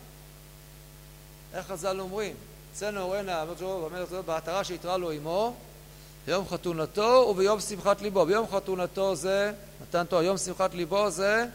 איך 1.55 1.67
חז"ל 1.67 2.01
אומרים? 2.01 2.37
אצלנו 2.73 3.01
הורנה, 3.01 3.45
בעטרה 4.27 4.65
שהתרה 4.65 4.97
לו 4.97 5.11
עמו, 5.11 5.57
ביום 6.27 6.49
חתונתו 6.49 7.27
וביום 7.31 7.61
שמחת 7.61 8.03
ליבו. 8.03 8.27
ביום 8.27 8.47
חתונתו 8.53 9.17
זה, 9.17 9.53
נתן 9.83 10.05
תואר, 10.05 10.23
יום 10.23 10.39
שמחת 10.39 10.75
ליבו 10.75 11.11
זה 11.11 11.47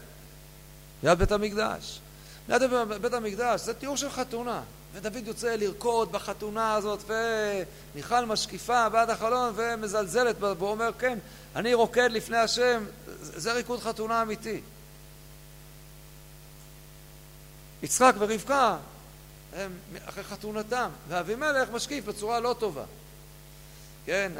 יד 1.03 1.17
בית 1.17 1.31
המקדש. 1.31 1.99
יד 2.49 2.61
בית 3.01 3.13
המקדש 3.13 3.61
זה 3.61 3.73
תיאור 3.73 3.97
של 3.97 4.09
חתונה. 4.09 4.61
ודוד 4.93 5.27
יוצא 5.27 5.55
לרקוד 5.55 6.11
בחתונה 6.11 6.73
הזאת, 6.73 7.03
ומיכל 7.07 8.25
משקיפה 8.25 8.89
בעד 8.89 9.09
החלון 9.09 9.53
ומזלזלת 9.55 10.39
בו, 10.39 10.67
אומר, 10.69 10.89
כן, 10.99 11.19
אני 11.55 11.73
רוקד 11.73 12.09
לפני 12.11 12.37
השם, 12.37 12.83
זה 13.21 13.53
ריקוד 13.53 13.79
חתונה 13.79 14.21
אמיתי. 14.21 14.61
יצחק 17.83 18.13
ורבקה 18.19 18.77
הם 19.53 19.71
אחרי 20.05 20.23
חתונתם, 20.23 20.89
ואבימלך 21.07 21.69
משקיף 21.71 22.05
בצורה 22.05 22.39
לא 22.39 22.55
טובה. 22.59 22.83
כן, 24.07 24.31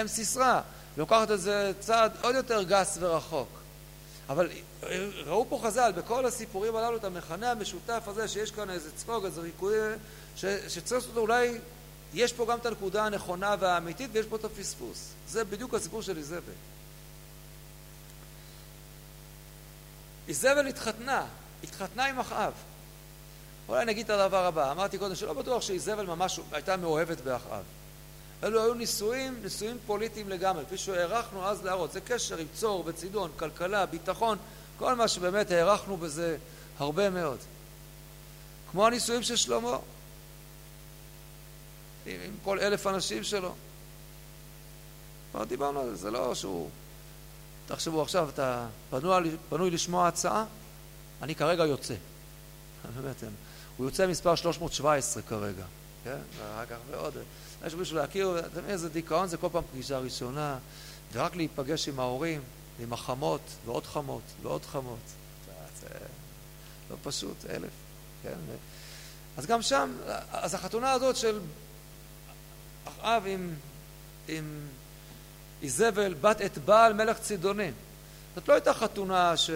אם 0.00 0.08
סיסרא 0.08 0.60
לוקחת 0.96 1.30
את 1.30 1.40
זה 1.40 1.72
צעד 1.80 2.12
עוד 2.22 2.34
יותר 2.34 2.62
גס 2.62 2.98
ורחוק. 3.00 3.48
אבל 4.28 4.48
ראו 5.26 5.46
פה 5.48 5.60
חז"ל 5.64 5.92
בכל 5.96 6.26
הסיפורים 6.26 6.76
הללו 6.76 6.96
את 6.96 7.04
המכנה 7.04 7.50
המשותף 7.50 8.02
הזה 8.06 8.28
שיש 8.28 8.50
כאן 8.50 8.70
איזה 8.70 8.90
צפוג, 8.96 9.24
איזה 9.24 9.40
ריקוד, 9.40 9.72
שצריך 10.36 10.92
לעשות 10.92 11.16
אולי, 11.16 11.58
יש 12.14 12.32
פה 12.32 12.46
גם 12.46 12.58
את 12.58 12.66
הנקודה 12.66 13.04
הנכונה 13.04 13.54
והאמיתית 13.60 14.10
ויש 14.12 14.26
פה 14.26 14.36
את 14.36 14.44
הפספוס. 14.44 15.12
זה 15.28 15.44
בדיוק 15.44 15.74
הסיפור 15.74 16.02
של 16.02 16.18
איזבל. 16.18 16.52
איזבל 20.28 20.66
התחתנה, 20.66 21.26
התחתנה 21.64 22.06
עם 22.06 22.20
אחאב. 22.20 22.52
אולי 23.68 23.84
נגיד 23.84 24.10
את 24.10 24.10
הדבר 24.10 24.46
הבא, 24.46 24.72
אמרתי 24.72 24.98
קודם 24.98 25.14
שלא 25.14 25.32
בטוח 25.32 25.62
שאיזבל 25.62 26.06
ממש 26.06 26.40
הייתה 26.52 26.76
מאוהבת 26.76 27.20
באחאב. 27.20 27.62
אלו 28.44 28.62
היו 28.62 28.74
נישואים, 28.74 29.40
נישואים 29.42 29.78
פוליטיים 29.86 30.28
לגמרי, 30.28 30.64
כפי 30.66 30.78
שהערכנו 30.78 31.46
אז 31.46 31.64
להראות. 31.64 31.92
זה 31.92 32.00
קשר 32.00 32.36
עם 32.36 32.46
צור 32.54 32.82
וצידון, 32.86 33.30
כלכלה, 33.36 33.86
ביטחון, 33.86 34.38
כל 34.78 34.94
מה 34.94 35.08
שבאמת 35.08 35.50
הערכנו 35.50 35.96
בזה 35.96 36.36
הרבה 36.78 37.10
מאוד. 37.10 37.38
כמו 38.70 38.86
הנישואים 38.86 39.22
של 39.22 39.36
שלמה, 39.36 39.78
עם, 42.06 42.20
עם 42.24 42.34
כל 42.44 42.58
אלף 42.58 42.86
אנשים 42.86 43.24
שלו. 43.24 43.54
כבר 45.30 45.44
דיברנו 45.44 45.80
על 45.80 45.90
זה, 45.90 45.96
זה 45.96 46.10
לא 46.10 46.34
שהוא... 46.34 46.70
תחשבו 47.66 48.02
עכשיו, 48.02 48.28
אתה 48.28 48.66
פנוי, 48.90 49.30
פנוי 49.48 49.70
לשמוע 49.70 50.08
הצעה, 50.08 50.44
אני 51.22 51.34
כרגע 51.34 51.66
יוצא. 51.66 51.94
באמת, 52.96 53.24
הוא 53.76 53.86
יוצא 53.86 54.06
מספר 54.06 54.34
317 54.34 55.22
כרגע, 55.22 55.64
כן? 56.04 56.18
ואחר 56.38 56.66
כך 56.66 56.76
ועוד. 56.90 57.14
יש 57.66 57.74
מישהו 57.74 57.96
להכיר, 57.96 58.38
אתה 58.38 58.60
מבין 58.60 58.70
איזה 58.70 58.88
דיכאון 58.88 59.28
זה 59.28 59.36
כל 59.36 59.48
פעם 59.52 59.62
פגישה 59.72 59.98
ראשונה, 59.98 60.58
ורק 61.12 61.36
להיפגש 61.36 61.88
עם 61.88 62.00
ההורים, 62.00 62.40
עם 62.80 62.92
החמות, 62.92 63.40
ועוד 63.66 63.86
חמות, 63.86 64.22
ועוד 64.42 64.64
חמות. 64.64 64.98
לא 66.90 66.96
פשוט, 67.02 67.36
אלף, 67.50 67.70
כן? 68.22 68.38
אז 69.36 69.46
גם 69.46 69.62
שם, 69.62 69.92
אז 70.32 70.54
החתונה 70.54 70.92
הזאת 70.92 71.16
של 71.16 71.40
אחאב 72.84 73.22
עם, 73.26 73.54
עם 74.28 74.60
איזבל, 75.62 76.14
בת 76.14 76.42
את 76.42 76.58
בעל 76.58 76.92
מלך 76.92 77.18
צידוני. 77.18 77.70
זאת 78.34 78.48
לא 78.48 78.54
הייתה 78.54 78.74
חתונה 78.74 79.36
ש... 79.36 79.50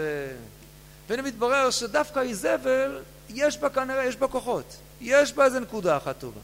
והנה 1.09 1.23
מתברר 1.23 1.71
שדווקא 1.71 2.21
איזבל, 2.21 3.03
יש 3.29 3.59
בה 3.59 3.71
כנראה, 3.71 4.05
יש 4.05 4.17
בה 4.17 4.29
כוחות. 4.29 4.77
יש 5.01 5.33
בה 5.33 5.45
איזה 5.45 5.61
נקודה 5.61 5.97
אחת 5.97 6.19
טובה. 6.19 6.41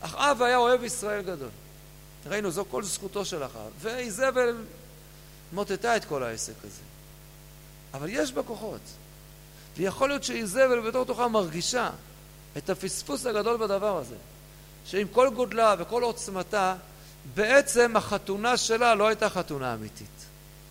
אחאב 0.00 0.42
היה 0.42 0.56
אוהב 0.56 0.84
ישראל 0.84 1.22
גדול. 1.22 1.48
ראינו, 2.26 2.50
זו 2.50 2.64
כל 2.70 2.82
זכותו 2.82 3.24
של 3.24 3.44
אחאב. 3.44 3.70
ואיזבל 3.80 4.56
מוטטה 5.52 5.96
את 5.96 6.04
כל 6.04 6.22
העסק 6.22 6.54
הזה. 6.64 6.82
אבל 7.94 8.08
יש 8.10 8.32
בה 8.32 8.42
כוחות. 8.42 8.80
ויכול 9.76 10.08
להיות 10.08 10.24
שאיזבל 10.24 10.80
בתור 10.88 11.04
תוכה 11.04 11.28
מרגישה 11.28 11.90
את 12.56 12.70
הפספוס 12.70 13.26
הגדול 13.26 13.56
בדבר 13.56 13.98
הזה. 13.98 14.16
שעם 14.86 15.06
כל 15.12 15.30
גודלה 15.34 15.74
וכל 15.78 16.02
עוצמתה, 16.02 16.74
בעצם 17.34 17.96
החתונה 17.96 18.56
שלה 18.56 18.94
לא 18.94 19.06
הייתה 19.06 19.28
חתונה 19.28 19.74
אמיתית. 19.74 20.26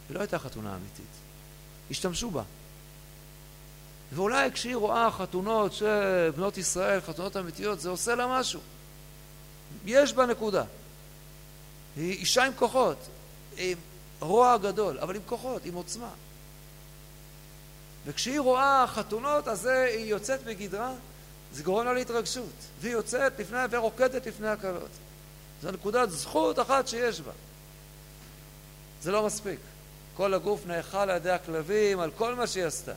היא 0.09 0.15
לא 0.15 0.19
הייתה 0.19 0.39
חתונה 0.39 0.75
אמיתית. 0.75 1.05
השתמשו 1.91 2.31
בה. 2.31 2.43
ואולי 4.13 4.51
כשהיא 4.51 4.75
רואה 4.75 5.11
חתונות 5.11 5.73
של 5.73 6.31
בנות 6.35 6.57
ישראל, 6.57 7.01
חתונות 7.01 7.37
אמיתיות, 7.37 7.79
זה 7.79 7.89
עושה 7.89 8.15
לה 8.15 8.39
משהו. 8.39 8.59
יש 9.85 10.13
בה 10.13 10.25
נקודה. 10.25 10.63
היא 11.95 12.13
אישה 12.13 12.43
עם 12.43 12.53
כוחות, 12.55 12.97
עם 13.57 13.77
רוע 14.19 14.57
גדול, 14.57 14.99
אבל 14.99 15.15
עם 15.15 15.21
כוחות, 15.25 15.65
עם 15.65 15.73
עוצמה. 15.73 16.09
וכשהיא 18.05 18.39
רואה 18.39 18.85
חתונות, 18.87 19.47
אז 19.47 19.65
היא 19.65 20.05
יוצאת 20.05 20.47
מגדרה, 20.47 20.93
זה 21.53 21.63
גורם 21.63 21.85
לה 21.85 21.93
להתרגשות. 21.93 22.53
והיא 22.81 22.93
יוצאת 22.93 23.39
לפני, 23.39 23.57
ורוקדת 23.69 24.27
לפני 24.27 24.47
הכלות. 24.47 24.89
זו 25.61 25.71
נקודת 25.71 26.11
זכות 26.11 26.59
אחת 26.59 26.87
שיש 26.87 27.21
בה. 27.21 27.31
זה 29.01 29.11
לא 29.11 29.25
מספיק. 29.25 29.59
כל 30.17 30.33
הגוף 30.33 30.65
נאכל 30.65 30.97
על 30.97 31.09
ידי 31.09 31.31
הכלבים, 31.31 31.99
על 31.99 32.11
כל 32.17 32.35
מה 32.35 32.47
שהיא 32.47 32.65
עשתה. 32.65 32.93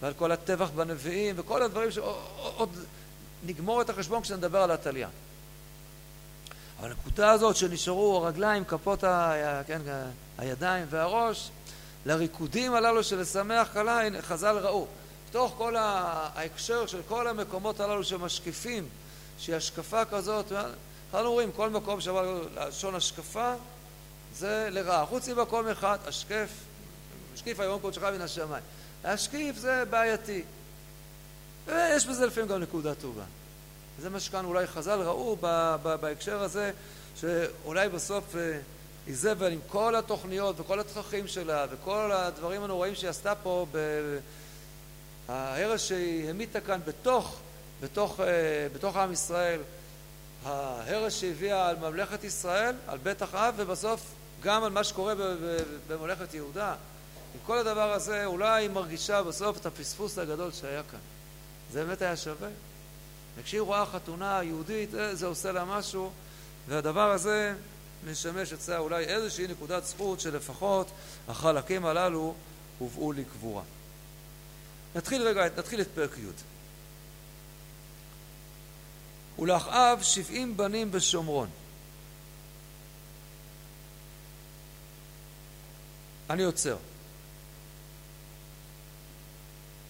ועל 0.00 0.12
כל 0.12 0.32
הטבח 0.32 0.70
בנביאים, 0.70 1.34
וכל 1.38 1.62
הדברים 1.62 1.90
שעוד 1.90 2.76
נגמור 3.46 3.82
את 3.82 3.90
החשבון 3.90 4.22
כשנדבר 4.22 4.58
על 4.58 4.70
התליין. 4.70 5.10
אבל 6.80 6.90
הנקודה 6.90 7.30
הזאת 7.30 7.56
שנשארו 7.56 8.16
הרגליים, 8.16 8.64
כפות 8.64 9.04
ה... 9.04 9.62
כן, 9.66 9.80
הידיים 10.38 10.86
והראש, 10.90 11.50
לריקודים 12.06 12.74
הללו 12.74 13.04
של 13.04 13.20
לשמח 13.20 13.68
כלה, 13.72 14.00
חז"ל 14.20 14.58
ראו. 14.58 14.86
בתוך 15.30 15.54
כל 15.58 15.76
ההקשר 15.76 16.86
של 16.86 17.00
כל 17.08 17.26
המקומות 17.28 17.80
הללו 17.80 18.04
שמשקיפים, 18.04 18.88
שהיא 19.38 19.56
השקפה 19.56 20.04
כזאת, 20.04 20.52
אנחנו 21.14 21.32
רואים 21.32 21.52
כל 21.52 21.70
מקום 21.70 22.00
שעבר 22.00 22.42
לשון 22.56 22.94
השקפה 22.94 23.54
זה 24.34 24.68
לרעה. 24.70 25.06
חוץ 25.06 25.28
ממקום 25.28 25.68
אחד, 25.68 25.98
השקף, 26.06 26.48
משקיף 27.34 27.60
היום 27.60 27.80
קודשך 27.80 28.02
מן 28.02 28.20
השמיים. 28.20 28.64
להשקיף 29.04 29.56
זה 29.56 29.84
בעייתי. 29.90 30.42
ויש 31.66 32.06
בזה 32.06 32.26
לפעמים 32.26 32.48
גם 32.48 32.60
נקודה 32.60 32.94
טובה. 32.94 33.24
זה 34.00 34.10
מה 34.10 34.20
שכאן 34.20 34.44
אולי 34.44 34.66
חז"ל 34.66 35.00
ראו 35.00 35.36
בהקשר 36.00 36.42
הזה, 36.42 36.72
שאולי 37.16 37.88
בסוף 37.88 38.36
אה, 38.36 38.58
איזבל 39.06 39.52
עם 39.52 39.60
כל 39.68 39.96
התוכניות 39.96 40.60
וכל 40.60 40.80
התככים 40.80 41.26
שלה 41.26 41.66
וכל 41.70 42.10
הדברים 42.12 42.64
הנוראים 42.64 42.94
שהיא 42.94 43.10
עשתה 43.10 43.34
פה, 43.34 43.66
ההרס 45.28 45.80
שהיא 45.80 46.30
המיתה 46.30 46.60
כאן 46.60 46.80
בתוך, 46.84 47.36
בתוך, 47.80 48.20
אה, 48.20 48.26
בתוך 48.74 48.96
עם 48.96 49.12
ישראל, 49.12 49.60
ההרס 50.44 51.14
שהביאה 51.20 51.68
על 51.68 51.76
ממלכת 51.76 52.24
ישראל, 52.24 52.74
על 52.86 52.98
בית 52.98 53.22
אחאב, 53.22 53.54
ובסוף 53.56 54.00
גם 54.42 54.64
על 54.64 54.70
מה 54.70 54.84
שקורה 54.84 55.14
בממלכת 55.88 56.34
יהודה. 56.34 56.74
עם 57.34 57.40
כל 57.46 57.58
הדבר 57.58 57.92
הזה, 57.92 58.24
אולי 58.24 58.62
היא 58.62 58.70
מרגישה 58.70 59.22
בסוף 59.22 59.56
את 59.56 59.66
הפספוס 59.66 60.18
הגדול 60.18 60.52
שהיה 60.52 60.82
כאן. 60.90 60.98
זה 61.72 61.84
באמת 61.84 62.02
היה 62.02 62.16
שווה. 62.16 62.48
וכשהיא 63.38 63.60
רואה 63.60 63.86
חתונה 63.86 64.40
יהודית, 64.42 64.94
אה, 64.94 65.14
זה 65.14 65.26
עושה 65.26 65.52
לה 65.52 65.64
משהו, 65.64 66.10
והדבר 66.68 67.10
הזה 67.10 67.54
משמש 68.10 68.52
אצלה 68.52 68.78
אולי 68.78 69.04
איזושהי 69.04 69.46
נקודת 69.46 69.84
זכות 69.84 70.20
שלפחות 70.20 70.90
החלקים 71.28 71.86
הללו 71.86 72.34
הובאו 72.78 73.12
לקבורה. 73.12 73.62
נתחיל 74.94 75.22
רגע, 75.22 75.44
נתחיל 75.56 75.80
את 75.80 75.88
פרק 75.94 76.18
י'. 76.18 76.22
ולאחאב 79.42 80.02
שבעים 80.02 80.56
בנים 80.56 80.90
בשומרון. 80.90 81.48
אני 86.30 86.42
עוצר. 86.42 86.76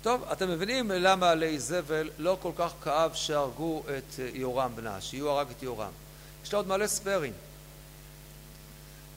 טוב, 0.03 0.25
אתם 0.33 0.51
מבינים 0.51 0.91
למה 0.91 1.35
לאיזבל 1.35 2.11
לא 2.19 2.37
כל 2.43 2.53
כך 2.57 2.73
כאב 2.85 3.15
שהרגו 3.15 3.83
את 3.99 4.21
יורם 4.33 4.73
בנה, 4.77 5.01
שיהיו 5.01 5.31
הרג 5.31 5.47
את 5.51 5.63
יורם. 5.63 5.91
יש 6.45 6.53
לה 6.53 6.57
עוד 6.57 6.69
מלא 6.69 6.87
ספיירים. 6.87 7.33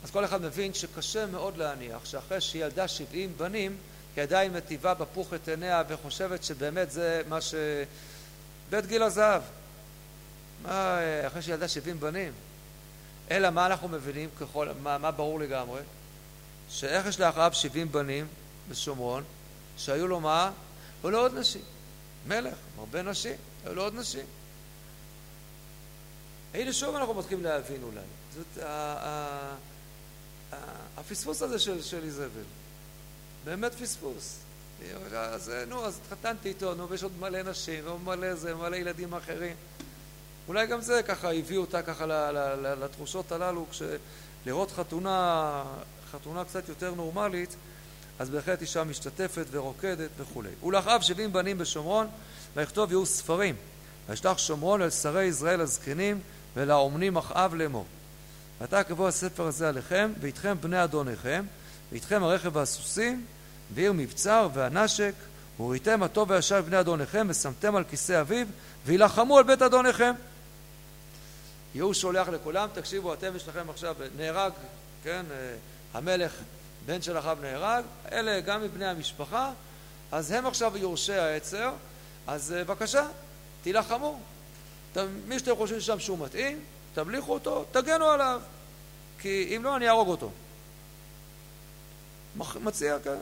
אז 0.04 0.12
כל 0.12 0.26
אחד 0.26 0.42
מבין 0.42 0.74
שקשה 0.74 1.26
מאוד 1.26 1.58
להניח 1.58 2.06
שאחרי 2.06 2.42
שהיא 2.42 2.66
ילדה 2.66 2.88
שבעים 2.88 3.34
בנים, 3.38 3.78
היא 4.16 4.24
עדיין 4.24 4.54
מטיבה 4.54 4.94
בפוך 4.94 5.34
את 5.34 5.48
עיניה 5.48 5.84
וחושבת 5.88 6.44
שבאמת 6.44 6.92
זה 6.92 7.22
מה 7.30 7.42
ש... 7.42 7.56
בית 8.70 8.86
גיל 8.86 9.04
הזהב. 9.04 9.42
מה, 10.64 10.98
אחרי 11.28 11.42
שהיא 11.42 11.54
ילדה 11.54 11.68
שבעים 11.68 12.00
בנים? 12.00 12.32
אלא 13.32 13.50
מה 13.50 13.66
אנחנו 13.66 13.88
מבינים 13.88 14.30
ככל... 14.40 14.68
מה, 14.84 14.98
מה 14.98 15.12
ברור 15.12 15.40
לגמרי? 15.40 15.82
שאיך 16.70 17.06
יש 17.06 17.20
לאחריו 17.20 17.52
שבעים 17.54 17.92
בנים 17.92 18.28
בשומרון, 18.70 19.24
שהיו 19.78 20.08
לו 20.08 20.20
מה? 20.20 20.52
היו 21.04 21.12
לו 21.12 21.20
עוד 21.20 21.34
נשים. 21.34 21.62
מלך, 22.28 22.58
הרבה 22.78 23.02
נשים, 23.02 23.36
היו 23.66 23.76
לו 23.76 23.84
עוד 23.84 23.96
נשים. 23.96 24.26
הנה 26.54 26.74
שוב 26.74 26.96
אנחנו 26.96 27.14
מתחילים 27.14 27.44
להבין 27.44 27.84
אולי. 27.84 28.02
זאת 28.34 28.64
הפספוס 30.98 31.42
הזה 31.42 31.60
של, 31.60 31.82
של 31.82 32.04
איזבל. 32.04 32.44
באמת 33.46 33.74
פספוס. 33.74 34.40
אז 35.16 35.52
נו, 35.68 35.86
אז 35.86 36.00
התחתנתי 36.06 36.50
איתו, 36.50 36.76
נו, 36.76 36.90
ויש 36.90 37.04
עוד 37.04 37.12
מלא 37.20 37.44
נשים, 37.44 37.88
ומלא 37.88 38.36
זה, 38.36 38.56
מלא 38.56 38.76
ילדים 38.76 39.14
אחרים. 39.14 39.56
אולי 40.48 40.68
גם 40.68 40.82
זה 40.82 41.04
ככה 41.04 41.34
הביאו 41.34 41.62
אותה 41.62 41.82
ככה 41.82 42.06
לתחושות 42.80 43.32
הללו, 43.32 43.66
כשלראות 43.72 44.72
חתונה, 44.72 45.64
חתונה 46.12 46.46
קצת 46.46 46.70
יותר 46.70 46.94
נורמלית, 46.94 47.56
אז 48.22 48.30
בהחלט 48.30 48.62
אישה 48.62 48.84
משתתפת 48.84 49.46
ורוקדת 49.52 50.10
וכולי. 50.18 50.50
ולאחריו 50.64 51.02
שבעים 51.02 51.34
בנים 51.34 51.58
בשומרון, 51.58 52.08
ויכתוב 52.56 52.92
יהיו 52.92 53.06
ספרים. 53.06 53.56
וישלח 54.10 54.38
שומרון 54.38 54.82
אל 54.82 54.90
שרי 54.90 55.24
ישראל 55.24 55.62
הזקנים 55.62 56.20
ולאומנים 56.56 57.18
אחאב 57.18 57.56
לאמור. 57.56 57.86
ועתה 58.60 58.84
קבוע 58.84 59.08
הספר 59.08 59.44
הזה 59.44 59.70
עליכם, 59.70 60.12
ואיתכם 60.22 60.58
בני 60.62 60.84
אדוניכם, 60.84 61.46
ואיתכם 61.92 62.24
הרכב 62.24 62.56
והסוסים, 62.56 63.26
ועיר 63.74 63.94
מבצר 63.94 64.50
והנשק, 64.54 65.14
וראיתם 65.60 66.04
הטוב 66.04 66.30
והישר 66.30 66.62
בני 66.62 66.80
אדוניכם, 66.80 67.28
ושמתם 67.30 67.76
על 67.76 67.84
כיסא 67.84 68.22
אביו, 68.22 68.48
וילחמו 68.86 69.38
על 69.38 69.44
בית 69.44 69.62
אדוניכם. 69.62 70.14
יהוא 71.76 71.94
שולח 71.94 72.28
לכולם, 72.28 72.70
תקשיבו, 72.74 73.14
אתם 73.14 73.36
יש 73.36 73.48
לכם 73.48 73.70
עכשיו, 73.70 73.96
נהרג, 74.18 74.52
כן, 75.04 75.26
אה, 75.32 75.54
המלך, 75.94 76.32
בן 76.86 77.02
של 77.02 77.20
אחאב 77.20 77.42
נהרג, 77.42 77.84
אלה 78.12 78.40
גם 78.40 78.62
מבני 78.62 78.86
המשפחה, 78.86 79.52
אז 80.12 80.32
הם 80.32 80.46
עכשיו 80.46 80.78
יורשי 80.78 81.14
העצר, 81.14 81.72
אז 82.28 82.54
אה, 82.54 82.64
בבקשה, 82.64 83.08
תילחמו. 83.64 84.20
מי 85.28 85.40
שאתם 85.40 85.56
חושבים 85.56 85.82
שם 85.82 86.00
שהוא 86.00 86.18
מתאים, 86.20 86.60
תמליכו 86.94 87.34
אותו, 87.34 87.66
תגנו 87.72 88.06
עליו, 88.06 88.42
כי 89.20 89.54
אם 89.56 89.64
לא, 89.64 89.76
אני 89.76 89.88
אהרוג 89.88 90.08
אותו. 90.08 90.32
מציע 92.36 93.00
כאן 93.00 93.18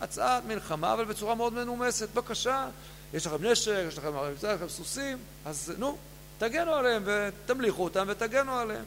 הצעת 0.00 0.44
מלחמה, 0.44 0.92
אבל 0.92 1.04
בצורה 1.04 1.34
מאוד 1.34 1.52
מנומסת. 1.52 2.08
בבקשה, 2.14 2.68
יש 3.14 3.26
לכם 3.26 3.44
נשק, 3.44 3.84
יש 3.88 3.98
לכם, 3.98 4.12
יש 4.36 4.44
לכם 4.44 4.68
סוסים, 4.68 5.18
אז 5.44 5.72
נו, 5.78 5.96
תגנו 6.38 6.74
עליהם 6.74 7.02
ותמליכו 7.06 7.84
אותם 7.84 8.06
ותגנו 8.08 8.58
עליהם. 8.58 8.84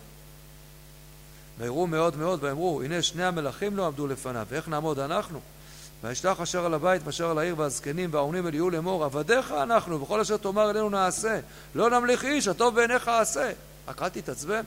ויראו 1.57 1.87
מאוד 1.87 2.17
מאוד 2.17 2.43
ויאמרו, 2.43 2.81
הנה 2.81 3.01
שני 3.01 3.23
המלכים 3.23 3.77
לא 3.77 3.87
עמדו 3.87 4.07
לפניו, 4.07 4.47
ואיך 4.49 4.67
נעמוד 4.67 4.99
אנחנו? 4.99 5.39
וישלח 6.03 6.41
אשר 6.41 6.65
על 6.65 6.73
הבית 6.73 7.01
ואשר 7.05 7.29
על 7.29 7.37
העיר 7.37 7.59
והזקנים 7.59 8.13
והאומנים 8.13 8.47
אל 8.47 8.53
יהיו 8.53 8.69
לאמור, 8.69 9.03
עבדיך 9.03 9.51
אנחנו, 9.51 10.01
וכל 10.01 10.19
אשר 10.19 10.37
תאמר 10.37 10.69
אלינו 10.69 10.89
נעשה. 10.89 11.39
לא 11.75 11.89
נמליך 11.89 12.25
איש, 12.25 12.47
הטוב 12.47 12.75
בעיניך 12.75 13.07
עשה. 13.07 13.51
רק 13.87 14.01
אל 14.01 14.09
תתעצבן. 14.09 14.61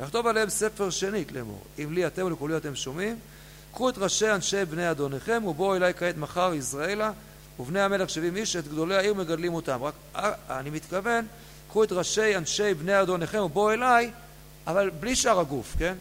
ויכתוב 0.00 0.26
עליהם 0.26 0.48
ספר 0.48 0.90
שנית 0.90 1.32
לאמור, 1.32 1.62
אם 1.78 1.92
לי 1.92 2.06
אתם 2.06 2.24
ולכולי 2.24 2.56
אתם 2.56 2.74
שומעים, 2.74 3.18
קחו 3.72 3.88
את 3.88 3.98
ראשי 3.98 4.30
אנשי 4.30 4.64
בני 4.64 4.90
אדוניכם 4.90 5.42
ובואו 5.46 5.76
אליי 5.76 5.94
כעת 5.94 6.16
מחר 6.16 6.54
יזרעאלה 6.54 7.12
ובני 7.58 7.80
המלך 7.80 8.10
שבעים 8.10 8.36
איש, 8.36 8.56
את 8.56 8.68
גדולי 8.68 8.96
העיר 8.96 9.14
מגדלים 9.14 9.54
אותם. 9.54 9.82
רק 9.82 9.94
אה, 10.16 10.32
אני 10.50 10.70
מתכוון, 10.70 11.26
קחו 11.68 11.84
את 11.84 11.92
ראשי 11.92 12.36
אנשי 12.36 12.74
בני 12.74 13.02
אדוניכם 13.02 13.38
ובואו 13.38 13.72
אליי, 13.72 14.10
אבל 14.66 14.90
בלי 14.90 15.16
שאר 15.16 15.40
הגוף, 15.40 15.74
כן? 15.78 15.94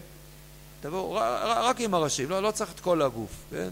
תבואו 0.82 1.13
רק 1.45 1.80
עם 1.80 1.93
הראשים, 1.93 2.30
לא, 2.30 2.43
לא 2.43 2.51
צריך 2.51 2.72
את 2.72 2.80
כל 2.80 3.01
הגוף, 3.01 3.32
כן? 3.51 3.70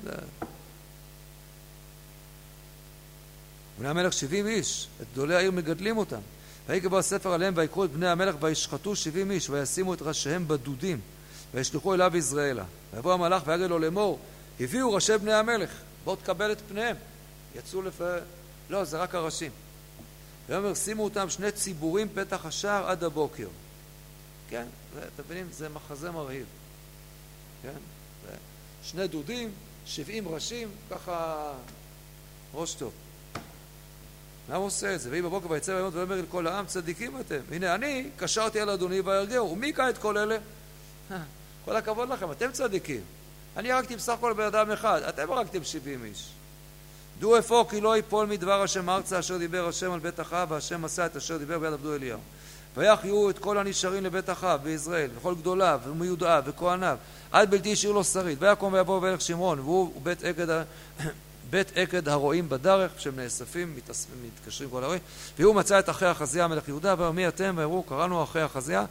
בני 3.80 3.90
המלך 3.90 4.14
שבעים 4.14 4.48
איש, 4.48 4.88
את 5.02 5.06
גדולי 5.14 5.36
העיר 5.36 5.52
מגדלים 5.52 5.98
אותם. 5.98 6.20
ויקבע 6.68 7.00
הספר 7.00 7.34
עליהם 7.34 7.54
ויקחו 7.58 7.86
את 7.86 7.92
בני 7.92 8.08
המלך 8.08 8.36
וישחטו 8.40 8.96
שבעים 8.96 9.32
איש 9.32 9.50
וישימו 9.50 9.94
את 9.94 10.02
ראשיהם 10.02 10.48
בדודים 10.48 11.00
וישלחו 11.54 11.94
אליו 11.94 12.18
יזרעאלה. 12.18 12.64
ויבוא 12.94 13.14
המלאך 13.14 13.44
ויגיד 13.46 13.70
לו 13.70 13.80
לאמור 13.80 14.20
הביאו 14.60 14.94
ראשי 14.94 15.18
בני 15.18 15.34
המלך 15.34 15.70
בואו 16.04 16.16
תקבל 16.16 16.52
את 16.52 16.62
פניהם. 16.70 16.96
יצאו 17.56 17.82
לפ... 17.82 18.02
לא, 18.70 18.84
זה 18.84 18.98
רק 18.98 19.16
הראשים. 19.16 19.52
ויאמר 20.50 20.74
שימו 20.74 21.04
אותם 21.04 21.30
שני 21.30 21.52
ציבורים 21.52 22.08
פתח 22.14 22.46
השער 22.46 22.90
עד 22.90 23.04
הבוקר. 23.04 23.48
כן, 24.54 24.66
אתם 24.98 25.24
מבינים? 25.26 25.48
זה 25.52 25.70
מחזה 25.70 26.12
מרהיב. 26.12 26.46
כן? 27.64 27.74
שני 28.84 29.08
דודים, 29.08 29.52
שבעים 29.86 30.28
ראשים, 30.28 30.72
ככה 30.92 31.52
ראש 32.54 32.74
טוב. 32.74 32.94
למה 34.50 34.58
הוא 34.58 34.66
עושה 34.66 34.96
את 34.96 35.02
זה? 35.02 35.10
ויהי 35.10 35.22
בבוקר 35.22 35.52
ויצא 35.52 35.72
וימות 35.72 35.94
ויאמר 35.94 36.20
אל 36.20 36.26
כל 36.30 36.48
העם 36.48 36.66
צדיקים 36.66 37.20
אתם. 37.20 37.40
הנה 37.52 37.76
אני 37.76 38.10
קשרתי 38.18 38.60
על 38.60 38.70
אדוני 38.70 39.02
וירגהו. 39.02 39.52
ומי 39.52 39.68
יקרא 39.68 39.90
את 39.90 39.98
כל 39.98 40.18
אלה? 40.18 40.38
כל 41.66 41.76
הכבוד 41.76 42.10
לכם, 42.10 42.32
אתם 42.32 42.52
צדיקים. 42.52 43.02
אני 43.58 43.72
הרגתי 43.72 43.96
בסך 43.96 44.14
הכל 44.14 44.34
בן 44.34 44.44
אדם 44.44 44.72
אחד, 44.72 45.02
אתם 45.02 45.32
הרגתם 45.32 45.64
שבעים 45.64 46.06
איש. 46.06 46.30
דעו 47.20 47.40
אפוא 47.40 47.70
כי 47.70 47.82
לא 47.82 47.98
יפול 47.98 48.26
מדבר 48.26 48.62
השם 48.62 48.90
ארצה 48.90 49.20
אשר 49.20 49.38
דיבר 49.38 49.68
השם 49.68 49.92
על 49.92 50.00
בית 50.00 50.20
אחאב 50.20 50.52
והשם 50.52 50.86
עשה 50.86 51.06
את 51.06 51.16
אשר 51.16 51.38
דיבר 51.38 51.60
ביד 51.60 51.74
עבדו 51.74 51.96
אליהו. 51.96 52.20
ויחיו 52.78 53.30
את 53.30 53.40
כל 53.40 53.58
הנשארים 53.58 54.04
לבית 54.04 54.30
אחאב 54.30 54.64
בישראל 54.64 55.10
וכל 55.18 55.36
גדוליו 55.36 55.80
ומיודעיו 55.88 56.44
וכהניו 56.46 56.98
עד 57.32 57.52
בלתי 57.52 57.74
השאיר 57.74 57.92
לו 57.92 58.04
שריד 58.04 58.44
ויקום 58.44 58.74
ויבוא 58.74 59.00
וילך 59.02 59.22
שמרון 59.22 59.60
והוא 59.60 60.02
בית 60.04 60.24
עקד 60.24 60.48
בית 61.50 61.72
עקד 61.76 62.10
הרועים 62.10 62.50
בדרך, 62.50 62.92
כשהם 62.98 63.16
נאספים, 63.16 63.76
מתקשרים 64.24 64.70
כל 64.70 64.84
הרועים, 64.84 65.02
והוא 65.40 65.56
מצא 65.56 65.80
את 65.80 65.90
אחי 65.90 66.06
החזיה 66.06 66.48
מלך 66.48 66.68
יהודה, 66.68 66.96
ואמר 66.98 67.12
מי 67.12 67.28
אתם? 67.28 67.54
ואמרו 67.58 67.84
קראנו 67.84 68.24
אחי 68.24 68.40
החזיה, 68.40 68.86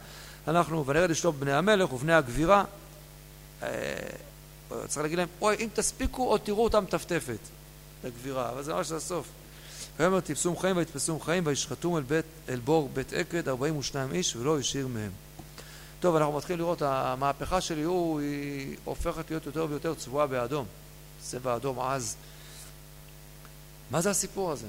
אנחנו 0.47 0.85
ונרד 0.85 1.09
לשלוף 1.09 1.35
בני 1.35 1.53
המלך 1.53 1.93
ובני 1.93 2.13
הגבירה. 2.13 2.63
אה, 3.63 3.67
צריך 4.87 5.01
להגיד 5.01 5.17
להם, 5.17 5.27
אוי, 5.41 5.55
אם 5.59 5.67
תספיקו 5.73 6.23
עוד 6.23 6.41
תראו 6.43 6.63
אותם 6.63 6.85
טפטפת 6.89 7.39
לגבירה, 8.03 8.49
אבל 8.49 8.63
זה 8.63 8.73
ממש 8.73 8.91
הסוף. 8.91 9.27
ויאמר 9.99 10.19
תפסום 10.19 10.57
חיים 10.57 10.77
ויתפסום 10.77 11.21
חיים 11.21 11.43
וישחטום 11.45 11.97
אל, 11.97 12.01
בית, 12.01 12.25
אל 12.49 12.59
בור 12.59 12.89
בית 12.93 13.13
עקד 13.13 13.49
ארבעים 13.49 13.77
ושניים 13.77 14.11
איש 14.11 14.35
ולא 14.35 14.59
השאיר 14.59 14.87
מהם. 14.87 15.11
טוב, 15.99 16.15
אנחנו 16.15 16.33
מתחילים 16.33 16.59
לראות, 16.59 16.81
המהפכה 16.81 17.61
של 17.61 17.77
יהוא 17.77 18.19
היא 18.19 18.77
הופכת 18.83 19.29
להיות 19.29 19.45
יותר 19.45 19.65
ויותר 19.69 19.93
צבועה 19.93 20.27
באדום. 20.27 20.65
צבע 21.21 21.55
אדום 21.55 21.79
עז. 21.79 22.15
מה 23.91 24.01
זה 24.01 24.09
הסיפור 24.09 24.51
הזה? 24.51 24.67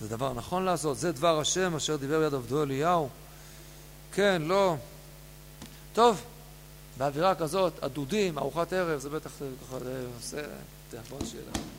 זה 0.00 0.08
דבר 0.08 0.32
נכון 0.32 0.64
לעשות? 0.64 0.98
זה 0.98 1.12
דבר 1.12 1.40
השם 1.40 1.76
אשר 1.76 1.96
דיבר 1.96 2.20
ביד 2.20 2.34
עבדו 2.34 2.62
אליהו? 2.62 3.08
כן, 4.12 4.42
לא. 4.44 4.76
טוב, 5.92 6.22
באווירה 6.96 7.34
כזאת, 7.34 7.72
הדודים, 7.82 8.38
ארוחת 8.38 8.72
ערב, 8.72 9.00
זה 9.00 9.10
בטח 9.10 9.30
ככה, 9.30 9.78
זה 9.78 10.06
עושה... 10.16 10.42
נשאלה. 10.92 11.52
טוב. 11.52 11.77